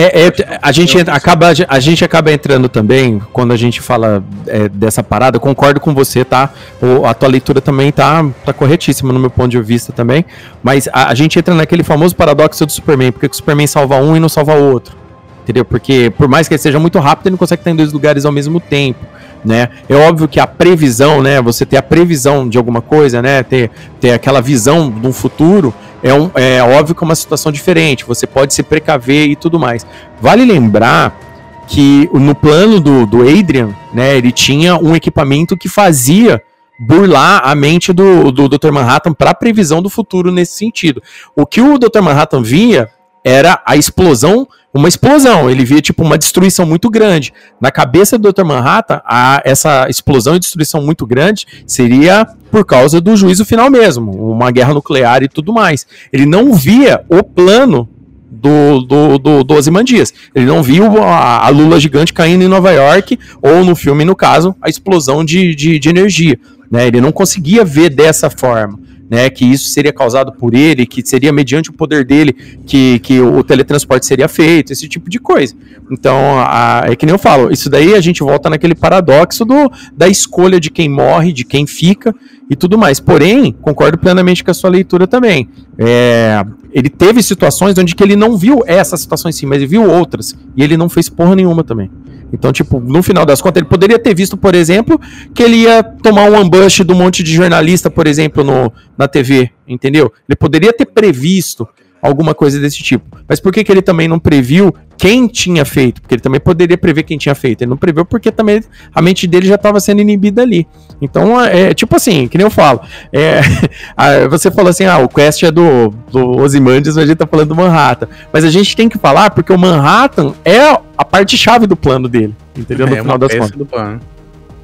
É, 0.00 0.26
é, 0.28 0.58
a, 0.62 0.70
gente 0.70 0.96
entra- 0.96 1.14
acaba, 1.14 1.48
a 1.68 1.80
gente 1.80 2.04
acaba 2.04 2.30
entrando 2.30 2.68
também, 2.68 3.20
quando 3.32 3.52
a 3.52 3.56
gente 3.56 3.80
fala 3.80 4.22
é, 4.46 4.68
dessa 4.68 5.02
parada, 5.02 5.40
concordo 5.40 5.80
com 5.80 5.92
você, 5.92 6.24
tá? 6.24 6.50
O- 6.80 7.04
a 7.04 7.12
tua 7.14 7.28
leitura 7.28 7.60
também 7.60 7.90
tá, 7.90 8.24
tá 8.44 8.52
corretíssima 8.52 9.12
no 9.12 9.18
meu 9.18 9.30
ponto 9.30 9.48
de 9.48 9.60
vista 9.60 9.92
também. 9.92 10.24
Mas 10.62 10.88
a, 10.92 11.08
a 11.08 11.14
gente 11.14 11.36
entra 11.38 11.52
naquele 11.54 11.82
famoso 11.82 12.14
paradoxo 12.14 12.64
do 12.64 12.70
Superman, 12.70 13.10
porque 13.10 13.28
que 13.28 13.34
o 13.34 13.36
Superman 13.36 13.66
salva 13.66 13.96
um 13.96 14.14
e 14.16 14.20
não 14.20 14.28
salva 14.28 14.54
o 14.54 14.70
outro. 14.70 14.96
Entendeu? 15.42 15.64
Porque 15.64 16.12
por 16.16 16.28
mais 16.28 16.46
que 16.46 16.54
ele 16.54 16.62
seja 16.62 16.78
muito 16.78 16.98
rápido, 17.00 17.26
ele 17.26 17.32
não 17.32 17.38
consegue 17.38 17.60
estar 17.60 17.70
em 17.70 17.76
dois 17.76 17.92
lugares 17.92 18.24
ao 18.24 18.30
mesmo 18.30 18.60
tempo. 18.60 19.04
Né? 19.44 19.68
É 19.88 19.94
óbvio 19.94 20.28
que 20.28 20.38
a 20.38 20.46
previsão, 20.46 21.22
né? 21.22 21.40
Você 21.40 21.64
ter 21.64 21.76
a 21.76 21.82
previsão 21.82 22.48
de 22.48 22.58
alguma 22.58 22.80
coisa, 22.82 23.22
né? 23.22 23.42
Ter, 23.42 23.70
ter 24.00 24.10
aquela 24.12 24.42
visão 24.42 24.90
de 24.90 25.06
um 25.06 25.12
futuro 25.12 25.72
é, 26.02 26.14
um, 26.14 26.30
é 26.34 26.62
óbvio 26.62 26.94
que 26.94 27.02
é 27.02 27.06
uma 27.06 27.14
situação 27.14 27.50
diferente. 27.50 28.04
Você 28.04 28.26
pode 28.26 28.54
se 28.54 28.62
precaver 28.62 29.28
e 29.28 29.36
tudo 29.36 29.58
mais. 29.58 29.86
Vale 30.20 30.44
lembrar 30.44 31.18
que 31.66 32.08
no 32.12 32.34
plano 32.34 32.80
do, 32.80 33.06
do 33.06 33.22
Adrian, 33.22 33.74
né? 33.92 34.16
Ele 34.16 34.32
tinha 34.32 34.76
um 34.76 34.96
equipamento 34.96 35.56
que 35.56 35.68
fazia 35.68 36.42
burlar 36.78 37.42
a 37.44 37.54
mente 37.54 37.92
do, 37.92 38.30
do 38.30 38.48
Dr. 38.48 38.70
Manhattan 38.70 39.12
para 39.12 39.34
previsão 39.34 39.82
do 39.82 39.90
futuro 39.90 40.30
nesse 40.30 40.56
sentido. 40.56 41.02
O 41.36 41.44
que 41.44 41.60
o 41.60 41.78
Dr. 41.78 42.00
Manhattan 42.00 42.42
via 42.42 42.88
era 43.24 43.60
a 43.66 43.76
explosão, 43.76 44.48
uma 44.78 44.88
explosão. 44.88 45.50
Ele 45.50 45.64
via 45.64 45.80
tipo 45.80 46.02
uma 46.04 46.16
destruição 46.16 46.64
muito 46.64 46.88
grande. 46.88 47.32
Na 47.60 47.70
cabeça 47.70 48.16
do 48.16 48.32
Dr. 48.32 48.44
Manhattan, 48.44 49.00
a, 49.04 49.42
essa 49.44 49.88
explosão 49.88 50.36
e 50.36 50.38
destruição 50.38 50.80
muito 50.82 51.04
grande 51.04 51.46
seria 51.66 52.26
por 52.50 52.64
causa 52.64 53.00
do 53.00 53.16
juízo 53.16 53.44
final 53.44 53.70
mesmo, 53.70 54.10
uma 54.10 54.50
guerra 54.50 54.72
nuclear 54.72 55.22
e 55.22 55.28
tudo 55.28 55.52
mais. 55.52 55.86
Ele 56.12 56.24
não 56.24 56.54
via 56.54 57.04
o 57.08 57.22
plano 57.22 57.88
do, 58.30 58.80
do, 58.82 59.18
do, 59.18 59.44
do 59.44 59.54
Ozymandias. 59.54 60.14
Ele 60.34 60.46
não 60.46 60.62
viu 60.62 61.02
a, 61.02 61.44
a 61.44 61.48
lula 61.48 61.80
gigante 61.80 62.12
caindo 62.12 62.44
em 62.44 62.48
Nova 62.48 62.70
York, 62.70 63.18
ou 63.42 63.64
no 63.64 63.74
filme, 63.74 64.04
no 64.04 64.14
caso, 64.14 64.54
a 64.62 64.68
explosão 64.68 65.24
de, 65.24 65.54
de, 65.54 65.78
de 65.78 65.88
energia. 65.88 66.38
Né? 66.70 66.86
Ele 66.86 67.00
não 67.00 67.10
conseguia 67.10 67.64
ver 67.64 67.90
dessa 67.90 68.30
forma. 68.30 68.78
Né, 69.10 69.30
que 69.30 69.42
isso 69.42 69.70
seria 69.70 69.90
causado 69.90 70.32
por 70.32 70.54
ele, 70.54 70.84
que 70.84 71.00
seria 71.02 71.32
mediante 71.32 71.70
o 71.70 71.72
poder 71.72 72.04
dele 72.04 72.36
que, 72.66 72.98
que 72.98 73.18
o 73.18 73.42
teletransporte 73.42 74.04
seria 74.04 74.28
feito, 74.28 74.70
esse 74.70 74.86
tipo 74.86 75.08
de 75.08 75.18
coisa. 75.18 75.54
Então, 75.90 76.38
a, 76.38 76.82
é 76.84 76.94
que 76.94 77.06
nem 77.06 77.14
eu 77.14 77.18
falo, 77.18 77.50
isso 77.50 77.70
daí 77.70 77.94
a 77.94 78.00
gente 78.02 78.22
volta 78.22 78.50
naquele 78.50 78.74
paradoxo 78.74 79.46
do, 79.46 79.72
da 79.96 80.06
escolha 80.08 80.60
de 80.60 80.70
quem 80.70 80.90
morre, 80.90 81.32
de 81.32 81.42
quem 81.42 81.66
fica 81.66 82.14
e 82.50 82.56
tudo 82.56 82.78
mais. 82.78 82.98
Porém, 83.00 83.52
concordo 83.52 83.98
plenamente 83.98 84.42
com 84.42 84.50
a 84.50 84.54
sua 84.54 84.70
leitura 84.70 85.06
também. 85.06 85.48
É, 85.78 86.44
ele 86.72 86.88
teve 86.88 87.22
situações 87.22 87.76
onde 87.78 87.94
que 87.94 88.02
ele 88.02 88.16
não 88.16 88.36
viu 88.36 88.62
essa 88.66 88.96
situação 88.96 89.28
em 89.28 89.32
si, 89.32 89.46
mas 89.46 89.58
ele 89.58 89.66
viu 89.66 89.88
outras. 89.88 90.36
E 90.56 90.62
ele 90.62 90.76
não 90.76 90.88
fez 90.88 91.08
porra 91.08 91.34
nenhuma 91.36 91.62
também. 91.62 91.90
Então, 92.32 92.52
tipo, 92.52 92.80
no 92.80 93.02
final 93.02 93.24
das 93.24 93.40
contas, 93.40 93.60
ele 93.60 93.68
poderia 93.68 93.98
ter 93.98 94.14
visto, 94.14 94.36
por 94.36 94.54
exemplo, 94.54 95.00
que 95.34 95.42
ele 95.42 95.56
ia 95.62 95.82
tomar 95.82 96.30
um 96.30 96.38
ambush 96.38 96.84
de 96.84 96.92
um 96.92 96.96
monte 96.96 97.22
de 97.22 97.32
jornalista, 97.32 97.90
por 97.90 98.06
exemplo, 98.06 98.44
no, 98.44 98.72
na 98.96 99.08
TV, 99.08 99.50
entendeu? 99.66 100.12
Ele 100.28 100.36
poderia 100.36 100.72
ter 100.72 100.86
previsto 100.86 101.66
alguma 102.02 102.34
coisa 102.34 102.60
desse 102.60 102.82
tipo. 102.82 103.18
Mas 103.28 103.40
por 103.40 103.52
que, 103.52 103.64
que 103.64 103.72
ele 103.72 103.82
também 103.82 104.08
não 104.08 104.18
previu 104.18 104.74
quem 104.98 105.28
tinha 105.28 105.64
feito? 105.64 106.02
Porque 106.02 106.16
ele 106.16 106.20
também 106.20 106.40
poderia 106.40 106.76
prever 106.76 107.04
quem 107.04 107.16
tinha 107.16 107.34
feito. 107.34 107.62
Ele 107.62 107.70
não 107.70 107.76
previu 107.76 108.04
porque 108.04 108.32
também 108.32 108.60
a 108.92 109.00
mente 109.00 109.26
dele 109.26 109.46
já 109.46 109.54
estava 109.54 109.78
sendo 109.80 110.00
inibida 110.00 110.42
ali. 110.42 110.66
Então, 111.00 111.40
é 111.40 111.72
tipo 111.72 111.94
assim, 111.94 112.26
que 112.26 112.36
nem 112.36 112.44
eu 112.44 112.50
falo. 112.50 112.80
É, 113.12 113.40
a- 113.96 114.26
você 114.28 114.50
falou 114.50 114.70
assim, 114.70 114.84
ah, 114.84 114.98
o 114.98 115.08
quest 115.08 115.42
é 115.44 115.50
do, 115.52 115.94
do 116.10 116.36
Ozymandias, 116.38 116.96
mas 116.96 117.04
a 117.04 117.06
gente 117.06 117.16
tá 117.18 117.26
falando 117.26 117.48
do 117.50 117.54
Manhattan. 117.54 118.08
Mas 118.32 118.44
a 118.44 118.50
gente 118.50 118.74
tem 118.76 118.88
que 118.88 118.98
falar 118.98 119.30
porque 119.30 119.52
o 119.52 119.58
Manhattan 119.58 120.34
é 120.44 120.58
a 120.96 121.04
parte-chave 121.04 121.66
do 121.68 121.76
plano 121.76 122.08
dele. 122.08 122.34
Entendeu? 122.56 122.86
No 122.88 122.92
é 122.94 122.96
final 122.96 123.12
uma 123.14 123.18
das 123.18 123.28
peça 123.28 123.40
contas. 123.42 123.56
do 123.58 123.64
plano. 123.66 124.00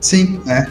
Sim, 0.01 0.41
é. 0.49 0.67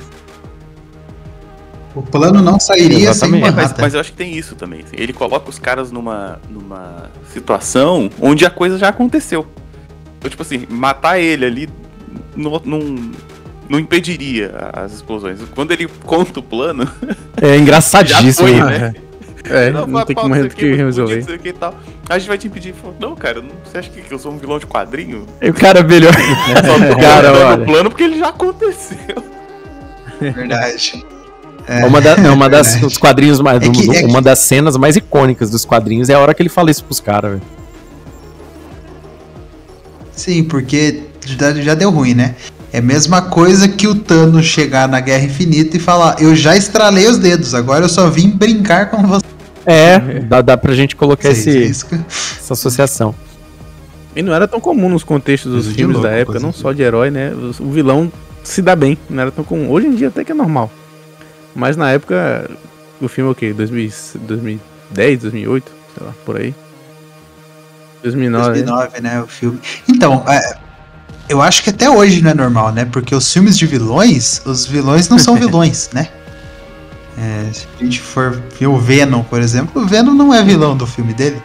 O 1.96 2.02
plano 2.02 2.42
não 2.42 2.60
sairia 2.60 3.10
Exatamente. 3.10 3.44
sem 3.46 3.50
É, 3.50 3.56
mas, 3.56 3.74
mas 3.78 3.94
eu 3.94 4.00
acho 4.00 4.12
que 4.12 4.18
tem 4.18 4.36
isso 4.36 4.56
também. 4.56 4.80
assim. 4.82 4.96
Ele 4.98 5.14
coloca 5.14 5.50
os 5.50 5.60
caras 5.60 5.92
numa, 5.92 6.40
numa 6.50 7.12
situação 7.32 8.10
onde 8.20 8.46
a 8.46 8.50
coisa 8.50 8.78
já 8.78 8.90
aconteceu. 8.90 9.46
Então, 10.18 10.30
tipo 10.30 10.42
assim, 10.42 10.66
matar 10.70 11.20
ele 11.20 11.46
ali 11.46 11.70
não, 12.36 12.60
não, 12.66 13.12
não 13.70 13.80
impediria 13.80 14.52
as 14.74 14.92
explosões. 14.94 15.40
Quando 15.54 15.72
ele 15.72 15.88
conta 16.06 16.40
o 16.40 16.44
plano, 16.44 16.90
É 17.42 17.58
engraçadíssimo. 17.58 18.48
Foi, 18.48 18.60
né? 18.60 18.94
É, 19.46 19.70
Não, 19.72 19.86
não 19.86 20.06
tem 20.06 20.16
como 20.16 20.30
"Não 20.30 20.36
sei 20.36 20.44
re- 20.44 20.48
o 20.48 20.52
que, 20.56 20.70
podia 20.70 20.86
resolver. 20.86 21.38
que 21.40 21.50
e 21.50 21.54
tal. 21.54 21.76
A 22.10 22.18
gente 22.18 22.28
vai 22.30 22.38
te 22.38 22.48
impedir. 22.48 22.74
Não, 23.00 23.14
cara, 23.14 23.42
não- 23.42 23.50
você 23.64 23.78
acha 23.78 23.90
que 23.90 24.10
eu 24.12 24.18
sou 24.18 24.32
um 24.32 24.38
vilão 24.38 24.58
de 24.58 24.66
quadrinho? 24.66 25.26
E 25.42 25.50
o 25.50 25.54
cara 25.54 25.84
melhor. 25.84 26.14
Só 26.66 26.94
tô 26.96 27.00
Cara, 27.00 27.34
olha. 27.34 27.62
o 27.62 27.66
plano 27.66 27.90
porque 27.90 28.04
ele 28.06 28.18
já 28.18 28.30
aconteceu. 28.30 29.22
Verdade. 30.22 31.06
É 31.68 31.86
uma, 31.86 32.02
da- 32.02 32.16
é 32.16 32.30
uma 32.30 32.50
das 32.50 32.76
dos 32.82 32.98
quadrinhos 32.98 33.40
mais. 33.40 33.62
É 33.62 33.70
que- 33.70 33.86
do- 33.86 33.94
é 33.94 34.00
que- 34.02 34.06
uma 34.06 34.22
das 34.22 34.40
cenas 34.40 34.76
mais 34.78 34.96
icônicas 34.96 35.50
dos 35.50 35.64
quadrinhos 35.66 36.10
é 36.10 36.14
a 36.14 36.20
hora 36.20 36.34
que 36.34 36.42
ele 36.42 36.50
fala 36.50 36.70
isso 36.70 36.84
pros 36.84 37.00
caras, 37.00 37.32
velho. 37.32 37.42
Sim, 40.16 40.44
porque 40.44 41.04
já, 41.26 41.54
já 41.54 41.74
deu 41.74 41.90
ruim, 41.90 42.14
né? 42.14 42.36
É 42.72 42.80
a 42.80 42.82
mesma 42.82 43.22
coisa 43.22 43.68
que 43.68 43.88
o 43.88 43.96
Thanos 43.96 44.46
chegar 44.46 44.88
na 44.88 45.00
Guerra 45.00 45.24
Infinita 45.26 45.78
e 45.78 45.80
falar: 45.80 46.16
Eu 46.22 46.36
já 46.36 46.56
estralei 46.56 47.08
os 47.08 47.18
dedos, 47.18 47.54
agora 47.54 47.86
eu 47.86 47.90
só 47.90 48.10
vim 48.10 48.30
brincar 48.30 48.90
com 48.90 49.04
você. 49.04 49.24
É, 49.66 50.20
dá, 50.20 50.42
dá 50.42 50.58
pra 50.58 50.74
gente 50.74 50.96
colocar 50.96 51.30
esse, 51.30 51.50
Isso 51.66 51.86
que- 51.86 51.96
essa 52.40 52.54
associação. 52.54 53.16
E 54.16 54.22
não 54.22 54.34
era 54.34 54.48
tão 54.48 54.60
comum 54.60 54.90
nos 54.90 55.04
contextos 55.04 55.52
dos 55.52 55.74
filmes 55.74 55.96
louco, 55.98 56.08
da 56.08 56.14
época, 56.14 56.40
não 56.40 56.52
só 56.54 56.72
de 56.72 56.82
herói, 56.84 57.10
né? 57.10 57.32
O 57.34 57.64
o 57.64 57.72
vilão 57.72 58.12
se 58.44 58.62
dá 58.62 58.76
bem, 58.76 58.98
não 59.10 59.22
era 59.22 59.32
tão 59.32 59.44
comum. 59.44 59.70
Hoje 59.72 59.88
em 59.88 59.96
dia 59.96 60.10
até 60.10 60.24
que 60.24 60.32
é 60.32 60.36
normal. 60.36 60.70
Mas 61.56 61.78
na 61.78 61.92
época, 61.92 62.50
o 63.02 63.08
filme 63.08 63.30
é 63.30 63.32
o 63.32 63.36
quê? 63.36 63.54
2000, 63.54 63.92
2010, 64.22 65.22
2008? 65.22 65.72
Sei 65.96 66.08
lá, 66.08 66.14
por 66.26 66.38
aí. 66.38 66.56
2009. 68.02 68.46
2009, 68.64 69.02
né? 69.02 69.22
O 69.22 69.28
filme. 69.28 69.60
Então, 69.88 70.24
é, 70.28 70.58
eu 71.30 71.42
acho 71.42 71.64
que 71.64 71.70
até 71.70 71.90
hoje 71.90 72.22
não 72.22 72.32
é 72.32 72.34
normal, 72.34 72.72
né? 72.72 72.86
Porque 72.86 73.16
os 73.16 73.32
filmes 73.32 73.58
de 73.58 73.66
vilões, 73.66 74.42
os 74.46 74.66
vilões 74.66 75.08
não 75.10 75.18
são 75.18 75.36
vilões, 75.38 75.90
né? 75.94 76.10
É, 77.18 77.54
se 77.54 77.68
a 77.80 77.84
gente 77.84 78.02
for 78.02 78.42
ver 78.60 78.68
o 78.68 78.78
Venom, 78.78 79.24
por 79.24 79.42
exemplo, 79.42 79.82
o 79.82 79.86
Venom 79.86 80.14
não 80.14 80.34
é 80.34 80.44
vilão 80.44 80.76
do 80.76 80.88
filme 80.88 81.14
dele. 81.14 81.42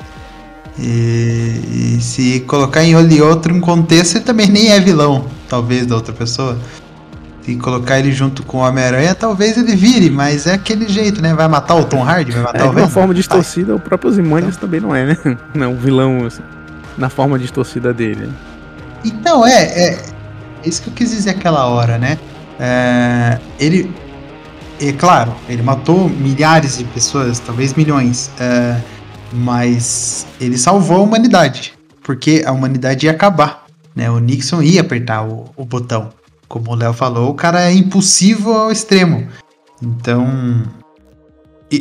E, 0.79 1.97
e 1.97 2.01
se 2.01 2.41
colocar 2.41 2.85
em 2.85 2.95
olho 2.95 3.13
e 3.13 3.21
outro 3.21 3.59
contexto, 3.61 4.17
ele 4.17 4.25
também 4.25 4.49
nem 4.49 4.71
é 4.71 4.81
vilão, 4.81 5.27
talvez, 5.49 5.87
da 5.87 5.97
outra 5.97 6.13
pessoa. 6.13 6.59
Se 7.49 7.57
colocar 7.57 7.99
ele 7.99 8.13
junto 8.13 8.43
com 8.43 8.59
o 8.59 8.61
Homem-Aranha, 8.61 9.15
talvez 9.15 9.57
ele 9.57 9.75
vire, 9.75 10.11
mas 10.11 10.47
é 10.47 10.53
aquele 10.53 10.87
jeito, 10.87 11.23
né? 11.23 11.33
Vai 11.33 11.49
matar 11.49 11.77
o 11.77 11.85
Tom 11.87 12.05
Hardy, 12.05 12.31
vai 12.31 12.43
matar 12.43 12.61
É, 12.61 12.69
o 12.69 12.75
de 12.75 12.77
uma 12.77 12.89
forma 12.89 13.15
distorcida, 13.15 13.75
o 13.75 13.81
próprio 13.81 14.11
Ozymandias 14.11 14.59
também 14.59 14.81
não 14.81 14.95
é, 14.95 15.07
né? 15.07 15.17
Não, 15.55 15.73
o 15.73 15.77
vilão, 15.79 16.27
assim, 16.27 16.43
na 16.99 17.09
forma 17.09 17.39
distorcida 17.39 17.95
dele. 17.95 18.27
né? 18.27 18.33
Então, 19.03 19.47
é, 19.47 19.63
é 19.63 20.03
isso 20.63 20.83
que 20.83 20.91
eu 20.91 20.93
quis 20.93 21.11
dizer 21.11 21.31
aquela 21.31 21.65
hora, 21.69 21.97
né? 21.97 22.19
É, 22.61 23.39
ele, 23.59 23.91
é 24.79 24.93
claro, 24.93 25.35
ele 25.49 25.63
matou 25.63 26.07
milhares 26.07 26.77
de 26.77 26.85
pessoas, 26.85 27.39
talvez 27.41 27.73
milhões, 27.73 28.31
é, 28.39 28.79
mas 29.33 30.27
ele 30.39 30.59
salvou 30.59 30.99
a 30.99 31.01
humanidade, 31.01 31.73
porque 32.03 32.43
a 32.45 32.53
humanidade 32.53 33.07
ia 33.07 33.13
acabar, 33.13 33.65
né? 33.97 34.11
O 34.11 34.19
Nixon 34.19 34.61
ia 34.61 34.83
apertar 34.83 35.25
o, 35.25 35.47
o 35.57 35.65
botão. 35.65 36.11
Como 36.49 36.71
o 36.71 36.75
Léo 36.75 36.93
falou, 36.93 37.31
o 37.31 37.35
cara 37.35 37.71
é 37.71 37.73
impulsivo 37.73 38.53
ao 38.53 38.73
extremo. 38.73 39.29
Então, 39.83 40.27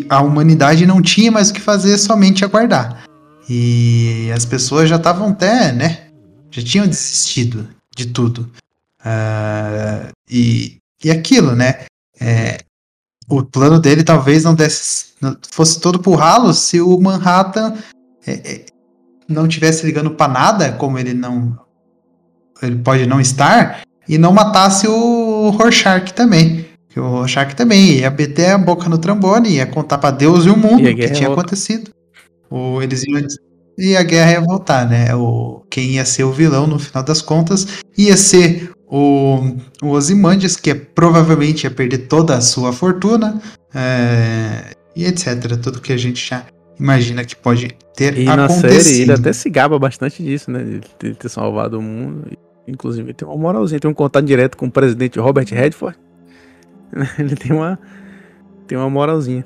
a 0.10 0.22
humanidade 0.22 0.86
não 0.86 1.02
tinha 1.02 1.32
mais 1.32 1.50
o 1.50 1.54
que 1.54 1.62
fazer, 1.62 1.98
somente 1.98 2.44
aguardar. 2.44 3.06
E 3.50 4.30
as 4.36 4.46
pessoas 4.46 4.90
já 4.90 4.98
estavam 4.98 5.30
até, 5.30 5.72
né? 5.72 6.08
já 6.52 6.64
tinham 6.64 6.88
desistido 6.88 7.68
de 7.96 8.08
tudo. 8.08 8.52
Ah, 9.04 10.10
e, 10.30 10.78
e 11.04 11.12
aquilo, 11.12 11.56
né? 11.56 11.86
É, 12.20 12.58
o 13.30 13.44
plano 13.44 13.80
dele 13.80 14.04
talvez 14.04 14.44
não 14.44 14.56
desse, 14.56 15.14
fosse 15.52 15.80
todo 15.80 16.00
pro 16.00 16.16
ralo 16.16 16.54
se 16.54 16.82
o 16.82 17.00
Manhattan 17.00 17.76
é, 18.26 18.32
é, 18.32 18.66
não 19.28 19.48
tivesse 19.48 19.86
ligando 19.86 20.12
pra 20.12 20.28
nada, 20.28 20.74
como 20.74 20.98
ele 20.98 21.14
não. 21.14 21.58
Ele 22.62 22.78
pode 22.78 23.06
não 23.06 23.22
estar, 23.22 23.82
e 24.08 24.18
não 24.18 24.32
matasse 24.34 24.88
o 24.88 25.50
Rorschach 25.50 26.14
também. 26.14 26.66
Porque 26.88 27.00
o 27.00 27.08
Rorschach 27.08 27.54
também 27.56 27.98
ia 28.00 28.10
meter 28.10 28.52
a 28.52 28.58
boca 28.58 28.88
no 28.90 28.98
trambone, 28.98 29.50
ia 29.56 29.66
contar 29.66 29.98
pra 29.98 30.12
Deus 30.12 30.46
e 30.46 30.50
o 30.50 30.58
mundo 30.58 30.88
E 30.88 30.94
o 30.94 30.96
que 30.96 31.10
tinha 31.10 31.30
acontecido. 31.30 31.92
o, 32.50 32.82
eles 32.82 33.04
iam. 33.04 33.22
E 33.80 33.96
a 33.96 34.02
guerra 34.02 34.32
ia 34.32 34.42
voltar, 34.42 34.90
né? 34.90 35.14
O, 35.14 35.62
quem 35.70 35.92
ia 35.92 36.06
ser 36.06 36.24
o 36.24 36.32
vilão 36.32 36.66
no 36.66 36.80
final 36.80 37.04
das 37.04 37.22
contas 37.22 37.68
ia 37.96 38.18
ser 38.18 38.72
o, 38.90 39.56
o 39.84 39.90
Ozymandias, 39.90 40.56
que 40.56 40.74
provavelmente 40.74 41.66
ia 41.66 41.70
perder 41.72 42.00
toda 42.08 42.36
a 42.36 42.42
sua 42.42 42.74
fortuna, 42.74 43.40
é, 43.76 44.72
e 44.96 45.06
etc. 45.06 45.56
Tudo 45.62 45.80
que 45.80 45.94
a 45.94 45.98
gente 45.98 46.28
já 46.28 46.44
imagina 46.80 47.24
que 47.24 47.36
pode 47.36 47.68
ter 47.96 48.18
E 48.18 48.24
na 48.24 48.50
série 48.50 49.02
ele 49.02 49.12
até 49.12 49.32
se 49.32 49.48
gaba 49.50 49.78
bastante 49.78 50.24
disso, 50.24 50.50
né? 50.50 50.64
De 50.64 50.80
ter- 50.98 51.16
ter 51.16 51.30
salvado 51.30 51.78
o 51.78 51.82
mundo. 51.82 52.24
Inclusive, 52.68 53.14
tem 53.14 53.26
uma 53.28 53.38
moralzinha, 53.38 53.80
tem 53.80 53.90
um 53.90 53.94
contato 53.94 54.26
direto 54.26 54.58
com 54.58 54.66
o 54.66 54.72
presidente 54.72 55.18
Robert 55.20 55.48
Redford. 55.50 55.98
Ele 57.18 57.36
tem 57.36 57.54
uma. 57.54 57.80
Tem 58.68 58.78
uma 58.78 58.90
moralzinha. 58.90 59.46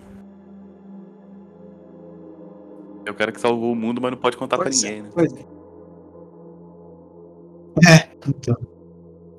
É 3.06 3.12
o 3.12 3.14
cara 3.14 3.32
que 3.32 3.40
salvou 3.40 3.72
o 3.72 3.76
mundo, 3.76 4.02
mas 4.02 4.12
não 4.12 4.18
pode 4.18 4.38
contar 4.38 4.58
pra 4.58 4.66
Pois 4.66 4.84
é, 4.84 4.90
ninguém, 4.90 5.04
né? 5.04 5.10
é. 7.88 7.92
É, 7.94 8.10
então. 8.28 8.56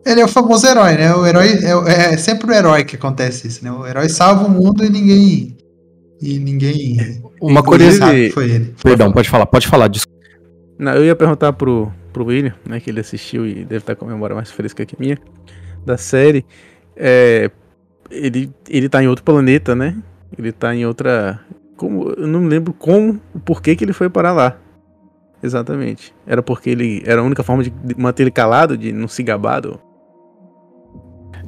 Ele 0.05 0.21
é 0.21 0.25
o 0.25 0.29
famoso 0.29 0.67
herói, 0.67 0.95
né? 0.95 1.15
O 1.15 1.25
herói 1.27 1.49
é, 1.87 2.15
é 2.15 2.17
sempre 2.17 2.51
o 2.51 2.55
herói 2.55 2.85
que 2.85 2.97
acontece 2.97 3.47
isso, 3.47 3.65
né? 3.65 3.71
O 3.71 3.87
herói 3.87 4.09
salva 4.09 4.47
o 4.47 4.51
mundo 4.51 4.85
e 4.85 4.91
ninguém. 4.91 5.57
E 6.21 6.39
ninguém. 6.39 7.23
Uma 7.41 7.63
que 7.63 8.31
foi 8.31 8.51
ele. 8.51 8.75
Perdão, 8.83 9.13
pode 9.13 9.29
falar, 9.29 9.47
pode 9.47 9.67
falar. 9.67 9.89
desculpa. 9.89 10.21
Não, 10.79 10.95
eu 10.95 11.05
ia 11.05 11.15
perguntar 11.15 11.53
pro, 11.53 11.93
pro 12.13 12.25
William, 12.25 12.55
né, 12.69 12.79
que 12.81 12.91
ele 12.91 13.01
assistiu 13.01 13.47
e 13.47 13.65
deve 13.65 13.79
estar 13.79 13.97
com 13.97 14.05
a 14.05 14.09
memória 14.09 14.37
mais 14.37 14.51
fresca 14.51 14.85
que 14.87 14.95
a 14.95 14.99
minha, 15.01 15.19
da 15.85 15.97
série. 15.97 16.45
É, 16.97 17.51
ele, 18.11 18.53
ele 18.69 18.89
tá 18.89 19.03
em 19.03 19.09
outro 19.09 19.25
planeta, 19.25 19.75
né? 19.75 19.97
Ele 20.39 20.53
tá 20.53 20.75
em 20.75 20.85
outra. 20.87 21.41
Como, 21.77 22.11
eu 22.11 22.27
não 22.27 22.47
lembro 22.47 22.73
como, 22.73 23.21
o 23.35 23.41
porquê 23.41 23.75
que 23.75 23.85
ele 23.85 23.93
foi 23.93 24.09
parar 24.09 24.33
lá. 24.33 24.57
Exatamente. 25.43 26.15
Era 26.27 26.43
porque 26.43 26.71
ele. 26.71 27.03
Era 27.05 27.21
a 27.21 27.25
única 27.25 27.43
forma 27.43 27.65
de 27.65 27.73
manter 27.97 28.23
ele 28.25 28.31
calado, 28.31 28.77
de 28.77 28.93
não 28.93 29.09
se 29.09 29.23
gabar 29.23 29.61
do- 29.61 29.81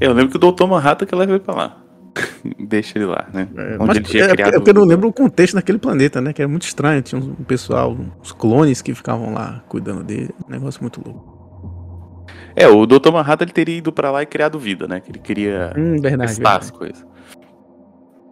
Eu 0.00 0.12
lembro 0.12 0.30
que 0.30 0.36
o 0.36 0.40
Doutor 0.40 0.66
Manhattan 0.66 1.06
que 1.06 1.14
leva 1.14 1.32
ele 1.32 1.40
pra 1.40 1.54
lá. 1.54 1.83
Deixa 2.58 2.98
ele 2.98 3.06
lá, 3.06 3.26
né? 3.32 3.48
É, 3.56 3.76
Onde 3.80 3.98
ele 3.98 4.04
tinha 4.04 4.24
é, 4.24 4.28
criado 4.28 4.50
é 4.50 4.52
porque 4.58 4.70
eu 4.70 4.74
não 4.74 4.84
lembro 4.84 5.08
o 5.08 5.12
contexto 5.12 5.54
daquele 5.54 5.78
planeta, 5.78 6.20
né? 6.20 6.32
Que 6.32 6.42
era 6.42 6.48
muito 6.48 6.62
estranho. 6.62 7.02
Tinha 7.02 7.20
um 7.20 7.34
pessoal, 7.44 7.96
uns 8.20 8.32
clones 8.32 8.80
que 8.82 8.94
ficavam 8.94 9.32
lá 9.32 9.62
cuidando 9.68 10.04
dele. 10.04 10.30
Um 10.46 10.50
negócio 10.52 10.80
muito 10.80 11.00
louco. 11.04 12.24
É, 12.56 12.68
o 12.68 12.86
Doutor 12.86 13.12
Manhattan 13.12 13.44
ele 13.44 13.52
teria 13.52 13.78
ido 13.78 13.92
pra 13.92 14.10
lá 14.10 14.22
e 14.22 14.26
criado 14.26 14.58
vida, 14.58 14.86
né? 14.86 15.00
Que 15.00 15.10
ele 15.10 15.18
queria 15.18 15.72
Hum, 15.76 16.00
verdade. 16.00 16.30
testar 16.30 16.50
verdade. 16.50 16.64
as 16.64 16.70
coisas. 16.70 17.06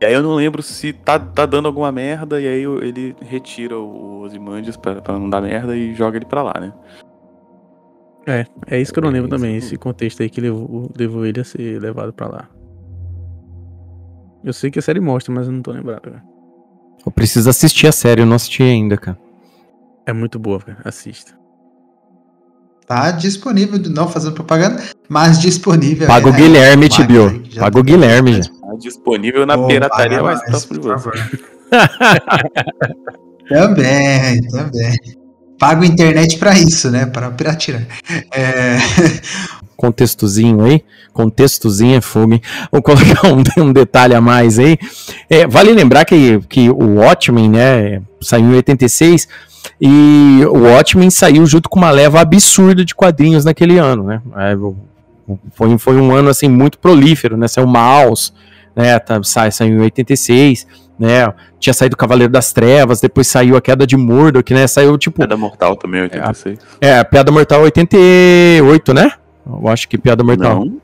E 0.00 0.04
aí 0.04 0.12
eu 0.14 0.22
não 0.22 0.34
lembro 0.34 0.62
se 0.62 0.92
tá, 0.92 1.18
tá 1.18 1.46
dando 1.46 1.66
alguma 1.66 1.90
merda, 1.92 2.40
e 2.40 2.46
aí 2.46 2.62
ele 2.64 3.14
retira 3.20 3.78
o 3.78 4.22
Ozymandias 4.22 4.76
pra, 4.76 5.00
pra 5.00 5.16
não 5.16 5.30
dar 5.30 5.40
merda 5.40 5.76
e 5.76 5.94
joga 5.94 6.18
ele 6.18 6.26
pra 6.26 6.42
lá, 6.42 6.54
né? 6.60 6.72
É, 8.26 8.44
é 8.68 8.80
isso 8.80 8.92
que 8.92 8.98
eu 8.98 9.02
não 9.02 9.10
lembro 9.10 9.28
também, 9.28 9.56
esse 9.56 9.76
contexto 9.76 10.22
aí 10.22 10.30
que 10.30 10.40
levou, 10.40 10.90
levou 10.96 11.24
ele 11.26 11.40
a 11.40 11.44
ser 11.44 11.80
levado 11.80 12.12
pra 12.12 12.28
lá. 12.28 12.48
Eu 14.44 14.52
sei 14.52 14.70
que 14.70 14.78
a 14.78 14.82
série 14.82 15.00
mostra, 15.00 15.32
mas 15.34 15.46
eu 15.46 15.52
não 15.52 15.62
tô 15.62 15.70
lembrado. 15.72 16.02
cara. 16.02 16.22
Eu 17.04 17.12
preciso 17.12 17.48
assistir 17.50 17.86
a 17.86 17.92
série, 17.92 18.22
eu 18.22 18.26
não 18.26 18.36
assisti 18.36 18.62
ainda, 18.62 18.96
cara. 18.96 19.18
É 20.06 20.12
muito 20.12 20.38
boa, 20.38 20.60
cara. 20.60 20.78
Assista. 20.84 21.32
Tá 22.86 23.10
disponível, 23.12 23.78
não 23.90 24.08
fazendo 24.08 24.34
propaganda, 24.34 24.82
mas 25.08 25.40
disponível. 25.40 26.06
Paga 26.06 26.26
o 26.26 26.34
é, 26.34 26.36
Guilherme, 26.36 26.88
Tibio. 26.88 27.42
Paga 27.58 27.78
o 27.78 27.82
tá- 27.82 27.86
Guilherme, 27.86 28.32
já. 28.34 28.42
Tá 28.42 28.74
disponível 28.78 29.46
na 29.46 29.56
Pô, 29.56 29.68
pirataria 29.68 30.18
próxima 30.18 30.58
de 30.58 30.80
por 30.80 30.98
favor. 30.98 31.14
Também, 33.48 34.40
também. 34.48 34.96
Pago 35.58 35.84
internet 35.84 36.38
pra 36.38 36.56
isso, 36.58 36.90
né? 36.90 37.06
Para 37.06 37.30
piratear. 37.30 37.86
É, 38.32 38.76
contextozinho 39.82 40.64
aí. 40.64 40.84
Contextozinho 41.12 41.96
é 41.96 42.00
fogo, 42.00 42.34
hein? 42.34 42.42
Vou 42.70 42.80
colocar 42.80 43.26
um, 43.58 43.64
um 43.64 43.72
detalhe 43.72 44.14
a 44.14 44.20
mais 44.20 44.58
aí. 44.58 44.78
É, 45.28 45.46
vale 45.46 45.72
lembrar 45.72 46.04
que, 46.04 46.40
que 46.48 46.70
o 46.70 47.00
Watchmen, 47.00 47.50
né, 47.50 48.00
saiu 48.20 48.46
em 48.46 48.54
86 48.54 49.26
e 49.80 50.40
o 50.46 50.68
Watchmen 50.68 51.10
saiu 51.10 51.44
junto 51.46 51.68
com 51.68 51.80
uma 51.80 51.90
leva 51.90 52.20
absurda 52.20 52.84
de 52.84 52.94
quadrinhos 52.94 53.44
naquele 53.44 53.78
ano, 53.78 54.04
né? 54.04 54.22
É, 54.36 54.56
foi, 55.52 55.76
foi 55.78 55.96
um 55.96 56.12
ano, 56.12 56.30
assim, 56.30 56.48
muito 56.48 56.78
prolífero, 56.78 57.36
né? 57.36 57.48
Saiu 57.48 57.66
Maus, 57.66 58.32
né, 58.76 58.98
tá, 59.00 59.20
sai, 59.24 59.50
saiu 59.50 59.78
em 59.78 59.80
86, 59.80 60.66
né? 60.98 61.32
Tinha 61.58 61.74
saído 61.74 61.96
Cavaleiro 61.96 62.32
das 62.32 62.52
Trevas, 62.52 63.00
depois 63.00 63.26
saiu 63.26 63.56
A 63.56 63.60
Queda 63.60 63.86
de 63.86 63.96
Murdoch, 63.96 64.52
né? 64.54 64.66
Saiu, 64.68 64.96
tipo, 64.96 65.18
Piada 65.18 65.36
Mortal 65.36 65.74
também, 65.74 66.02
86. 66.02 66.58
é, 66.80 67.02
Piada 67.02 67.32
Mortal 67.32 67.62
88, 67.62 68.94
né? 68.94 69.12
Eu 69.46 69.68
acho 69.68 69.88
que 69.88 69.98
Piada 69.98 70.22
Mortal. 70.24 70.64
Não. 70.64 70.82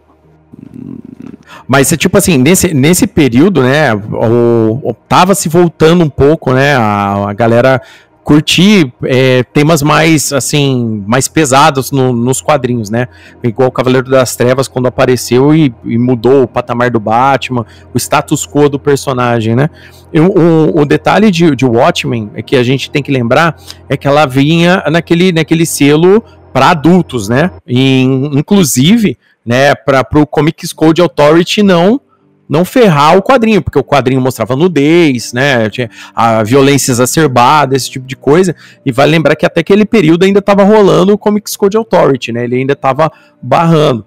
Mas 1.66 1.92
é 1.92 1.96
tipo 1.96 2.16
assim, 2.18 2.36
nesse, 2.38 2.72
nesse 2.74 3.06
período, 3.06 3.62
né, 3.62 3.94
o, 3.94 4.80
o- 4.82 4.94
tava 5.08 5.34
se 5.34 5.48
voltando 5.48 6.02
um 6.04 6.08
pouco, 6.10 6.52
né, 6.52 6.74
a, 6.76 7.28
a 7.30 7.32
galera 7.32 7.80
curtir 8.24 8.92
é, 9.04 9.42
temas 9.54 9.80
mais, 9.82 10.32
assim, 10.34 11.02
mais 11.06 11.28
pesados 11.28 11.90
no- 11.90 12.12
nos 12.12 12.42
quadrinhos, 12.42 12.90
né, 12.90 13.08
igual 13.42 13.68
o 13.68 13.72
Cavaleiro 13.72 14.10
das 14.10 14.36
Trevas 14.36 14.68
quando 14.68 14.86
apareceu 14.86 15.54
e, 15.54 15.72
e 15.84 15.96
mudou 15.96 16.42
o 16.42 16.48
patamar 16.48 16.90
do 16.90 17.00
Batman, 17.00 17.64
o 17.94 17.98
status 17.98 18.46
quo 18.46 18.68
do 18.68 18.78
personagem, 18.78 19.54
né. 19.56 19.70
E 20.12 20.20
o, 20.20 20.26
o- 20.26 20.80
o 20.80 20.84
detalhe 20.84 21.30
de, 21.30 21.54
de 21.56 21.64
Watchmen 21.64 22.30
é 22.34 22.42
que 22.42 22.56
a 22.56 22.62
gente 22.62 22.90
tem 22.90 23.02
que 23.02 23.10
lembrar 23.12 23.56
é 23.88 23.96
que 23.96 24.06
ela 24.06 24.26
vinha 24.26 24.82
naquele, 24.90 25.32
naquele 25.32 25.64
selo 25.64 26.22
para 26.58 26.70
adultos, 26.70 27.28
né, 27.28 27.52
e, 27.64 28.02
inclusive 28.32 29.16
né, 29.46 29.76
para 29.76 30.04
o 30.16 30.26
Comics 30.26 30.72
Code 30.72 31.00
Authority 31.00 31.62
não 31.62 32.00
não 32.48 32.64
ferrar 32.64 33.16
o 33.16 33.22
quadrinho, 33.22 33.62
porque 33.62 33.78
o 33.78 33.84
quadrinho 33.84 34.20
mostrava 34.20 34.56
nudez, 34.56 35.32
né, 35.32 35.70
tinha 35.70 35.88
a 36.12 36.42
violência 36.42 36.90
exacerbada, 36.90 37.76
esse 37.76 37.88
tipo 37.88 38.08
de 38.08 38.16
coisa, 38.16 38.56
e 38.84 38.90
vale 38.90 39.12
lembrar 39.12 39.36
que 39.36 39.46
até 39.46 39.60
aquele 39.60 39.84
período 39.84 40.24
ainda 40.24 40.40
estava 40.40 40.64
rolando 40.64 41.12
o 41.12 41.18
Comics 41.18 41.54
Code 41.54 41.76
Authority, 41.76 42.32
né, 42.32 42.42
ele 42.42 42.56
ainda 42.56 42.72
estava 42.72 43.12
barrando. 43.40 44.04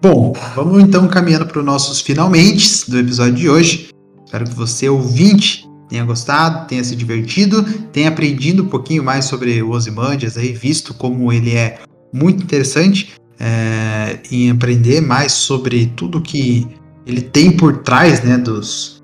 Bom, 0.00 0.32
vamos 0.56 0.82
então 0.82 1.06
caminhando 1.06 1.44
para 1.44 1.58
os 1.58 1.64
nossos 1.66 2.00
finalmente 2.00 2.90
do 2.90 2.98
episódio 2.98 3.34
de 3.34 3.50
hoje. 3.50 3.88
Espero 4.24 4.44
que 4.44 4.54
você, 4.54 4.88
ouvinte, 4.88 5.68
tenha 5.90 6.04
gostado, 6.04 6.66
tenha 6.68 6.82
se 6.82 6.96
divertido, 6.96 7.62
tenha 7.92 8.08
aprendido 8.08 8.62
um 8.62 8.68
pouquinho 8.68 9.02
mais 9.02 9.24
sobre 9.24 9.60
o 9.60 9.72
Ozymandias 9.72 10.38
aí, 10.38 10.52
visto 10.52 10.94
como 10.94 11.30
ele 11.32 11.54
é 11.54 11.80
muito 12.12 12.42
interessante 12.42 13.14
é, 13.38 14.18
em 14.30 14.50
aprender 14.50 15.00
mais 15.00 15.32
sobre 15.32 15.86
tudo 15.96 16.20
que 16.20 16.66
ele 17.06 17.20
tem 17.22 17.50
por 17.56 17.78
trás, 17.78 18.22
né, 18.22 18.36
dos, 18.36 19.02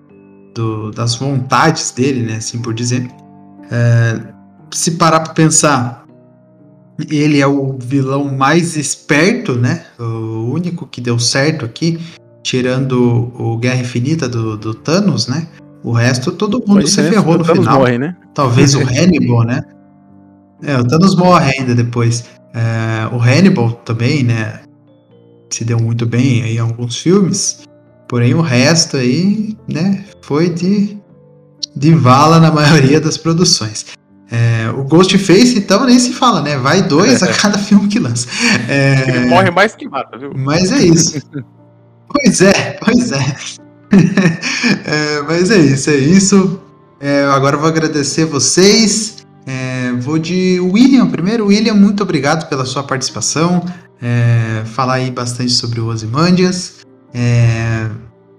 do- 0.54 0.90
das 0.90 1.16
vontades 1.16 1.90
dele, 1.90 2.22
né, 2.22 2.36
assim 2.36 2.60
por 2.60 2.74
dizer. 2.74 3.08
É, 3.70 4.20
se 4.70 4.92
parar 4.92 5.20
para 5.20 5.32
pensar, 5.32 6.04
ele 7.10 7.40
é 7.40 7.46
o 7.46 7.76
vilão 7.78 8.24
mais 8.36 8.76
esperto, 8.76 9.54
né? 9.54 9.84
O 9.98 10.50
único 10.52 10.86
que 10.86 11.00
deu 11.00 11.18
certo 11.18 11.64
aqui, 11.64 11.98
tirando 12.42 13.30
o 13.38 13.56
Guerra 13.58 13.80
Infinita 13.80 14.28
do, 14.28 14.56
do 14.56 14.72
Thanos, 14.74 15.26
né? 15.28 15.46
O 15.84 15.92
resto, 15.92 16.32
todo 16.32 16.58
mundo 16.66 16.80
Pois 16.80 16.90
se 16.90 17.00
é, 17.00 17.10
ferrou 17.10 17.38
no 17.38 17.44
final. 17.44 17.78
morre, 17.80 17.98
né? 17.98 18.16
Talvez 18.34 18.74
o 18.74 18.80
Hannibal, 18.88 19.44
né? 19.44 19.62
É, 20.62 20.76
o 20.78 20.86
Thanos 20.86 21.14
morre 21.16 21.52
ainda 21.58 21.74
depois. 21.74 22.24
É, 22.54 23.14
o 23.14 23.18
Hannibal 23.20 23.72
também, 23.84 24.22
né? 24.22 24.60
Se 25.50 25.64
deu 25.64 25.78
muito 25.78 26.06
bem 26.06 26.42
aí 26.42 26.56
em 26.56 26.60
alguns 26.60 26.98
filmes. 26.98 27.62
Porém, 28.08 28.34
o 28.34 28.40
resto 28.40 28.96
aí, 28.96 29.56
né? 29.68 30.04
Foi 30.22 30.48
de, 30.48 30.96
de 31.74 31.94
vala 31.94 32.40
na 32.40 32.50
maioria 32.52 33.00
das 33.00 33.16
produções. 33.16 33.86
É, 34.30 34.68
o 34.70 34.82
Ghostface, 34.82 35.56
então, 35.56 35.84
nem 35.86 35.98
se 35.98 36.12
fala, 36.12 36.42
né? 36.42 36.56
Vai 36.56 36.82
dois 36.82 37.22
a 37.22 37.32
cada 37.32 37.58
filme 37.58 37.86
que 37.88 37.98
lança. 37.98 38.26
É, 38.68 39.08
Ele 39.08 39.26
morre 39.26 39.50
mais 39.50 39.74
que 39.74 39.88
mata, 39.88 40.18
viu? 40.18 40.32
mas 40.34 40.72
é 40.72 40.78
isso. 40.84 41.20
pois 42.08 42.40
é, 42.40 42.78
pois 42.82 43.12
é. 43.12 43.36
É, 44.84 45.22
Mas 45.22 45.50
é 45.50 45.58
isso, 45.58 45.90
é 45.90 45.94
isso. 45.96 46.60
É, 47.00 47.24
agora 47.24 47.56
eu 47.56 47.60
vou 47.60 47.68
agradecer 47.68 48.24
vocês. 48.24 49.26
É, 49.46 49.75
vou 49.98 50.18
de 50.18 50.60
William 50.60 51.08
primeiro. 51.08 51.46
William, 51.46 51.74
muito 51.74 52.02
obrigado 52.02 52.48
pela 52.48 52.64
sua 52.64 52.82
participação. 52.82 53.64
É, 54.00 54.64
falar 54.66 54.94
aí 54.94 55.10
bastante 55.10 55.50
sobre 55.50 55.80
o 55.80 55.86
Ozymandias. 55.86 56.86
É, 57.14 57.88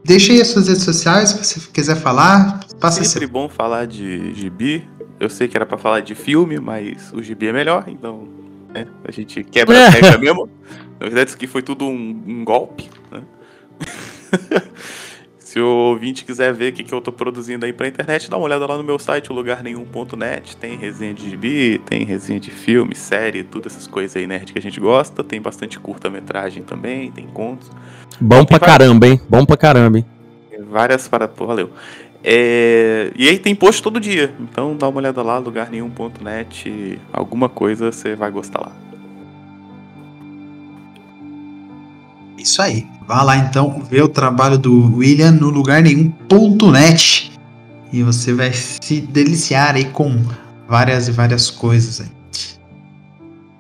deixe 0.04 0.32
aí 0.32 0.42
as 0.42 0.48
suas 0.48 0.68
redes 0.68 0.84
sociais, 0.84 1.30
se 1.30 1.60
você 1.60 1.72
quiser 1.72 1.96
falar. 1.96 2.60
Passa 2.80 3.04
Sempre 3.04 3.26
seu. 3.26 3.30
bom 3.30 3.50
falar 3.50 3.88
de 3.88 4.34
gibi. 4.34 4.88
Eu 5.20 5.30
sei 5.30 5.48
que 5.48 5.58
era 5.58 5.66
pra 5.66 5.78
falar 5.78 6.02
de 6.02 6.14
filme, 6.14 6.60
mas 6.60 7.12
o 7.12 7.24
gibi 7.24 7.48
é 7.48 7.54
melhor, 7.54 7.86
então 7.88 8.28
né, 8.72 8.86
a 9.04 9.12
gente 9.12 9.44
quebra 9.44 9.88
a 9.88 9.90
regra 9.90 10.18
mesmo. 10.20 10.48
Na 11.00 11.08
verdade, 11.08 11.30
isso 11.30 11.38
aqui 11.38 11.48
foi 11.48 11.64
tudo 11.64 11.86
um, 11.86 12.24
um 12.28 12.46
golpe. 12.46 12.90
Né? 13.12 13.22
Se 15.58 15.62
o 15.62 15.66
ouvinte 15.68 16.24
quiser 16.24 16.54
ver 16.54 16.72
o 16.72 16.76
que, 16.76 16.84
que 16.84 16.94
eu 16.94 17.02
tô 17.02 17.12
produzindo 17.12 17.66
aí 17.66 17.74
pra 17.74 17.88
internet, 17.88 18.30
dá 18.30 18.38
uma 18.38 18.46
olhada 18.46 18.68
lá 18.68 18.78
no 18.78 18.84
meu 18.84 19.00
site, 19.00 19.34
lugarnenhum.net. 19.34 20.56
Tem 20.56 20.78
resenha 20.78 21.16
de 21.16 21.28
gibi, 21.32 21.80
tem 21.84 22.06
resenha 22.06 22.40
de 22.40 22.52
filme, 22.52 22.94
série, 22.94 23.44
tudo 23.44 23.66
essas 23.68 23.88
coisas 23.88 24.16
aí 24.16 24.28
nerd 24.28 24.54
que 24.54 24.60
a 24.60 24.62
gente 24.62 24.80
gosta. 24.80 25.24
Tem 25.24 25.42
bastante 25.42 25.80
curta-metragem 25.80 26.62
também, 26.62 27.12
tem 27.12 27.26
contos. 27.26 27.72
Bom 28.22 28.46
pra 28.46 28.60
vai- 28.60 28.70
caramba, 28.70 29.08
hein? 29.08 29.20
Bom 29.28 29.44
pra 29.48 29.58
caramba, 29.58 29.98
hein? 29.98 30.06
Várias 30.70 31.08
para. 31.08 31.28
Pô, 31.28 31.48
valeu. 31.48 31.72
É, 32.24 33.12
E 33.16 33.28
aí 33.28 33.40
tem 33.40 33.56
post 33.56 33.82
todo 33.82 34.00
dia. 34.00 34.32
Então 34.40 34.78
dá 34.78 34.88
uma 34.88 35.00
olhada 35.00 35.24
lá, 35.24 35.40
lugarnenhum.net. 35.40 37.00
Alguma 37.12 37.50
coisa 37.50 37.92
você 37.92 38.14
vai 38.16 38.30
gostar 38.30 38.60
lá. 38.62 38.72
Isso 42.38 42.62
aí. 42.62 42.86
Vá 43.08 43.22
lá 43.24 43.38
então 43.38 43.82
ver 43.90 44.04
o 44.04 44.10
trabalho 44.10 44.58
do 44.58 44.98
William 44.98 45.32
no 45.32 45.50
lugar 45.50 45.82
nenhum.net 45.82 47.32
e 47.92 48.04
você 48.04 48.34
vai 48.34 48.52
se 48.54 49.00
deliciar 49.02 49.76
aí 49.76 49.86
com 49.86 50.22
várias 50.68 51.08
e 51.08 51.12
várias 51.12 51.50
coisas 51.50 52.02
aí. 52.02 52.08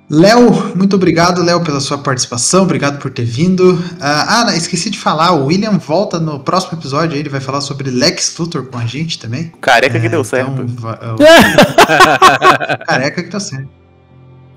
Léo, 0.09 0.73
muito 0.75 0.95
obrigado, 0.95 1.43
Léo, 1.43 1.61
pela 1.65 1.81
sua 1.81 1.97
participação. 1.97 2.63
Obrigado 2.63 2.97
por 2.97 3.11
ter 3.11 3.25
vindo. 3.25 3.77
Ah, 3.99 4.45
ah, 4.47 4.55
esqueci 4.55 4.89
de 4.89 4.97
falar, 4.97 5.33
o 5.33 5.47
William 5.47 5.77
volta 5.77 6.17
no 6.17 6.39
próximo 6.39 6.77
episódio 6.79 7.13
aí, 7.13 7.19
ele 7.19 7.27
vai 7.27 7.41
falar 7.41 7.59
sobre 7.59 7.89
Lex 7.89 8.33
Luthor 8.37 8.67
com 8.67 8.77
a 8.77 8.85
gente 8.85 9.19
também. 9.19 9.51
Careca 9.59 9.99
que 9.99 10.05
É, 10.05 10.09
deu 10.09 10.23
certo. 10.23 10.51
então, 10.61 10.91
o- 11.15 11.17
Careca 12.87 13.21
que 13.21 13.29
tá 13.29 13.39
certo. 13.39 13.67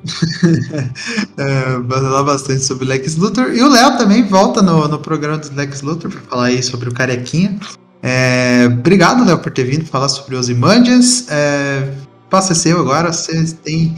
é, 1.36 1.78
vai 1.78 2.00
falar 2.00 2.22
bastante 2.22 2.64
sobre 2.64 2.86
Lex 2.86 3.16
Luthor. 3.16 3.54
E 3.54 3.62
o 3.62 3.68
Léo 3.68 3.98
também 3.98 4.22
volta 4.22 4.62
no, 4.62 4.88
no 4.88 4.98
programa 4.98 5.38
do 5.38 5.54
Lex 5.54 5.82
Luthor 5.82 6.10
para 6.10 6.20
falar 6.22 6.44
aí 6.46 6.62
sobre 6.62 6.88
o 6.88 6.92
Carequinha. 6.92 7.58
É, 8.02 8.66
obrigado, 8.66 9.24
Léo, 9.24 9.38
por 9.38 9.52
ter 9.52 9.64
vindo 9.64 9.84
falar 9.84 10.08
sobre 10.08 10.36
os 10.36 10.48
Imandias. 10.48 11.26
É, 11.28 11.88
passa 12.30 12.54
seu 12.54 12.80
agora, 12.80 13.12
você 13.12 13.44
tem 13.62 13.94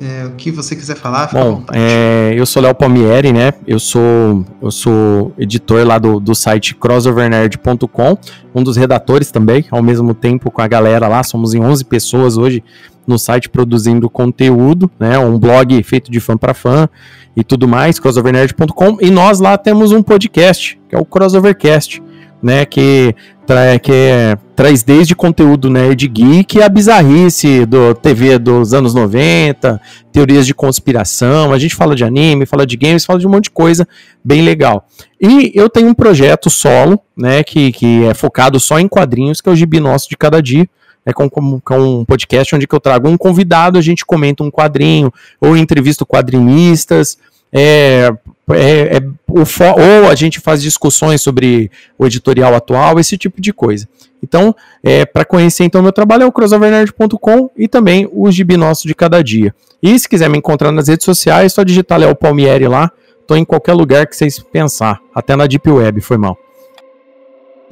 é, 0.00 0.26
o 0.26 0.30
que 0.30 0.50
você 0.50 0.74
quiser 0.74 0.96
falar. 0.96 1.30
Bom, 1.30 1.62
é, 1.72 2.32
eu 2.34 2.46
sou 2.46 2.62
Léo 2.62 2.74
Palmieri, 2.74 3.32
né? 3.32 3.52
Eu 3.66 3.78
sou, 3.78 4.44
eu 4.62 4.70
sou 4.70 5.32
editor 5.38 5.86
lá 5.86 5.98
do, 5.98 6.18
do 6.18 6.34
site 6.34 6.74
crossovernerd.com, 6.74 8.18
um 8.54 8.62
dos 8.62 8.76
redatores 8.76 9.30
também, 9.30 9.64
ao 9.70 9.82
mesmo 9.82 10.14
tempo 10.14 10.50
com 10.50 10.62
a 10.62 10.66
galera 10.66 11.06
lá. 11.06 11.22
Somos 11.22 11.52
em 11.52 11.60
11 11.60 11.84
pessoas 11.84 12.38
hoje 12.38 12.64
no 13.10 13.18
site 13.18 13.48
produzindo 13.48 14.08
conteúdo, 14.08 14.90
né? 14.98 15.18
Um 15.18 15.38
blog 15.38 15.82
feito 15.82 16.10
de 16.10 16.20
fã 16.20 16.36
para 16.36 16.54
fã 16.54 16.88
e 17.36 17.44
tudo 17.44 17.68
mais, 17.68 17.98
crossovernerd.com. 17.98 18.98
E 19.00 19.10
nós 19.10 19.40
lá 19.40 19.58
temos 19.58 19.92
um 19.92 20.02
podcast, 20.02 20.80
que 20.88 20.94
é 20.94 20.98
o 20.98 21.04
Crossovercast, 21.04 22.02
né? 22.42 22.64
Que, 22.64 23.14
tra 23.46 23.78
que 23.78 23.92
é- 23.92 24.38
traz 24.54 24.82
desde 24.82 25.14
conteúdo 25.14 25.70
nerd 25.70 26.06
geek 26.06 26.62
a 26.62 26.68
bizarrice 26.68 27.64
do 27.66 27.94
TV 27.94 28.38
dos 28.38 28.72
anos 28.74 28.94
90, 28.94 29.80
teorias 30.12 30.46
de 30.46 30.54
conspiração, 30.54 31.52
a 31.52 31.58
gente 31.58 31.74
fala 31.74 31.94
de 31.96 32.04
anime, 32.04 32.46
fala 32.46 32.66
de 32.66 32.76
games, 32.76 33.04
fala 33.04 33.18
de 33.18 33.26
um 33.26 33.30
monte 33.30 33.44
de 33.44 33.50
coisa 33.50 33.88
bem 34.22 34.42
legal. 34.42 34.86
E 35.20 35.50
eu 35.54 35.68
tenho 35.68 35.88
um 35.88 35.94
projeto 35.94 36.48
solo, 36.50 37.00
né, 37.16 37.42
que, 37.42 37.72
que 37.72 38.04
é 38.04 38.14
focado 38.14 38.60
só 38.60 38.78
em 38.78 38.86
quadrinhos, 38.86 39.40
que 39.40 39.48
é 39.48 39.52
o 39.52 39.56
Gibi 39.56 39.80
Nosso 39.80 40.08
de 40.08 40.16
Cada 40.16 40.42
Dia, 40.42 40.68
é 41.10 41.12
com, 41.12 41.28
com, 41.28 41.60
com 41.60 41.78
um 41.78 42.04
podcast 42.04 42.54
onde 42.54 42.66
eu 42.70 42.80
trago 42.80 43.08
um 43.08 43.16
convidado, 43.16 43.78
a 43.78 43.82
gente 43.82 44.04
comenta 44.04 44.42
um 44.42 44.50
quadrinho, 44.50 45.12
ou 45.40 45.56
entrevisto 45.56 46.06
quadrinistas, 46.06 47.18
é, 47.52 48.10
é, 48.50 48.96
é 48.96 49.02
ou 49.28 50.08
a 50.08 50.14
gente 50.14 50.40
faz 50.40 50.62
discussões 50.62 51.20
sobre 51.20 51.70
o 51.98 52.06
editorial 52.06 52.54
atual, 52.54 52.98
esse 52.98 53.16
tipo 53.18 53.40
de 53.40 53.52
coisa. 53.52 53.88
Então, 54.22 54.54
é, 54.82 55.04
para 55.04 55.24
conhecer 55.24 55.64
então 55.64 55.82
meu 55.82 55.92
trabalho 55.92 56.24
é 56.24 56.26
o 56.26 56.32
crossovernerd.com 56.32 57.50
e 57.56 57.66
também 57.66 58.08
o 58.12 58.30
Gibi 58.30 58.56
Nosso 58.56 58.86
de 58.86 58.94
Cada 58.94 59.22
Dia. 59.22 59.54
E 59.82 59.98
se 59.98 60.08
quiser 60.08 60.28
me 60.28 60.38
encontrar 60.38 60.70
nas 60.70 60.88
redes 60.88 61.04
sociais, 61.04 61.52
só 61.52 61.62
digitar 61.62 61.98
Léo 61.98 62.14
Palmieri 62.14 62.68
lá. 62.68 62.90
Tô 63.26 63.34
em 63.34 63.44
qualquer 63.44 63.72
lugar 63.72 64.06
que 64.06 64.16
vocês 64.16 64.38
pensar. 64.38 65.00
Até 65.14 65.36
na 65.36 65.46
Deep 65.46 65.70
Web, 65.70 66.00
foi 66.00 66.18
mal. 66.18 66.36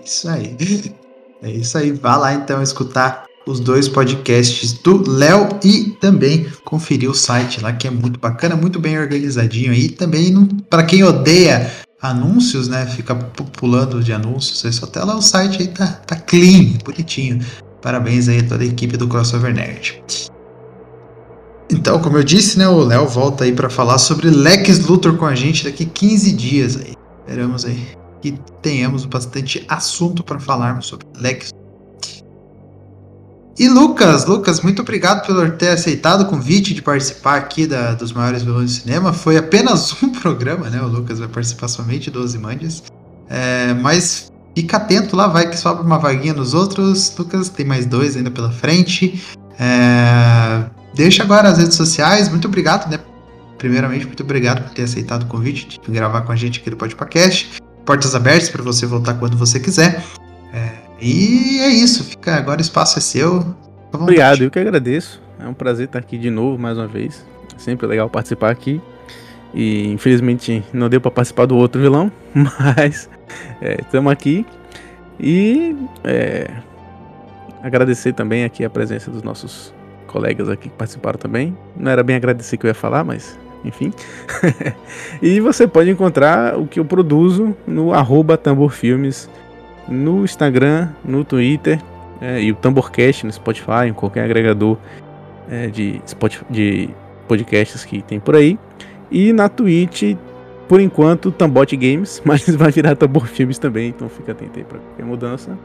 Isso 0.05 0.29
aí. 0.29 0.57
É 1.41 1.49
isso 1.53 1.79
aí. 1.79 1.93
Vá 1.93 2.17
lá 2.17 2.35
então 2.35 2.61
escutar 2.61 3.28
os 3.49 3.61
dois 3.61 3.89
podcasts 3.89 4.73
do 4.75 5.09
Léo 5.11 5.49
e 5.65 5.97
também 6.01 6.47
conferir 6.65 7.11
o 7.11 7.15
site 7.15 7.61
lá 7.61 7.73
que 7.73 7.87
é 7.87 7.91
muito 7.91 8.21
bacana, 8.21 8.55
muito 8.55 8.79
bem 8.79 8.99
organizadinho 8.99 9.73
aí. 9.73 9.89
Também 9.89 10.35
para 10.69 10.83
quem 10.83 11.03
odeia 11.03 11.71
anúncios, 12.01 12.69
né, 12.69 12.87
fica 12.87 13.15
pu- 13.15 13.45
pulando 13.45 14.03
de 14.05 14.13
anúncios, 14.13 14.65
aí 14.65 14.73
só 14.73 14.85
até 14.85 15.03
lá 15.03 15.17
o 15.17 15.23
site 15.23 15.63
aí 15.63 15.69
tá, 15.69 15.87
tá 15.87 16.17
clean, 16.17 16.75
bonitinho. 16.85 17.41
Parabéns 17.83 18.29
aí 18.29 18.41
a 18.41 18.43
toda 18.45 18.63
a 18.63 18.67
equipe 18.67 18.97
do 18.97 19.09
Crossover 19.09 19.53
Nerd. 19.55 20.03
Então, 21.71 22.01
como 22.01 22.17
eu 22.17 22.25
disse, 22.25 22.59
né, 22.59 22.69
o 22.69 22.83
Léo 22.83 23.07
volta 23.07 23.45
aí 23.45 23.53
para 23.53 23.69
falar 23.69 23.99
sobre 23.99 24.31
Lex 24.31 24.87
Luthor 24.87 25.17
com 25.17 25.27
a 25.27 25.35
gente 25.35 25.65
daqui 25.65 25.85
15 25.85 26.33
dias 26.33 26.77
aí. 26.77 26.95
Esperamos 27.27 27.65
aí 27.65 27.87
que 28.23 28.33
tenhamos 28.63 29.05
bastante 29.05 29.65
assunto 29.69 30.25
para 30.25 30.41
falarmos 30.41 30.87
sobre 30.87 31.07
Lex. 31.19 31.51
E 33.59 33.69
Lucas, 33.69 34.25
Lucas, 34.25 34.61
muito 34.61 34.83
obrigado 34.83 35.27
por 35.27 35.51
ter 35.53 35.71
aceitado 35.71 36.21
o 36.23 36.27
convite 36.27 36.73
de 36.73 36.81
participar 36.81 37.37
aqui 37.37 37.67
da, 37.67 37.95
dos 37.95 38.13
maiores 38.13 38.43
vilões 38.43 38.71
do 38.71 38.81
cinema. 38.83 39.13
Foi 39.13 39.37
apenas 39.37 39.95
um 40.03 40.11
programa, 40.11 40.71
né? 40.71 40.81
O 40.81 40.87
Lucas 40.87 41.19
vai 41.19 41.29
participar 41.29 41.67
somente 41.69 42.11
12 42.11 42.39
mandias. 42.39 42.83
É, 43.29 43.75
mas 43.75 44.31
fica 44.57 44.77
atento 44.77 45.17
lá, 45.17 45.27
vai 45.27 45.51
que 45.51 45.57
sobra 45.57 45.83
uma 45.83 45.99
vaguinha 45.99 46.33
nos 46.33 46.55
outros. 46.55 47.13
Lucas, 47.19 47.49
tem 47.49 47.67
mais 47.67 47.85
dois 47.85 48.17
ainda 48.17 48.31
pela 48.31 48.53
frente. 48.53 49.21
É, 49.59 50.65
deixa 50.95 51.25
agora 51.25 51.49
as 51.49 51.59
redes 51.59 51.75
sociais. 51.75 52.29
Muito 52.29 52.47
obrigado, 52.47 52.89
né? 52.89 53.01
Primeiramente, 53.59 54.07
muito 54.07 54.23
obrigado 54.23 54.63
por 54.63 54.71
ter 54.73 54.83
aceitado 54.83 55.25
o 55.25 55.27
convite 55.27 55.81
de 55.85 55.91
gravar 55.91 56.21
com 56.21 56.31
a 56.31 56.37
gente 56.37 56.61
aqui 56.61 56.71
do 56.71 56.77
Podcast 56.77 57.51
portas 57.89 58.15
abertas 58.15 58.51
para 58.51 58.63
você 58.63 58.85
voltar 58.85 59.15
quando 59.15 59.35
você 59.35 59.59
quiser. 59.59 60.05
É, 60.53 60.73
e 61.01 61.61
é 61.61 61.69
isso, 61.69 62.05
fica 62.05 62.35
agora 62.35 62.59
o 62.59 62.63
espaço 62.63 62.99
é 62.99 63.03
seu. 63.03 63.55
Obrigado, 63.93 64.43
eu 64.43 64.51
que 64.51 64.59
agradeço. 64.59 65.23
É 65.41 65.47
um 65.47 65.55
prazer 65.55 65.87
estar 65.87 65.99
aqui 65.99 66.19
de 66.19 66.31
novo, 66.31 66.59
mais 66.59 66.77
uma 66.77 66.87
vez. 66.87 67.25
É 67.55 67.59
sempre 67.59 67.87
legal 67.87 68.09
participar 68.11 68.51
aqui. 68.51 68.81
E 69.55 69.89
infelizmente 69.93 70.63
não 70.73 70.89
deu 70.89 71.01
para 71.01 71.11
participar 71.11 71.47
do 71.47 71.57
outro 71.57 71.81
vilão, 71.81 72.13
mas 72.35 73.09
estamos 73.81 74.13
aqui. 74.13 74.45
E 75.19 75.77
é, 76.05 76.51
agradecer 77.63 78.13
também 78.13 78.45
aqui 78.45 78.65
a 78.65 78.71
presença 78.71 79.11
dos 79.11 79.23
nossos 79.23 79.73
colegas 80.07 80.49
aqui 80.49 80.69
que 80.69 80.77
participaram 80.77 81.19
também. 81.19 81.57
Não 81.77 81.91
era 81.91 82.03
bem 82.03 82.17
agradecer 82.17 82.57
que 82.57 82.67
eu 82.67 82.69
ia 82.69 82.75
falar, 82.75 83.05
mas 83.05 83.39
enfim. 83.65 83.93
e 85.23 85.41
você 85.41 85.67
pode 85.67 85.91
encontrar 85.91 86.59
o 86.59 86.67
que 86.67 86.81
eu 86.81 86.85
produzo 86.85 87.57
no 87.67 87.93
arroba 87.93 88.37
tamborfilmes, 88.37 89.29
no 89.89 90.25
Instagram, 90.25 90.91
no 91.05 91.25
Twitter 91.25 91.81
é, 92.21 92.43
e 92.43 92.53
o 92.53 92.55
Tamborcast 92.55 93.25
no 93.25 93.33
Spotify, 93.33 93.87
em 93.89 93.93
qualquer 93.93 94.25
agregador 94.25 94.77
é, 95.51 95.69
de, 95.69 96.01
Spotify, 96.07 96.45
de 96.51 96.91
podcasts 97.27 97.85
que 97.85 98.03
tem 98.03 98.21
por 98.21 98.37
aí. 98.37 98.59
E 99.11 99.33
na 99.33 99.49
Twitch, 99.49 100.17
por 100.67 100.81
enquanto, 100.81 101.31
Tambot 101.31 101.75
Games, 101.77 102.21
mas 102.27 102.49
vai 102.49 102.71
virar 102.71 102.97
Tambor 102.97 103.27
Filmes 103.27 103.59
também, 103.59 103.89
então 103.89 104.09
fica 104.09 104.33
atento 104.33 104.59
aí 104.59 104.65
pra 104.65 104.79
qualquer 104.79 105.05
mudança. 105.05 105.57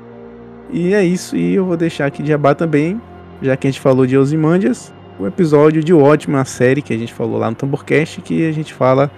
E 0.71 0.93
é 0.93 1.03
isso, 1.03 1.35
e 1.35 1.55
eu 1.55 1.65
vou 1.65 1.77
deixar 1.77 2.05
aqui 2.05 2.23
de 2.23 2.33
abar 2.33 2.55
também, 2.55 2.99
já 3.41 3.57
que 3.57 3.67
a 3.67 3.69
gente 3.71 3.81
falou 3.81 4.05
de 4.05 4.17
Ozymandias, 4.17 4.93
o 5.19 5.27
episódio 5.27 5.83
de 5.83 5.93
Ótima, 5.93 6.43
série 6.45 6.81
que 6.81 6.93
a 6.93 6.97
gente 6.97 7.13
falou 7.13 7.37
lá 7.37 7.49
no 7.49 7.55
Tamborcast, 7.55 8.21
que 8.21 8.47
a 8.47 8.51
gente 8.51 8.73
fala 8.73 9.11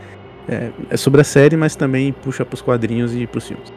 é, 0.47 0.71
é 0.89 0.97
sobre 0.97 1.21
a 1.21 1.23
série, 1.23 1.55
mas 1.55 1.75
também 1.75 2.11
puxa 2.11 2.43
pros 2.43 2.61
quadrinhos 2.61 3.15
e 3.15 3.25
pros 3.25 3.47
filmes. 3.47 3.71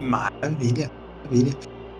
Maravilha, 0.00 0.90
maravilha. 1.24 1.56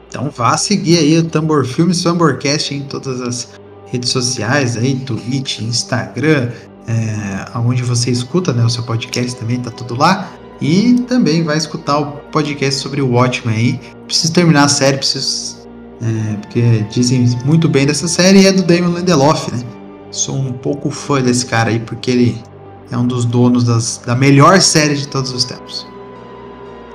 Então 0.08 0.30
vá 0.30 0.56
seguir 0.56 0.98
aí 0.98 1.18
o 1.18 1.24
Tambor 1.24 1.64
Filmes, 1.64 2.02
Tamborcast 2.02 2.74
em 2.74 2.82
todas 2.82 3.20
as 3.20 3.54
redes 3.86 4.10
sociais 4.10 4.76
aí, 4.76 4.96
Twitch, 4.96 5.60
Instagram, 5.60 6.50
é, 6.86 7.58
onde 7.58 7.82
você 7.82 8.10
escuta 8.10 8.52
né, 8.52 8.64
o 8.64 8.70
seu 8.70 8.82
podcast 8.84 9.36
também, 9.36 9.60
tá 9.60 9.70
tudo 9.70 9.94
lá. 9.94 10.30
E 10.60 11.04
também 11.06 11.42
vai 11.42 11.58
escutar 11.58 11.98
o 11.98 12.12
podcast 12.32 12.80
sobre 12.80 13.02
o 13.02 13.10
Watchmen 13.10 13.54
aí. 13.54 13.80
Preciso 14.06 14.32
terminar 14.32 14.64
a 14.64 14.68
série, 14.68 14.96
preciso. 14.96 15.68
é, 16.00 16.36
porque 16.36 16.86
dizem 16.90 17.28
muito 17.44 17.68
bem 17.68 17.86
dessa 17.86 18.08
série 18.08 18.40
e 18.40 18.46
é 18.46 18.52
do 18.52 18.62
Damon 18.62 18.96
Lindelof, 18.96 19.52
né? 19.52 19.62
Sou 20.10 20.34
um 20.34 20.52
pouco 20.52 20.90
fã 20.90 21.20
desse 21.20 21.44
cara 21.44 21.70
aí, 21.70 21.80
porque 21.80 22.10
ele 22.10 22.42
é 22.90 22.96
um 22.96 23.06
dos 23.06 23.24
donos 23.26 23.64
das, 23.64 24.00
da 24.06 24.14
melhor 24.14 24.60
série 24.60 24.94
de 24.94 25.08
todos 25.08 25.30
os 25.32 25.44
tempos. 25.44 25.86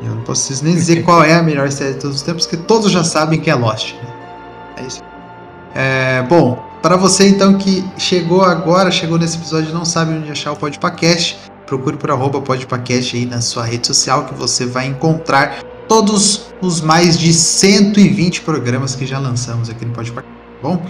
Eu 0.03 0.15
não 0.15 0.23
preciso 0.23 0.63
nem 0.63 0.73
dizer 0.73 1.03
qual 1.03 1.23
é 1.23 1.33
a 1.33 1.43
melhor 1.43 1.71
série 1.71 1.93
de 1.93 1.99
todos 1.99 2.17
os 2.17 2.21
tempos, 2.23 2.45
porque 2.45 2.63
todos 2.65 2.91
já 2.91 3.03
sabem 3.03 3.39
que 3.39 3.49
é 3.49 3.55
Lost. 3.55 3.93
Né? 3.93 4.13
É 4.77 4.83
isso. 4.83 5.01
É, 5.75 6.23
bom, 6.23 6.63
para 6.81 6.97
você 6.97 7.27
então 7.29 7.57
que 7.57 7.83
chegou 7.97 8.43
agora, 8.43 8.89
chegou 8.89 9.17
nesse 9.17 9.37
episódio 9.37 9.69
e 9.69 9.73
não 9.73 9.85
sabe 9.85 10.13
onde 10.13 10.31
achar 10.31 10.51
o 10.51 10.55
Podpacast, 10.55 11.37
procure 11.65 11.95
por 11.95 12.11
arroba 12.11 12.41
podpacast 12.41 13.15
aí 13.15 13.25
na 13.25 13.39
sua 13.39 13.63
rede 13.63 13.87
social 13.87 14.25
que 14.25 14.33
você 14.33 14.65
vai 14.65 14.87
encontrar 14.87 15.63
todos 15.87 16.47
os 16.61 16.81
mais 16.81 17.17
de 17.17 17.33
120 17.33 18.41
programas 18.41 18.95
que 18.95 19.05
já 19.05 19.19
lançamos 19.19 19.69
aqui 19.69 19.85
no 19.85 19.93
Podpacast. 19.93 20.31
Tá 20.33 20.67
bom, 20.67 20.83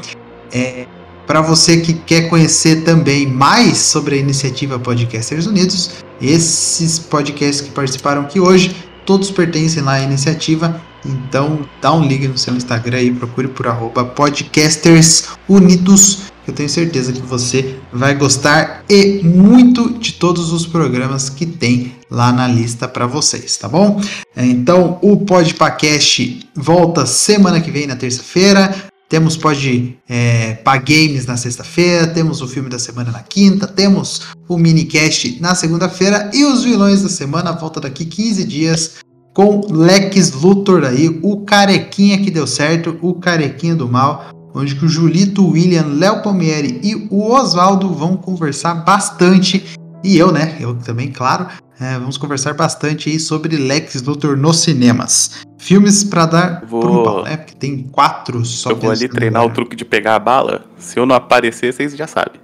é, 0.52 0.88
para 1.28 1.42
você 1.42 1.78
que 1.78 1.94
quer 1.94 2.30
conhecer 2.30 2.84
também 2.84 3.28
mais 3.28 3.78
sobre 3.78 4.16
a 4.16 4.18
iniciativa 4.18 4.80
Podcasters 4.80 5.46
Unidos, 5.46 6.04
esses 6.22 7.00
podcasts 7.00 7.62
que 7.62 7.70
participaram 7.70 8.24
aqui 8.24 8.40
hoje, 8.40 8.91
todos 9.06 9.32
pertencem 9.32 9.84
lá 9.84 9.94
à 9.94 10.02
iniciativa. 10.02 10.82
Então 11.06 11.62
dá 11.82 11.94
um 11.94 12.06
ligue 12.06 12.28
no 12.28 12.38
seu 12.38 12.56
Instagram 12.56 13.02
e 13.02 13.12
procure 13.12 13.48
por 13.48 13.68
arroba 13.68 14.06
Podcasters 14.06 15.30
Unidos 15.50 16.32
eu 16.48 16.54
tenho 16.54 16.70
certeza 16.70 17.14
que 17.14 17.22
você 17.22 17.78
vai 17.94 18.16
gostar 18.16 18.84
e 18.90 19.22
muito 19.24 19.94
de 20.00 20.14
todos 20.14 20.52
os 20.52 20.66
programas 20.66 21.30
que 21.30 21.46
tem 21.46 21.96
lá 22.10 22.32
na 22.32 22.48
lista 22.48 22.88
para 22.88 23.06
vocês, 23.06 23.58
tá 23.58 23.70
bom? 23.70 24.02
Então 24.36 24.98
o 25.02 25.18
Podpacast 25.18 26.50
volta 26.56 27.06
semana 27.06 27.62
que 27.62 27.70
vem 27.70 27.86
na 27.86 27.96
terça-feira. 27.96 28.91
Temos 29.12 29.36
Pod 29.36 30.00
é, 30.08 30.58
Games 30.88 31.26
na 31.26 31.36
sexta-feira, 31.36 32.08
temos 32.08 32.42
o 32.42 32.48
filme 32.48 32.70
da 32.70 32.80
semana 32.80 33.12
na 33.12 33.20
quinta, 33.20 33.68
temos 33.68 34.22
o 34.48 34.58
minicast 34.58 35.38
na 35.42 35.54
segunda-feira 35.54 36.32
e 36.34 36.46
os 36.46 36.64
vilões 36.64 37.02
da 37.04 37.10
semana 37.10 37.52
volta 37.52 37.82
daqui 37.82 38.06
15 38.06 38.46
dias 38.46 38.92
com 39.34 39.68
Lex 39.70 40.32
Luthor 40.32 40.86
aí, 40.86 41.20
o 41.22 41.42
carequinha 41.42 42.24
que 42.24 42.32
deu 42.32 42.48
certo, 42.48 42.98
o 43.02 43.16
carequinha 43.16 43.76
do 43.76 43.86
mal 43.86 44.30
onde 44.54 44.76
que 44.76 44.86
o 44.86 44.90
Julito, 44.90 45.46
o 45.46 45.52
William, 45.52 45.88
Léo 45.88 46.24
Palmieri 46.24 46.80
e 46.82 46.96
o 47.10 47.34
Oswaldo 47.34 47.94
vão 47.94 48.16
conversar 48.16 48.76
bastante, 48.76 49.66
e 50.02 50.18
eu, 50.18 50.32
né, 50.32 50.56
eu 50.58 50.74
também, 50.76 51.12
claro, 51.12 51.48
é, 51.82 51.98
vamos 51.98 52.18
conversar 52.18 52.54
bastante 52.54 53.10
aí 53.10 53.20
sobre 53.20 53.58
Lex 53.58 54.02
Luthor 54.04 54.38
nos 54.38 54.60
cinemas. 54.60 55.42
Filmes 55.58 56.04
para 56.04 56.26
dar 56.28 56.66
vou... 56.66 56.80
pro 56.80 57.04
pau, 57.04 57.24
né, 57.24 57.38
porque 57.38 57.56
tem 57.56 57.84
quatro 57.92 58.46
só. 58.46 58.70
Eu 58.70 58.76
vou 58.76 58.92
ali 58.92 59.10
treinar 59.10 59.42
lugar. 59.42 59.52
o 59.52 59.56
truque 59.56 59.76
de 59.76 59.84
pegar 59.84 60.16
a 60.16 60.20
bala, 60.20 60.66
se 60.78 61.00
eu 61.00 61.06
não 61.06 61.16
aparecer, 61.16 61.74
vocês 61.74 61.96
já 61.96 62.06
sabem. 62.06 62.40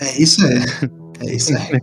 é, 0.00 0.22
isso 0.22 0.46
é. 0.46 0.64
É 1.24 1.34
isso 1.34 1.52
aí. 1.56 1.80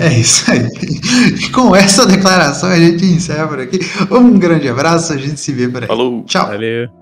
é 0.00 0.18
isso 0.18 0.50
aí. 0.50 0.68
Com 1.52 1.76
essa 1.76 2.06
declaração 2.06 2.70
a 2.70 2.78
gente 2.78 3.04
encerra 3.04 3.48
por 3.48 3.60
aqui. 3.60 3.78
Um 4.10 4.38
grande 4.38 4.68
abraço, 4.68 5.12
a 5.12 5.16
gente 5.16 5.38
se 5.38 5.52
vê 5.52 5.68
por 5.68 5.82
aí. 5.82 5.88
Falou. 5.88 6.24
Tchau. 6.24 6.46
Valeu. 6.46 7.01